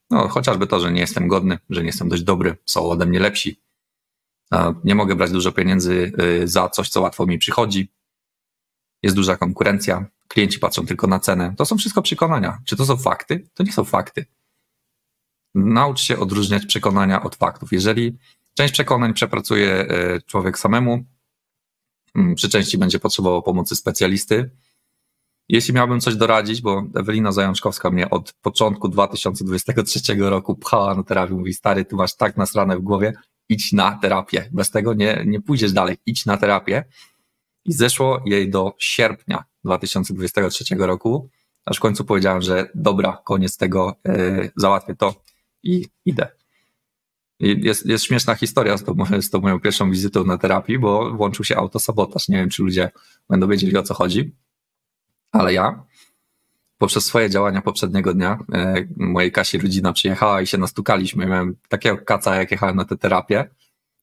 no, 0.09 0.27
chociażby 0.27 0.67
to, 0.67 0.79
że 0.79 0.91
nie 0.91 1.01
jestem 1.01 1.27
godny, 1.27 1.59
że 1.69 1.81
nie 1.81 1.87
jestem 1.87 2.09
dość 2.09 2.23
dobry, 2.23 2.57
są 2.65 2.89
ode 2.89 3.05
mnie 3.05 3.19
lepsi. 3.19 3.61
Nie 4.83 4.95
mogę 4.95 5.15
brać 5.15 5.31
dużo 5.31 5.51
pieniędzy 5.51 6.11
e, 6.17 6.47
za 6.47 6.69
coś, 6.69 6.89
co 6.89 7.01
łatwo 7.01 7.25
mi 7.25 7.37
przychodzi. 7.37 7.91
Jest 9.03 9.15
duża 9.15 9.37
konkurencja, 9.37 10.05
klienci 10.27 10.59
patrzą 10.59 10.85
tylko 10.85 11.07
na 11.07 11.19
cenę. 11.19 11.53
To 11.57 11.65
są 11.65 11.77
wszystko 11.77 12.01
przekonania. 12.01 12.57
Czy 12.65 12.75
to 12.75 12.85
są 12.85 12.97
fakty? 12.97 13.49
To 13.53 13.63
nie 13.63 13.73
są 13.73 13.83
fakty. 13.83 14.25
Naucz 15.57 15.99
się 15.99 16.19
odróżniać 16.19 16.65
przekonania 16.65 17.23
od 17.23 17.35
faktów. 17.35 17.71
Jeżeli 17.71 18.17
część 18.53 18.73
przekonań 18.73 19.13
przepracuje 19.13 19.71
e, 19.71 20.21
człowiek 20.21 20.59
samemu, 20.59 21.03
mm, 22.15 22.35
przy 22.35 22.49
części 22.49 22.77
będzie 22.77 22.99
potrzebował 22.99 23.43
pomocy 23.43 23.75
specjalisty. 23.75 24.49
Jeśli 25.49 25.73
miałbym 25.73 25.99
coś 25.99 26.15
doradzić, 26.15 26.61
bo 26.61 26.83
Ewelina 26.95 27.31
Zajączkowska 27.31 27.89
mnie 27.89 28.09
od 28.09 28.33
początku 28.33 28.89
2023 28.89 30.29
roku 30.29 30.55
pchała 30.55 30.95
na 30.95 31.03
terapię, 31.03 31.33
mówi 31.33 31.53
stary, 31.53 31.85
ty 31.85 31.95
masz 31.95 32.15
tak 32.15 32.37
nasrane 32.37 32.77
w 32.77 32.81
głowie, 32.81 33.13
idź 33.49 33.73
na 33.73 33.97
terapię. 34.01 34.49
Bez 34.51 34.71
tego 34.71 34.93
nie, 34.93 35.23
nie 35.25 35.41
pójdziesz 35.41 35.73
dalej, 35.73 35.97
idź 36.05 36.25
na 36.25 36.37
terapię. 36.37 36.83
I 37.65 37.73
zeszło 37.73 38.23
jej 38.25 38.49
do 38.49 38.75
sierpnia 38.79 39.43
2023 39.63 40.75
roku, 40.75 41.29
aż 41.65 41.77
w 41.77 41.79
końcu 41.79 42.05
powiedziałem, 42.05 42.41
że 42.41 42.69
dobra, 42.75 43.21
koniec 43.25 43.57
tego, 43.57 43.95
yy, 44.05 44.51
załatwię 44.55 44.95
to 44.95 45.27
i 45.63 45.85
idę. 46.05 46.27
Jest, 47.39 47.85
jest 47.85 48.05
śmieszna 48.05 48.35
historia 48.35 48.77
z 48.77 48.83
tą, 48.83 48.95
z 49.21 49.29
tą 49.29 49.39
moją 49.39 49.59
pierwszą 49.59 49.91
wizytą 49.91 50.23
na 50.23 50.37
terapii, 50.37 50.79
bo 50.79 51.13
włączył 51.13 51.45
się 51.45 51.57
autosabotaż. 51.57 52.27
Nie 52.27 52.37
wiem, 52.37 52.49
czy 52.49 52.63
ludzie 52.63 52.91
będą 53.29 53.47
wiedzieli 53.47 53.77
o 53.77 53.83
co 53.83 53.93
chodzi, 53.93 54.35
ale 55.31 55.53
ja 55.53 55.83
poprzez 56.77 57.05
swoje 57.05 57.29
działania 57.29 57.61
poprzedniego 57.61 58.13
dnia, 58.13 58.39
e, 58.53 58.87
mojej 58.97 59.31
Kasi 59.31 59.57
rodzina 59.57 59.93
przyjechała 59.93 60.41
i 60.41 60.47
się 60.47 60.57
nastukaliśmy. 60.57 61.25
Miałem 61.25 61.55
takiego 61.69 61.97
kaca, 61.97 62.35
jak 62.35 62.51
jechałem 62.51 62.75
na 62.75 62.85
tę 62.85 62.97
terapię. 62.97 63.49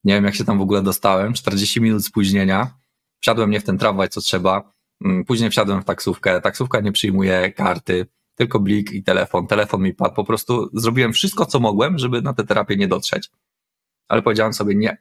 Nie 0.03 0.13
wiem, 0.13 0.25
jak 0.25 0.35
się 0.35 0.45
tam 0.45 0.57
w 0.57 0.61
ogóle 0.61 0.81
dostałem. 0.81 1.33
40 1.33 1.81
minut 1.81 2.05
spóźnienia. 2.05 2.77
Wsiadłem 3.19 3.49
nie 3.49 3.59
w 3.59 3.63
ten 3.63 3.77
tramwaj, 3.77 4.09
co 4.09 4.21
trzeba. 4.21 4.73
Mm, 5.05 5.25
później 5.25 5.49
wsiadłem 5.49 5.81
w 5.81 5.85
taksówkę. 5.85 6.41
Taksówka 6.41 6.79
nie 6.79 6.91
przyjmuje 6.91 7.51
karty 7.51 8.07
tylko 8.35 8.59
blik 8.59 8.91
i 8.91 9.03
telefon. 9.03 9.47
Telefon 9.47 9.81
mi 9.81 9.93
padł. 9.93 10.15
Po 10.15 10.23
prostu 10.23 10.69
zrobiłem 10.73 11.13
wszystko, 11.13 11.45
co 11.45 11.59
mogłem, 11.59 11.97
żeby 11.99 12.21
na 12.21 12.33
tę 12.33 12.43
terapię 12.43 12.75
nie 12.75 12.87
dotrzeć. 12.87 13.29
Ale 14.07 14.21
powiedziałem 14.21 14.53
sobie 14.53 14.75
nie, 14.75 14.97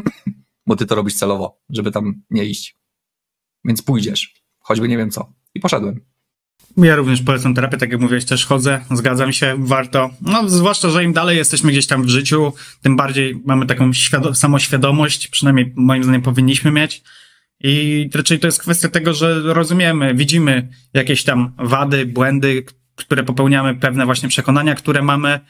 bo 0.66 0.76
ty 0.76 0.86
to 0.86 0.94
robisz 0.94 1.14
celowo, 1.14 1.60
żeby 1.68 1.90
tam 1.90 2.22
nie 2.30 2.44
iść. 2.44 2.76
Więc 3.64 3.82
pójdziesz, 3.82 4.34
choćby 4.58 4.88
nie 4.88 4.96
wiem 4.96 5.10
co. 5.10 5.32
I 5.54 5.60
poszedłem. 5.60 6.00
Ja 6.76 6.96
również 6.96 7.22
polecam 7.22 7.54
terapię, 7.54 7.76
tak 7.76 7.90
jak 7.90 8.00
mówiłeś, 8.00 8.24
też 8.24 8.46
chodzę, 8.46 8.84
zgadzam 8.90 9.32
się, 9.32 9.56
warto. 9.58 10.10
No, 10.20 10.48
zwłaszcza, 10.48 10.90
że 10.90 11.04
im 11.04 11.12
dalej 11.12 11.36
jesteśmy 11.36 11.72
gdzieś 11.72 11.86
tam 11.86 12.02
w 12.02 12.08
życiu, 12.08 12.52
tym 12.82 12.96
bardziej 12.96 13.42
mamy 13.44 13.66
taką 13.66 13.90
samoświadomość, 14.34 15.28
przynajmniej 15.28 15.72
moim 15.76 16.02
zdaniem 16.02 16.22
powinniśmy 16.22 16.70
mieć, 16.70 17.02
i 17.60 18.08
raczej 18.14 18.38
to 18.38 18.46
jest 18.46 18.60
kwestia 18.60 18.88
tego, 18.88 19.14
że 19.14 19.40
rozumiemy, 19.44 20.14
widzimy 20.14 20.68
jakieś 20.94 21.24
tam 21.24 21.52
wady, 21.58 22.06
błędy, 22.06 22.64
które 22.96 23.22
popełniamy, 23.22 23.74
pewne 23.74 24.04
właśnie 24.04 24.28
przekonania, 24.28 24.74
które 24.74 25.02
mamy. 25.02 25.40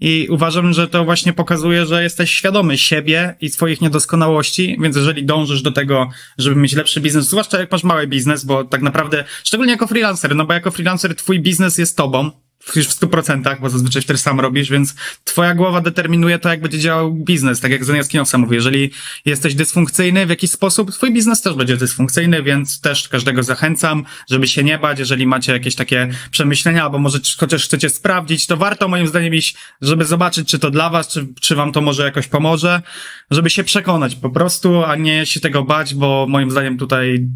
I 0.00 0.26
uważam, 0.30 0.72
że 0.72 0.88
to 0.88 1.04
właśnie 1.04 1.32
pokazuje, 1.32 1.86
że 1.86 2.02
jesteś 2.02 2.30
świadomy 2.30 2.78
siebie 2.78 3.34
i 3.40 3.48
swoich 3.48 3.80
niedoskonałości, 3.80 4.76
więc 4.80 4.96
jeżeli 4.96 5.24
dążysz 5.24 5.62
do 5.62 5.72
tego, 5.72 6.10
żeby 6.38 6.56
mieć 6.56 6.72
lepszy 6.72 7.00
biznes, 7.00 7.28
zwłaszcza 7.28 7.58
jak 7.58 7.72
masz 7.72 7.84
mały 7.84 8.06
biznes, 8.06 8.44
bo 8.44 8.64
tak 8.64 8.82
naprawdę, 8.82 9.24
szczególnie 9.44 9.72
jako 9.72 9.86
freelancer, 9.86 10.36
no 10.36 10.46
bo 10.46 10.52
jako 10.52 10.70
freelancer 10.70 11.14
twój 11.14 11.40
biznes 11.40 11.78
jest 11.78 11.96
tobą, 11.96 12.30
w 12.60 12.72
100%, 12.74 13.60
bo 13.60 13.70
zazwyczaj 13.70 14.02
też 14.02 14.20
sam 14.20 14.40
robisz, 14.40 14.70
więc 14.70 14.94
twoja 15.24 15.54
głowa 15.54 15.80
determinuje 15.80 16.38
to, 16.38 16.48
jak 16.48 16.60
będzie 16.60 16.78
działał 16.78 17.12
biznes, 17.12 17.60
tak 17.60 17.70
jak 17.70 17.84
Zaniewski 17.84 18.18
Owsa 18.18 18.38
mówi. 18.38 18.54
Jeżeli 18.54 18.90
jesteś 19.24 19.54
dysfunkcyjny 19.54 20.26
w 20.26 20.28
jakiś 20.30 20.50
sposób, 20.50 20.92
twój 20.92 21.12
biznes 21.12 21.42
też 21.42 21.54
będzie 21.54 21.76
dysfunkcyjny, 21.76 22.42
więc 22.42 22.80
też 22.80 23.08
każdego 23.08 23.42
zachęcam, 23.42 24.04
żeby 24.30 24.48
się 24.48 24.64
nie 24.64 24.78
bać, 24.78 24.98
jeżeli 24.98 25.26
macie 25.26 25.52
jakieś 25.52 25.74
takie 25.74 26.08
przemyślenia, 26.30 26.84
albo 26.84 26.98
może 26.98 27.18
chociaż 27.38 27.64
chcecie 27.64 27.90
sprawdzić, 27.90 28.46
to 28.46 28.56
warto 28.56 28.88
moim 28.88 29.06
zdaniem 29.06 29.34
iść, 29.34 29.56
żeby 29.80 30.04
zobaczyć, 30.04 30.48
czy 30.48 30.58
to 30.58 30.70
dla 30.70 30.90
was, 30.90 31.08
czy, 31.08 31.26
czy 31.40 31.54
wam 31.54 31.72
to 31.72 31.80
może 31.80 32.04
jakoś 32.04 32.26
pomoże, 32.26 32.82
żeby 33.30 33.50
się 33.50 33.64
przekonać 33.64 34.14
po 34.14 34.30
prostu, 34.30 34.84
a 34.84 34.96
nie 34.96 35.26
się 35.26 35.40
tego 35.40 35.62
bać, 35.62 35.94
bo 35.94 36.26
moim 36.28 36.50
zdaniem 36.50 36.78
tutaj 36.78 37.28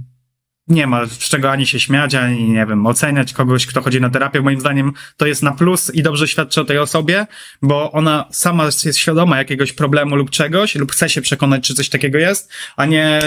nie 0.69 0.87
ma 0.87 1.07
z 1.07 1.19
czego 1.19 1.51
ani 1.51 1.67
się 1.67 1.81
śmiać, 1.81 2.15
ani, 2.15 2.49
nie 2.49 2.67
wiem, 2.67 2.87
oceniać 2.87 3.33
kogoś, 3.33 3.67
kto 3.67 3.83
chodzi 3.83 4.01
na 4.01 4.11
terapię. 4.11 4.41
Moim 4.41 4.61
zdaniem 4.61 4.93
to 5.17 5.27
jest 5.27 5.43
na 5.43 5.53
plus 5.53 5.95
i 5.95 6.03
dobrze 6.03 6.29
świadczy 6.29 6.61
o 6.61 6.65
tej 6.65 6.79
osobie, 6.79 7.27
bo 7.63 7.93
ona 7.93 8.29
sama 8.31 8.65
jest 8.65 8.99
świadoma 8.99 9.39
jakiegoś 9.39 9.73
problemu 9.73 10.17
lub 10.17 10.31
czegoś, 10.31 10.75
lub 10.75 10.93
chce 10.93 11.09
się 11.09 11.23
przekonać, 11.23 11.67
czy 11.67 11.75
coś 11.75 11.89
takiego 11.89 12.19
jest, 12.19 12.53
a 12.77 12.87
nie, 12.87 13.21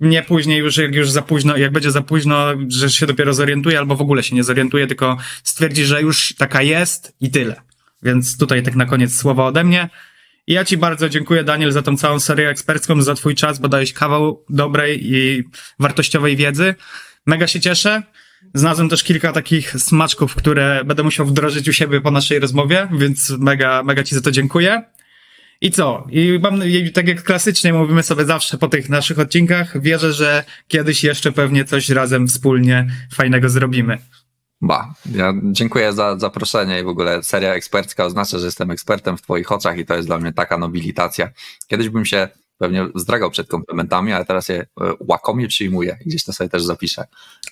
nie 0.00 0.22
później 0.22 0.58
już, 0.58 0.76
jak 0.76 0.94
już 0.94 1.10
za 1.10 1.22
późno, 1.22 1.56
jak 1.56 1.72
będzie 1.72 1.90
za 1.90 2.02
późno, 2.02 2.46
że 2.68 2.90
się 2.90 3.06
dopiero 3.06 3.34
zorientuje, 3.34 3.78
albo 3.78 3.96
w 3.96 4.00
ogóle 4.00 4.22
się 4.22 4.34
nie 4.36 4.44
zorientuje, 4.44 4.86
tylko 4.86 5.16
stwierdzi, 5.42 5.84
że 5.84 6.02
już 6.02 6.34
taka 6.38 6.62
jest 6.62 7.16
i 7.20 7.30
tyle. 7.30 7.60
Więc 8.02 8.38
tutaj 8.38 8.62
tak 8.62 8.76
na 8.76 8.86
koniec 8.86 9.16
słowa 9.16 9.44
ode 9.44 9.64
mnie. 9.64 9.88
I 10.46 10.52
ja 10.52 10.64
Ci 10.64 10.76
bardzo 10.76 11.08
dziękuję, 11.08 11.44
Daniel, 11.44 11.72
za 11.72 11.82
tą 11.82 11.96
całą 11.96 12.20
serię 12.20 12.48
ekspercką, 12.48 13.02
za 13.02 13.14
Twój 13.14 13.34
czas, 13.34 13.58
bo 13.58 13.68
dałeś 13.68 13.92
kawał 13.92 14.44
dobrej 14.48 15.14
i 15.14 15.44
wartościowej 15.78 16.36
wiedzy. 16.36 16.74
Mega 17.26 17.46
się 17.46 17.60
cieszę. 17.60 18.02
Znalazłem 18.54 18.88
też 18.88 19.02
kilka 19.02 19.32
takich 19.32 19.70
smaczków, 19.70 20.34
które 20.34 20.84
będę 20.84 21.02
musiał 21.02 21.26
wdrożyć 21.26 21.68
u 21.68 21.72
siebie 21.72 22.00
po 22.00 22.10
naszej 22.10 22.38
rozmowie, 22.38 22.88
więc 22.98 23.30
mega, 23.30 23.82
mega 23.82 24.02
Ci 24.02 24.14
za 24.14 24.20
to 24.20 24.30
dziękuję. 24.30 24.82
I 25.60 25.70
co? 25.70 26.06
I 26.10 26.38
mam, 26.42 26.60
tak 26.94 27.08
jak 27.08 27.22
klasycznie 27.22 27.72
mówimy 27.72 28.02
sobie 28.02 28.24
zawsze 28.24 28.58
po 28.58 28.68
tych 28.68 28.88
naszych 28.88 29.18
odcinkach, 29.18 29.82
wierzę, 29.82 30.12
że 30.12 30.44
kiedyś 30.68 31.04
jeszcze 31.04 31.32
pewnie 31.32 31.64
coś 31.64 31.88
razem 31.88 32.28
wspólnie 32.28 32.86
fajnego 33.14 33.48
zrobimy. 33.48 33.98
Ba, 34.60 34.94
ja 35.14 35.34
dziękuję 35.42 35.92
za 35.92 36.18
zaproszenie 36.18 36.80
i 36.80 36.84
w 36.84 36.88
ogóle 36.88 37.22
seria 37.22 37.54
ekspercka 37.54 38.04
oznacza, 38.04 38.38
że 38.38 38.46
jestem 38.46 38.70
ekspertem 38.70 39.16
w 39.16 39.22
Twoich 39.22 39.52
oczach 39.52 39.78
i 39.78 39.86
to 39.86 39.94
jest 39.94 40.08
dla 40.08 40.18
mnie 40.18 40.32
taka 40.32 40.58
nobilitacja. 40.58 41.28
Kiedyś 41.66 41.88
bym 41.88 42.04
się 42.04 42.28
pewnie 42.58 42.88
zdragał 42.94 43.30
przed 43.30 43.48
komplementami, 43.48 44.12
ale 44.12 44.24
teraz 44.24 44.48
je 44.48 44.60
e, 44.60 44.66
łakomie 45.00 45.48
przyjmuję. 45.48 45.98
Gdzieś 46.06 46.24
to 46.24 46.32
sobie 46.32 46.50
też 46.50 46.64
zapiszę. 46.64 47.04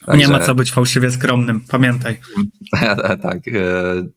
Także... 0.07 0.19
Nie 0.19 0.29
ma 0.29 0.41
co 0.41 0.55
być 0.55 0.73
fałszywie 0.73 1.11
skromnym, 1.11 1.61
pamiętaj. 1.61 2.21
tak, 3.23 3.49
e, 3.49 3.53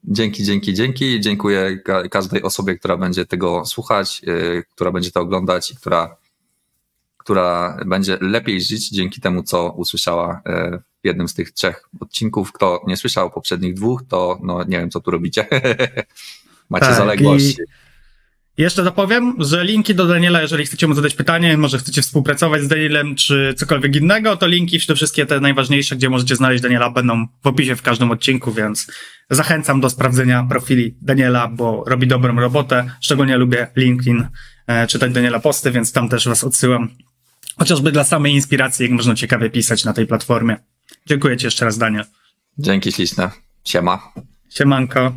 dzięki, 0.04 0.44
dzięki, 0.44 0.74
dzięki. 0.74 1.22
Dziękuję 1.22 1.80
każdej 2.12 2.44
osobie, 2.44 2.76
która 2.76 2.98
będzie 2.98 3.26
tego 3.26 3.66
słuchać, 3.66 4.22
e, 4.28 4.64
która 4.64 4.92
będzie 4.92 5.12
to 5.12 5.20
oglądać 5.20 5.72
i 5.72 5.76
która, 5.76 6.16
która 7.18 7.78
będzie 7.86 8.18
lepiej 8.22 8.62
żyć 8.62 8.90
dzięki 8.90 9.22
temu, 9.22 9.44
co 9.44 9.72
usłyszała 9.72 10.42
w 11.04 11.08
jednym 11.08 11.28
z 11.28 11.34
tych 11.34 11.52
trzech 11.52 11.90
odcinków. 12.00 12.52
Kto 12.52 12.84
nie 12.88 12.98
słyszał 12.98 13.32
poprzednich 13.32 13.74
dwóch, 13.74 14.04
to 14.10 14.40
no 14.44 14.64
nie 14.64 14.80
wiem, 14.80 14.90
co 14.90 15.00
tu 15.00 15.12
robicie. 15.12 15.48
Macie 16.70 16.86
tak, 16.86 16.96
zaległości. 16.96 17.58
Jeszcze 18.58 18.84
dopowiem, 18.84 19.36
że 19.40 19.64
linki 19.64 19.96
do 19.96 20.08
Daniela, 20.08 20.42
jeżeli 20.42 20.66
chcecie 20.66 20.88
mu 20.88 20.94
zadać 20.94 21.14
pytanie, 21.14 21.58
może 21.58 21.78
chcecie 21.78 22.02
współpracować 22.02 22.62
z 22.62 22.68
Danielem, 22.68 23.16
czy 23.16 23.54
cokolwiek 23.58 23.96
innego, 23.96 24.38
to 24.38 24.48
linki, 24.48 24.80
te 24.88 24.96
wszystkie 24.96 25.26
te 25.26 25.40
najważniejsze, 25.40 25.96
gdzie 25.96 26.10
możecie 26.10 26.36
znaleźć 26.36 26.64
Daniela, 26.64 26.90
będą 26.90 27.28
w 27.44 27.48
opisie 27.48 27.76
w 27.76 27.82
każdym 27.82 28.12
odcinku, 28.12 28.52
więc 28.52 28.92
zachęcam 29.30 29.82
do 29.82 29.90
sprawdzenia 29.90 30.46
profili 30.50 30.96
Daniela, 31.02 31.48
bo 31.48 31.84
robi 31.88 32.08
dobrą 32.08 32.36
robotę. 32.40 32.92
Szczególnie 33.02 33.38
lubię 33.38 33.68
LinkedIn, 33.76 34.28
e, 34.68 34.88
czytać 34.88 35.14
Daniela 35.14 35.40
posty, 35.40 35.72
więc 35.72 35.92
tam 35.92 36.10
też 36.10 36.28
was 36.28 36.44
odsyłam. 36.44 36.90
Chociażby 37.58 37.92
dla 37.92 38.04
samej 38.04 38.34
inspiracji, 38.34 38.84
jak 38.84 38.92
można 38.92 39.16
ciekawie 39.16 39.50
pisać 39.50 39.86
na 39.86 39.94
tej 39.94 40.08
platformie. 40.08 40.58
Dziękuję 41.06 41.38
Ci 41.38 41.46
jeszcze 41.46 41.66
raz, 41.66 41.78
Daniel. 41.78 42.06
Dzięki 42.58 42.92
śliczne. 42.92 43.32
Siema. 43.64 44.14
Siemanko. 44.50 45.14